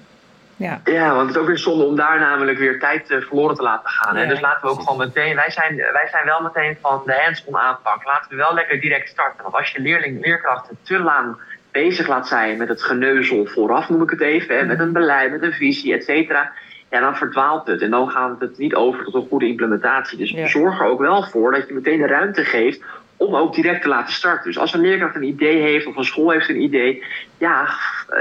Ja. 0.57 0.81
ja, 0.85 1.15
want 1.15 1.27
het 1.27 1.37
is 1.37 1.43
ook 1.43 1.47
weer 1.47 1.59
zonde 1.59 1.85
om 1.85 1.97
daar 1.97 2.19
namelijk 2.19 2.59
weer 2.59 2.79
tijd 2.79 3.11
uh, 3.11 3.21
verloren 3.21 3.57
te 3.57 3.63
laten 3.63 3.91
gaan. 3.91 4.17
Hè? 4.17 4.27
dus 4.27 4.41
laten 4.41 4.61
we 4.63 4.69
ook 4.69 4.81
gewoon 4.81 4.99
meteen, 4.99 5.35
wij 5.35 5.51
zijn, 5.51 5.77
wij 5.77 6.09
zijn 6.11 6.25
wel 6.25 6.43
meteen 6.43 6.77
van 6.81 7.03
de 7.07 7.21
hands-on 7.25 7.57
aanpak. 7.57 8.05
Laten 8.05 8.31
we 8.31 8.37
wel 8.37 8.55
lekker 8.55 8.81
direct 8.81 9.09
starten. 9.09 9.43
Want 9.43 9.55
als 9.55 9.71
je 9.71 9.81
leerling, 9.81 10.25
leerkrachten 10.25 10.77
te 10.83 10.99
lang 10.99 11.37
bezig 11.71 12.09
laat 12.09 12.29
zijn 12.29 12.59
met 12.59 12.69
het 12.69 12.83
geneuzel 12.83 13.47
vooraf, 13.47 13.89
noem 13.89 14.03
ik 14.03 14.11
het 14.11 14.21
even, 14.21 14.57
hè? 14.57 14.65
met 14.65 14.79
een 14.79 14.93
beleid, 14.93 15.31
met 15.31 15.43
een 15.43 15.53
visie, 15.53 15.95
et 15.95 16.05
cetera. 16.05 16.53
Ja, 16.95 17.01
dan 17.01 17.17
verdwaalt 17.17 17.67
het 17.67 17.83
en 17.83 17.91
dan 17.91 18.11
gaat 18.11 18.41
het 18.41 18.59
niet 18.59 18.75
over 18.75 19.05
tot 19.05 19.15
een 19.15 19.27
goede 19.29 19.47
implementatie. 19.47 20.19
Dus 20.19 20.31
ja. 20.31 20.47
zorg 20.47 20.81
er 20.81 20.87
ook 20.87 21.01
wel 21.01 21.23
voor 21.23 21.53
dat 21.53 21.69
je 21.69 21.75
meteen 21.75 21.99
de 21.99 22.07
ruimte 22.07 22.45
geeft 22.45 22.83
om 23.17 23.37
ook 23.37 23.55
direct 23.55 23.83
te 23.83 23.89
laten 23.89 24.13
starten. 24.13 24.47
Dus 24.47 24.59
als 24.59 24.75
een 24.75 24.81
leerkracht 24.81 25.15
een 25.15 25.23
idee 25.23 25.61
heeft 25.61 25.87
of 25.87 25.97
een 25.97 26.05
school 26.05 26.31
heeft 26.31 26.49
een 26.49 26.63
idee, 26.63 27.05
ja, 27.39 27.69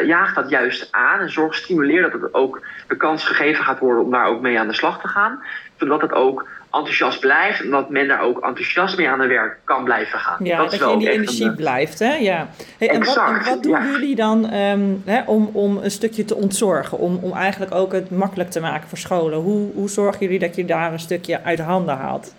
jaag 0.05 0.33
dat 0.33 0.49
juist 0.49 0.87
aan 0.91 1.19
en 1.19 1.31
zorg, 1.31 1.55
stimuleer 1.55 2.01
dat 2.01 2.21
het 2.21 2.33
ook 2.33 2.61
de 2.87 2.97
kans 2.97 3.25
gegeven 3.25 3.63
gaat 3.63 3.79
worden 3.79 4.03
om 4.03 4.11
daar 4.11 4.27
ook 4.27 4.41
mee 4.41 4.59
aan 4.59 4.67
de 4.67 4.73
slag 4.73 5.01
te 5.01 5.07
gaan. 5.07 5.43
Zodat 5.77 6.01
het 6.01 6.13
ook 6.13 6.47
enthousiast 6.73 7.19
blijft 7.19 7.61
en 7.61 7.69
dat 7.69 7.89
men 7.89 8.07
daar 8.07 8.21
ook 8.21 8.45
enthousiast 8.45 8.97
mee 8.97 9.09
aan 9.09 9.19
het 9.19 9.29
werk 9.29 9.57
kan 9.63 9.83
blijven 9.83 10.19
gaan. 10.19 10.45
Ja, 10.45 10.57
dat, 10.57 10.71
dat 10.71 10.79
je 10.79 10.91
in 10.91 10.99
die 10.99 11.09
energie 11.09 11.45
een, 11.45 11.55
blijft, 11.55 11.99
hè? 11.99 12.15
Ja. 12.15 12.49
Hey, 12.77 12.89
en, 12.89 12.95
exact, 12.95 13.31
wat, 13.31 13.47
en 13.47 13.53
wat 13.53 13.63
doen 13.63 13.71
ja. 13.71 13.85
jullie 13.91 14.15
dan 14.15 14.53
um, 14.53 15.01
hè, 15.05 15.21
om, 15.25 15.49
om 15.53 15.77
een 15.77 15.91
stukje 15.91 16.25
te 16.25 16.35
ontzorgen? 16.35 16.97
Om, 16.97 17.19
om 17.21 17.33
eigenlijk 17.33 17.73
ook 17.75 17.91
het 17.91 18.11
makkelijk 18.11 18.49
te 18.49 18.59
maken 18.59 18.89
voor 18.89 18.97
scholen? 18.97 19.39
Hoe, 19.39 19.71
hoe 19.73 19.89
zorgen 19.89 20.19
jullie 20.19 20.39
dat 20.39 20.55
je 20.55 20.65
daar 20.65 20.91
een 20.91 20.99
stukje 20.99 21.43
uit 21.43 21.59
handen 21.59 21.97
haalt? 21.97 22.35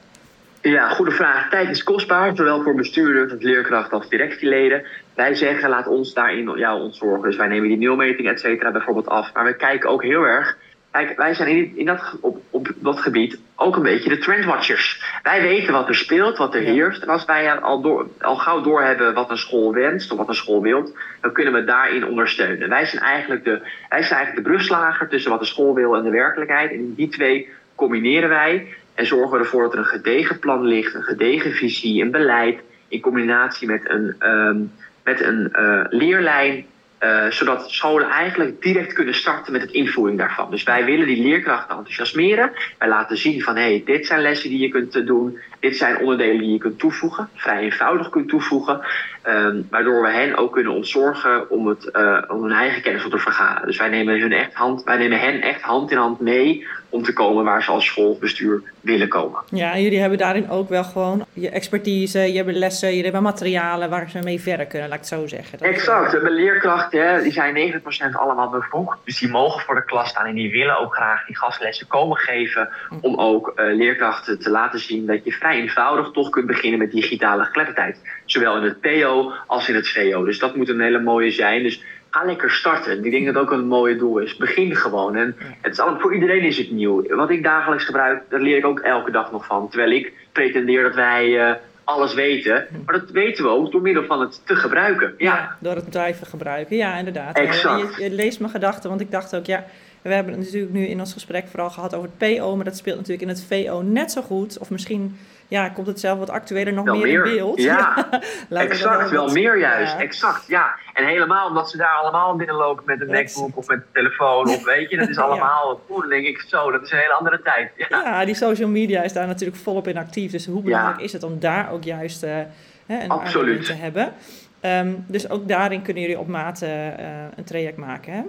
Ja, 0.60 0.88
goede 0.88 1.10
vraag. 1.10 1.50
Tijd 1.50 1.68
is 1.68 1.82
kostbaar, 1.82 2.36
zowel 2.36 2.62
voor 2.62 2.74
bestuurders 2.74 3.32
als 3.32 3.42
leerkrachten 3.42 3.98
als 3.98 4.08
directieleden. 4.08 4.82
Wij 5.14 5.34
zeggen, 5.34 5.68
laat 5.68 5.86
ons 5.86 6.14
daarin 6.14 6.52
ja, 6.56 6.76
ontzorgen. 6.76 7.22
Dus 7.22 7.36
wij 7.36 7.46
nemen 7.46 7.68
die 7.68 7.78
nulmeting, 7.78 8.28
et 8.28 8.40
cetera, 8.40 8.70
bijvoorbeeld 8.70 9.08
af. 9.08 9.32
Maar 9.34 9.44
we 9.44 9.56
kijken 9.56 9.90
ook 9.90 10.02
heel 10.02 10.22
erg. 10.22 10.56
Kijk, 10.94 11.16
wij 11.16 11.35
zijn 11.35 11.48
in, 11.48 11.72
in 11.76 11.87
dat, 11.87 12.18
op, 12.20 12.40
op 12.50 12.68
dat 12.74 13.00
gebied 13.00 13.38
ook 13.57 13.76
een 13.76 13.83
beetje 13.83 14.09
de 14.09 14.18
trendwatchers. 14.18 15.04
Wij 15.22 15.42
weten 15.42 15.72
wat 15.72 15.88
er 15.88 15.94
speelt, 15.94 16.38
wat 16.38 16.54
er 16.54 16.62
Ja. 16.62 16.72
heerst. 16.72 17.02
En 17.02 17.09
als 17.09 17.24
wij 17.24 17.61
al, 17.61 17.80
door, 17.80 18.09
al 18.20 18.37
gauw 18.37 18.61
doorhebben 18.61 19.14
wat 19.14 19.30
een 19.30 19.37
school 19.37 19.72
wenst 19.72 20.11
of 20.12 20.18
wat 20.18 20.28
een 20.28 20.35
school 20.35 20.62
wilt, 20.62 20.96
dan 21.20 21.33
kunnen 21.33 21.52
we 21.52 21.64
daarin 21.64 22.07
ondersteunen. 22.07 22.68
Wij 22.68 22.85
zijn 22.85 23.02
eigenlijk 23.02 23.44
de, 23.44 23.61
wij 23.88 24.02
zijn 24.02 24.18
eigenlijk 24.18 24.35
de 24.35 24.50
brugslager 24.52 25.09
tussen 25.09 25.30
wat 25.30 25.40
de 25.40 25.46
school 25.46 25.74
wil 25.74 25.96
en 25.96 26.02
de 26.02 26.11
werkelijkheid. 26.11 26.70
En 26.70 26.94
die 26.94 27.09
twee 27.09 27.48
combineren 27.74 28.28
wij 28.28 28.66
en 28.94 29.07
zorgen 29.07 29.30
we 29.30 29.38
ervoor 29.38 29.62
dat 29.62 29.72
er 29.72 29.78
een 29.78 29.85
gedegen 29.85 30.38
plan 30.38 30.62
ligt, 30.64 30.94
een 30.94 31.02
gedegen 31.02 31.52
visie, 31.52 32.02
een 32.02 32.11
beleid 32.11 32.61
in 32.88 33.00
combinatie 33.00 33.68
met 33.68 33.88
een, 33.90 34.14
ehm, 34.18 34.59
met 35.04 35.20
een 35.20 35.52
eh, 35.52 35.85
leerlijn. 35.88 36.66
Eh, 37.04 37.30
zodat 37.30 37.70
scholen 37.70 38.08
eigenlijk 38.08 38.62
direct 38.62 38.92
kunnen 38.92 39.14
starten 39.14 39.52
met 39.52 39.60
het 39.60 39.70
invoering 39.70 40.18
daarvan. 40.18 40.50
Dus 40.50 40.62
wij 40.62 40.84
willen 40.84 41.06
die 41.06 41.22
leerkrachten 41.22 41.76
enthousiasmeren. 41.76 42.52
Wij 42.78 42.88
laten 42.88 43.16
zien 43.16 43.42
van 43.42 43.56
hey, 43.56 43.82
dit 43.84 44.06
zijn 44.06 44.20
lessen 44.20 44.50
die 44.50 44.58
je 44.58 44.68
kunt 44.68 44.96
eh, 44.96 45.06
doen. 45.06 45.38
Dit 45.60 45.76
zijn 45.76 45.98
onderdelen 45.98 46.38
die 46.38 46.52
je 46.52 46.58
kunt 46.58 46.78
toevoegen. 46.78 47.28
Vrij 47.34 47.62
eenvoudig 47.62 48.08
kunt 48.08 48.28
toevoegen. 48.28 48.80
ehm, 49.22 49.62
waardoor 49.70 50.02
we 50.02 50.10
hen 50.10 50.36
ook 50.36 50.52
kunnen 50.52 50.72
ontzorgen 50.72 51.50
om, 51.50 51.66
het, 51.66 51.90
eh, 51.90 52.22
om 52.28 52.42
hun 52.42 52.52
eigen 52.52 52.82
kennis 52.82 53.06
te 53.10 53.18
vergaren. 53.18 53.66
Dus 53.66 53.78
wij 53.78 53.88
nemen, 53.88 54.20
hun 54.20 54.32
echt 54.32 54.54
hand, 54.54 54.82
wij 54.82 54.96
nemen 54.96 55.20
hen 55.20 55.40
echt 55.40 55.62
hand 55.62 55.90
in 55.90 55.96
hand 55.96 56.20
mee 56.20 56.66
om 56.94 57.02
te 57.02 57.12
komen 57.12 57.44
waar 57.44 57.62
ze 57.62 57.70
als 57.70 57.85
schoolbestuur 57.85 58.62
willen 58.80 59.09
komen. 59.09 59.40
Ja, 59.50 59.72
en 59.72 59.83
jullie 59.83 60.00
hebben 60.00 60.18
daarin 60.18 60.50
ook 60.50 60.68
wel 60.68 60.85
gewoon 60.85 61.24
je 61.33 61.48
expertise, 61.50 62.18
je 62.33 62.37
hebt 62.42 62.52
lessen, 62.57 62.88
jullie 62.88 63.02
hebben 63.04 63.22
materialen 63.22 63.90
waar 63.90 64.11
ze 64.11 64.18
mee 64.22 64.40
verder 64.40 64.66
kunnen, 64.66 64.88
laat 64.88 64.98
ik 64.98 65.04
het 65.11 65.18
zo 65.20 65.26
zeggen. 65.26 65.59
Dat- 65.59 65.68
Exact. 65.68 66.11
We 66.11 66.16
hebben 66.16 66.35
leerkrachten, 66.35 67.09
hè, 67.09 67.22
die 67.22 67.33
zijn 67.33 67.54
90% 67.54 68.16
allemaal 68.16 68.48
bevoegd. 68.50 68.98
Dus 69.04 69.18
die 69.18 69.28
mogen 69.28 69.61
voor 69.61 69.74
de 69.74 69.85
klas 69.85 70.09
staan 70.09 70.26
en 70.26 70.35
die 70.35 70.50
willen 70.50 70.78
ook 70.78 70.94
graag 70.94 71.26
die 71.26 71.37
gastlessen 71.37 71.87
komen 71.87 72.16
geven. 72.16 72.68
Om 73.00 73.14
ook 73.18 73.52
eh, 73.57 73.74
leerkrachten 73.74 74.38
te 74.38 74.50
laten 74.50 74.78
zien 74.78 75.07
dat 75.07 75.24
je 75.24 75.33
vrij 75.33 75.57
eenvoudig 75.61 76.11
toch 76.11 76.28
kunt 76.30 76.46
beginnen 76.46 76.78
met 76.78 76.90
digitale 76.90 77.44
geletterdheid. 77.44 77.98
Zowel 78.24 78.57
in 78.57 78.62
het 78.62 78.80
PO 78.80 79.33
als 79.46 79.68
in 79.68 79.74
het 79.74 79.88
VO. 79.88 80.24
Dus 80.24 80.38
dat 80.38 80.57
moet 80.57 80.68
een 80.68 80.80
hele 80.80 81.00
mooie 81.00 81.30
zijn. 81.30 81.62
Dus 81.62 81.83
ga 82.14 82.24
lekker 82.24 82.50
starten. 82.50 83.05
Ik 83.05 83.11
denk 83.11 83.27
dat 83.27 83.37
ook 83.37 83.50
een 83.50 83.66
mooie 83.66 83.96
doel 83.96 84.18
is. 84.18 84.37
Begin 84.37 84.77
gewoon. 84.77 85.16
En 85.16 85.37
het 85.61 85.72
is 85.72 85.81
allemaal, 85.81 86.00
voor 86.00 86.14
iedereen 86.14 86.42
is 86.42 86.59
het 86.59 86.70
nieuw. 86.70 87.16
Wat 87.16 87.31
ik 87.31 87.42
dagelijks 87.42 87.85
gebruik, 87.85 88.22
daar 88.29 88.40
leer 88.40 88.57
ik 88.57 88.66
ook 88.66 88.81
elke 88.81 89.11
dag 89.11 89.33
nog 89.33 89.46
van. 89.46 89.68
Terwijl 89.68 89.90
ik 89.90 90.12
pretendeer 90.33 90.83
dat 90.83 90.94
wij 90.94 91.40
eh, 91.40 91.55
alles 91.85 92.14
weten. 92.14 92.66
Maar 92.87 92.98
dat 92.98 93.11
weten 93.11 93.44
we 93.44 93.50
ook 93.50 93.72
door 93.72 93.83
middel 93.83 94.05
van 94.05 94.20
het 94.20 94.46
te 94.46 94.57
gebruiken. 94.57 95.14
Ja, 95.18 95.57
door 95.61 95.74
het 95.74 95.90
blijven 95.90 96.27
gebruiken. 96.27 96.77
Ja, 96.77 96.96
inderdaad. 96.96 97.37
Exact. 97.37 97.96
Je, 97.96 98.03
je 98.03 98.11
leest 98.11 98.40
mijn 98.40 98.53
gedachten, 98.53 98.88
want 98.88 99.00
ik 99.00 99.11
dacht 99.11 99.37
ook, 99.37 99.46
ja, 99.46 99.64
we 100.03 100.14
hebben 100.14 100.33
het 100.33 100.42
natuurlijk 100.42 100.72
nu 100.72 100.87
in 100.87 101.00
ons 101.00 101.12
gesprek 101.12 101.46
vooral 101.48 101.70
gehad 101.70 101.94
over 101.94 102.09
het 102.16 102.37
PO, 102.37 102.57
maar 102.57 102.64
dat 102.64 102.77
speelt 102.77 102.96
natuurlijk 102.96 103.22
in 103.22 103.29
het 103.29 103.44
VO 103.44 103.83
net 103.83 104.12
zo 104.12 104.22
goed. 104.22 104.59
Of 104.59 104.70
misschien 104.70 105.16
ja, 105.48 105.68
komt 105.68 105.87
het 105.87 106.00
zelf 106.00 106.18
wat 106.18 106.30
actueler 106.30 106.72
nog 106.72 106.85
Wel 106.85 106.96
meer, 106.96 107.26
in 107.26 107.35
beeld. 107.37 107.61
Ja, 107.62 108.09
exact. 108.50 109.11
Wel 109.11 109.24
wat- 109.24 109.35
meer 109.35 109.59
juist. 109.59 109.92
Ja. 109.92 109.98
Exact, 110.00 110.46
ja. 110.46 110.74
En 110.92 111.07
helemaal 111.07 111.48
omdat 111.48 111.70
ze 111.70 111.76
daar 111.76 111.94
allemaal 111.94 112.37
binnenlopen 112.37 112.83
met 112.87 113.00
een 113.00 113.07
MacBook 113.11 113.57
of 113.57 113.66
met 113.66 113.76
een 113.78 113.85
telefoon. 113.92 114.48
Of 114.48 114.64
weet 114.64 114.90
je, 114.90 114.96
dat 114.96 115.09
is 115.09 115.18
allemaal... 115.26 115.80
Dan 115.88 116.09
denk 116.09 116.26
ik 116.26 116.40
zo, 116.48 116.70
dat 116.70 116.83
is 116.83 116.90
een 116.90 116.98
hele 116.98 117.12
andere 117.12 117.40
tijd. 117.42 117.70
Ja, 117.76 117.87
Ja, 117.88 118.24
die 118.24 118.35
social 118.35 118.68
media 118.68 119.02
is 119.02 119.12
daar 119.12 119.26
natuurlijk 119.26 119.59
volop 119.62 119.88
in 119.88 119.96
actief. 119.96 120.30
Dus 120.30 120.46
hoe 120.46 120.62
belangrijk 120.62 121.00
is 121.00 121.12
het 121.12 121.22
om 121.22 121.38
daar 121.40 121.70
ook 121.72 121.85
juist 121.85 122.20
hè, 122.20 122.44
een 122.87 123.09
Absoluut. 123.09 123.64
te 123.66 123.72
hebben. 123.72 124.12
Ehm, 124.61 124.92
dus 125.07 125.28
ook 125.30 125.48
daarin 125.48 125.83
kunnen 125.83 126.02
jullie 126.02 126.18
op 126.18 126.28
maat 126.28 126.62
eh, 126.62 126.87
eh, 126.88 126.94
een 127.37 127.44
traject 127.44 127.76
maken. 127.76 128.12
Hè? 128.12 128.22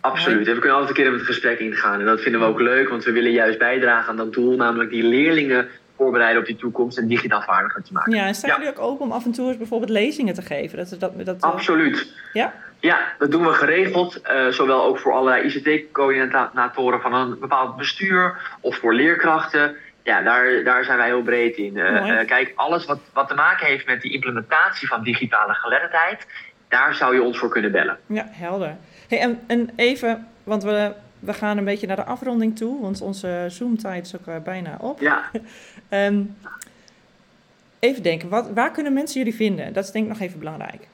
absoluut. 0.00 0.46
En 0.46 0.54
we 0.54 0.60
kunnen 0.60 0.78
altijd 0.78 0.96
een 0.98 1.02
keer 1.02 1.12
met 1.12 1.20
het 1.20 1.28
gesprek 1.30 1.58
ingaan. 1.58 2.00
En 2.00 2.06
dat 2.06 2.20
vinden 2.20 2.40
we 2.40 2.46
ook 2.46 2.60
leuk, 2.60 2.88
want 2.88 3.04
we 3.04 3.12
willen 3.12 3.30
juist 3.30 3.58
bijdragen 3.58 4.10
aan 4.10 4.16
dat 4.16 4.32
doel. 4.32 4.56
Namelijk 4.56 4.90
die 4.90 5.02
leerlingen 5.02 5.68
voorbereiden 6.02 6.40
op 6.40 6.46
die 6.46 6.56
toekomst 6.56 6.98
en 6.98 7.06
digitaal 7.06 7.42
vaardiger 7.42 7.82
te 7.82 7.92
maken. 7.92 8.12
Ja, 8.12 8.26
en 8.26 8.34
staan 8.34 8.50
Ja. 8.50 8.56
jullie 8.56 8.70
ook 8.70 8.78
open 8.84 9.04
om 9.04 9.12
af 9.12 9.24
en 9.24 9.32
toe 9.32 9.48
eens 9.48 9.56
bijvoorbeeld 9.56 9.90
lezingen 9.90 10.34
te 10.34 10.42
geven? 10.42 10.78
Dat, 10.78 11.00
dat, 11.00 11.24
dat, 11.26 11.36
eh, 11.42 11.50
Absoluut. 11.50 12.12
Ja? 12.32 12.52
Ja, 12.80 12.98
dat 13.18 13.30
doen 13.30 13.46
we 13.46 13.52
geregeld. 13.52 14.20
eh, 14.20 14.46
zowel 14.48 14.84
ook 14.84 14.98
voor 14.98 15.12
allerlei 15.12 15.42
ICT-coördinatoren 15.46 17.00
van 17.00 17.14
een 17.14 17.38
bepaald 17.38 17.76
bestuur 17.76 18.36
of 18.60 18.76
voor 18.76 18.94
leerkrachten. 18.94 19.76
Ja, 20.02 20.22
daar, 20.22 20.64
daar 20.64 20.84
zijn 20.84 20.98
wij 20.98 21.06
heel 21.06 21.22
breed 21.22 21.56
in. 21.56 21.76
Eh, 21.78 22.26
kijk, 22.26 22.52
alles 22.54 22.86
wat, 22.86 22.98
wat 23.12 23.28
te 23.28 23.34
maken 23.34 23.66
heeft 23.66 23.86
met 23.86 24.02
die 24.02 24.12
implementatie 24.12 24.88
van 24.88 25.02
digitale 25.02 25.54
geletterdheid, 25.54 26.26
daar 26.68 26.94
zou 26.94 27.14
je 27.14 27.22
ons 27.22 27.38
voor 27.38 27.48
kunnen 27.48 27.72
bellen. 27.72 27.98
Ja, 28.06 28.26
helder. 28.30 28.76
Hey, 29.08 29.18
en, 29.20 29.40
en 29.46 29.70
even, 29.76 30.28
want 30.44 30.62
we, 30.62 30.92
we 31.22 31.32
gaan 31.32 31.58
een 31.58 31.64
beetje 31.64 31.86
naar 31.86 31.96
de 31.96 32.04
afronding 32.04 32.56
toe, 32.56 32.80
want 32.80 33.00
onze 33.00 33.46
Zoom-tijd 33.48 34.06
is 34.06 34.16
ook 34.16 34.26
eh, 34.26 34.36
bijna 34.44 34.76
op. 34.80 35.00
Ja, 35.00 35.30
Ehm, 35.88 36.22
even 37.78 38.02
denken, 38.02 38.28
wat, 38.28 38.50
waar 38.54 38.70
kunnen 38.70 38.92
mensen 38.92 39.18
jullie 39.18 39.34
vinden? 39.34 39.72
Dat 39.72 39.84
is 39.84 39.90
denk 39.90 40.04
ik 40.04 40.10
nog 40.10 40.20
even 40.20 40.38
belangrijk. 40.38 40.88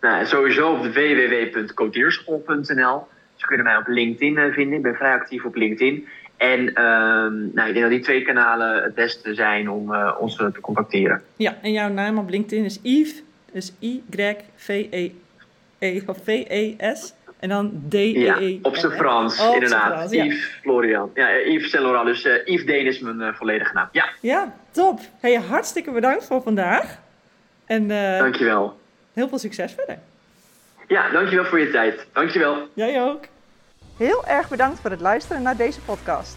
nou, 0.00 0.26
sowieso 0.26 0.72
op 0.72 0.84
www.codierschool.nl. 0.84 3.06
Ze 3.34 3.46
kunnen 3.46 3.66
mij 3.66 3.76
op 3.76 3.86
LinkedIn 3.86 4.38
eh, 4.38 4.52
vinden. 4.52 4.76
Ik 4.76 4.82
ben 4.82 4.94
vrij 4.94 5.12
actief 5.12 5.44
op 5.44 5.54
LinkedIn. 5.54 6.06
En 6.36 6.74
ehm, 6.74 7.34
nou, 7.54 7.68
ik 7.68 7.74
denk 7.74 7.80
dat 7.80 7.90
die 7.90 8.00
twee 8.00 8.22
kanalen 8.22 8.82
het 8.82 8.94
beste 8.94 9.34
zijn 9.34 9.70
om 9.70 9.94
eh, 9.94 10.16
ons 10.18 10.36
te 10.36 10.60
contacteren. 10.60 11.22
Ja, 11.36 11.56
en 11.62 11.72
jouw 11.72 11.88
naam 11.88 12.18
op 12.18 12.28
LinkedIn 12.28 12.64
is 12.64 12.78
Yves, 12.82 13.22
dus 13.52 13.72
Y-V-E-E, 13.78 15.10
of 16.06 16.18
V-E-S, 16.24 17.14
en 17.46 17.52
dan 17.52 17.82
D-E-E. 17.88 18.18
Ja, 18.18 18.58
op 18.62 18.76
zijn 18.76 18.92
Frans, 18.92 19.40
Oh, 19.40 19.54
inderdaad. 19.54 19.92
Frans, 19.92 20.12
ja. 20.12 20.24
Yves 20.24 20.58
Florian. 20.62 21.10
Ja, 21.14 21.30
eh, 21.30 21.52
Yves 21.52 21.70
Saint 21.70 21.86
Laurent. 21.86 22.06
Dus 22.06 22.24
eh, 22.24 22.46
Yves 22.46 22.66
Deen 22.66 22.86
is 22.86 22.98
mijn 23.00 23.20
eh, 23.20 23.34
volledige 23.34 23.72
naam. 23.74 23.88
Ja, 23.92 24.08
Ja, 24.20 24.54
top. 24.70 25.00
Hey, 25.20 25.34
hartstikke 25.34 25.90
bedankt 25.90 26.24
voor 26.24 26.42
vandaag. 26.42 26.98
En 27.66 27.90
eh, 27.90 28.18
dankjewel. 28.18 28.78
heel 29.12 29.28
veel 29.28 29.38
succes 29.38 29.72
verder. 29.72 29.98
Ja, 30.88 31.10
dankjewel 31.10 31.44
voor 31.44 31.60
je 31.60 31.70
tijd. 31.70 32.06
Dankjewel. 32.12 32.68
Jij 32.74 33.02
ook. 33.02 33.24
Heel 33.96 34.26
erg 34.26 34.48
bedankt 34.48 34.80
voor 34.80 34.90
het 34.90 35.00
luisteren 35.00 35.42
naar 35.42 35.56
deze 35.56 35.80
podcast. 35.80 36.36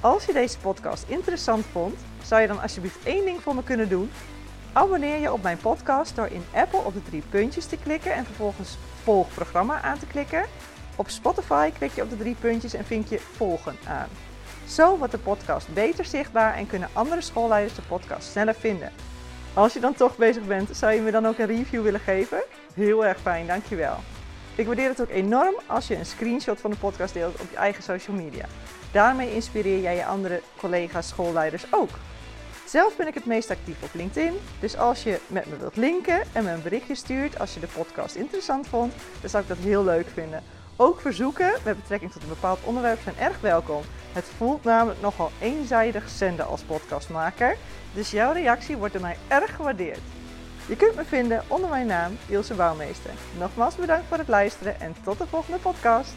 Als 0.00 0.24
je 0.24 0.32
deze 0.32 0.58
podcast 0.58 1.04
interessant 1.08 1.64
vond, 1.72 1.94
zou 2.24 2.40
je 2.40 2.46
dan 2.46 2.60
alsjeblieft 2.62 2.98
één 3.04 3.24
ding 3.24 3.40
voor 3.42 3.54
me 3.54 3.62
kunnen 3.62 3.88
doen? 3.88 4.10
Abonneer 4.72 5.20
je 5.20 5.32
op 5.32 5.42
mijn 5.42 5.56
podcast 5.58 6.16
door 6.16 6.26
in 6.30 6.44
Apple 6.54 6.78
op 6.78 6.94
de 6.94 7.02
drie 7.02 7.22
puntjes 7.30 7.66
te 7.66 7.76
klikken 7.84 8.12
en 8.14 8.24
vervolgens 8.24 8.76
volg 9.06 9.34
programma 9.34 9.82
aan 9.82 9.98
te 9.98 10.06
klikken. 10.06 10.44
Op 10.96 11.08
Spotify 11.08 11.70
klik 11.70 11.92
je 11.94 12.02
op 12.02 12.10
de 12.10 12.16
drie 12.16 12.36
puntjes 12.40 12.74
en 12.74 12.84
vink 12.84 13.06
je 13.06 13.18
volgen 13.18 13.76
aan. 13.88 14.08
Zo 14.68 14.96
wordt 14.98 15.12
de 15.12 15.18
podcast 15.18 15.74
beter 15.74 16.04
zichtbaar 16.04 16.54
en 16.54 16.66
kunnen 16.66 16.88
andere 16.92 17.20
schoolleiders 17.20 17.74
de 17.74 17.82
podcast 17.82 18.30
sneller 18.30 18.54
vinden. 18.54 18.92
Als 19.54 19.72
je 19.72 19.80
dan 19.80 19.94
toch 19.94 20.16
bezig 20.16 20.44
bent, 20.46 20.76
zou 20.76 20.92
je 20.92 21.00
me 21.00 21.10
dan 21.10 21.26
ook 21.26 21.38
een 21.38 21.46
review 21.46 21.82
willen 21.82 22.00
geven? 22.00 22.42
Heel 22.74 23.04
erg 23.04 23.20
fijn, 23.20 23.46
dankjewel. 23.46 23.96
Ik 24.54 24.66
waardeer 24.66 24.88
het 24.88 25.00
ook 25.00 25.10
enorm 25.10 25.54
als 25.66 25.86
je 25.86 25.96
een 25.96 26.06
screenshot 26.06 26.60
van 26.60 26.70
de 26.70 26.76
podcast 26.76 27.14
deelt 27.14 27.40
op 27.40 27.50
je 27.50 27.56
eigen 27.56 27.82
social 27.82 28.16
media. 28.16 28.44
Daarmee 28.92 29.34
inspireer 29.34 29.80
jij 29.80 29.96
je 29.96 30.06
andere 30.06 30.42
collega's, 30.56 31.08
schoolleiders 31.08 31.64
ook. 31.70 31.90
Zelf 32.66 32.96
ben 32.96 33.06
ik 33.06 33.14
het 33.14 33.26
meest 33.26 33.50
actief 33.50 33.82
op 33.82 33.88
LinkedIn, 33.92 34.34
dus 34.60 34.76
als 34.76 35.02
je 35.02 35.20
met 35.26 35.46
me 35.46 35.56
wilt 35.56 35.76
linken 35.76 36.22
en 36.32 36.44
me 36.44 36.50
een 36.50 36.62
berichtje 36.62 36.94
stuurt 36.94 37.38
als 37.38 37.54
je 37.54 37.60
de 37.60 37.66
podcast 37.66 38.14
interessant 38.14 38.68
vond, 38.68 38.92
dan 39.20 39.30
zou 39.30 39.42
ik 39.42 39.48
dat 39.48 39.58
heel 39.58 39.84
leuk 39.84 40.08
vinden. 40.14 40.42
Ook 40.76 41.00
verzoeken 41.00 41.52
met 41.64 41.76
betrekking 41.76 42.12
tot 42.12 42.22
een 42.22 42.28
bepaald 42.28 42.58
onderwerp 42.64 43.00
zijn 43.02 43.16
erg 43.18 43.40
welkom. 43.40 43.82
Het 44.12 44.24
voelt 44.36 44.64
namelijk 44.64 45.00
nogal 45.00 45.30
eenzijdig 45.40 46.08
zenden 46.08 46.46
als 46.46 46.62
podcastmaker, 46.62 47.56
dus 47.94 48.10
jouw 48.10 48.32
reactie 48.32 48.76
wordt 48.76 48.92
door 48.92 49.02
mij 49.02 49.16
erg 49.28 49.56
gewaardeerd. 49.56 50.00
Je 50.68 50.76
kunt 50.76 50.94
me 50.94 51.04
vinden 51.04 51.42
onder 51.46 51.70
mijn 51.70 51.86
naam 51.86 52.18
Ilse 52.28 52.54
Bouwmeester. 52.54 53.10
Nogmaals 53.38 53.76
bedankt 53.76 54.06
voor 54.08 54.18
het 54.18 54.28
luisteren 54.28 54.80
en 54.80 54.94
tot 55.04 55.18
de 55.18 55.26
volgende 55.26 55.58
podcast. 55.58 56.14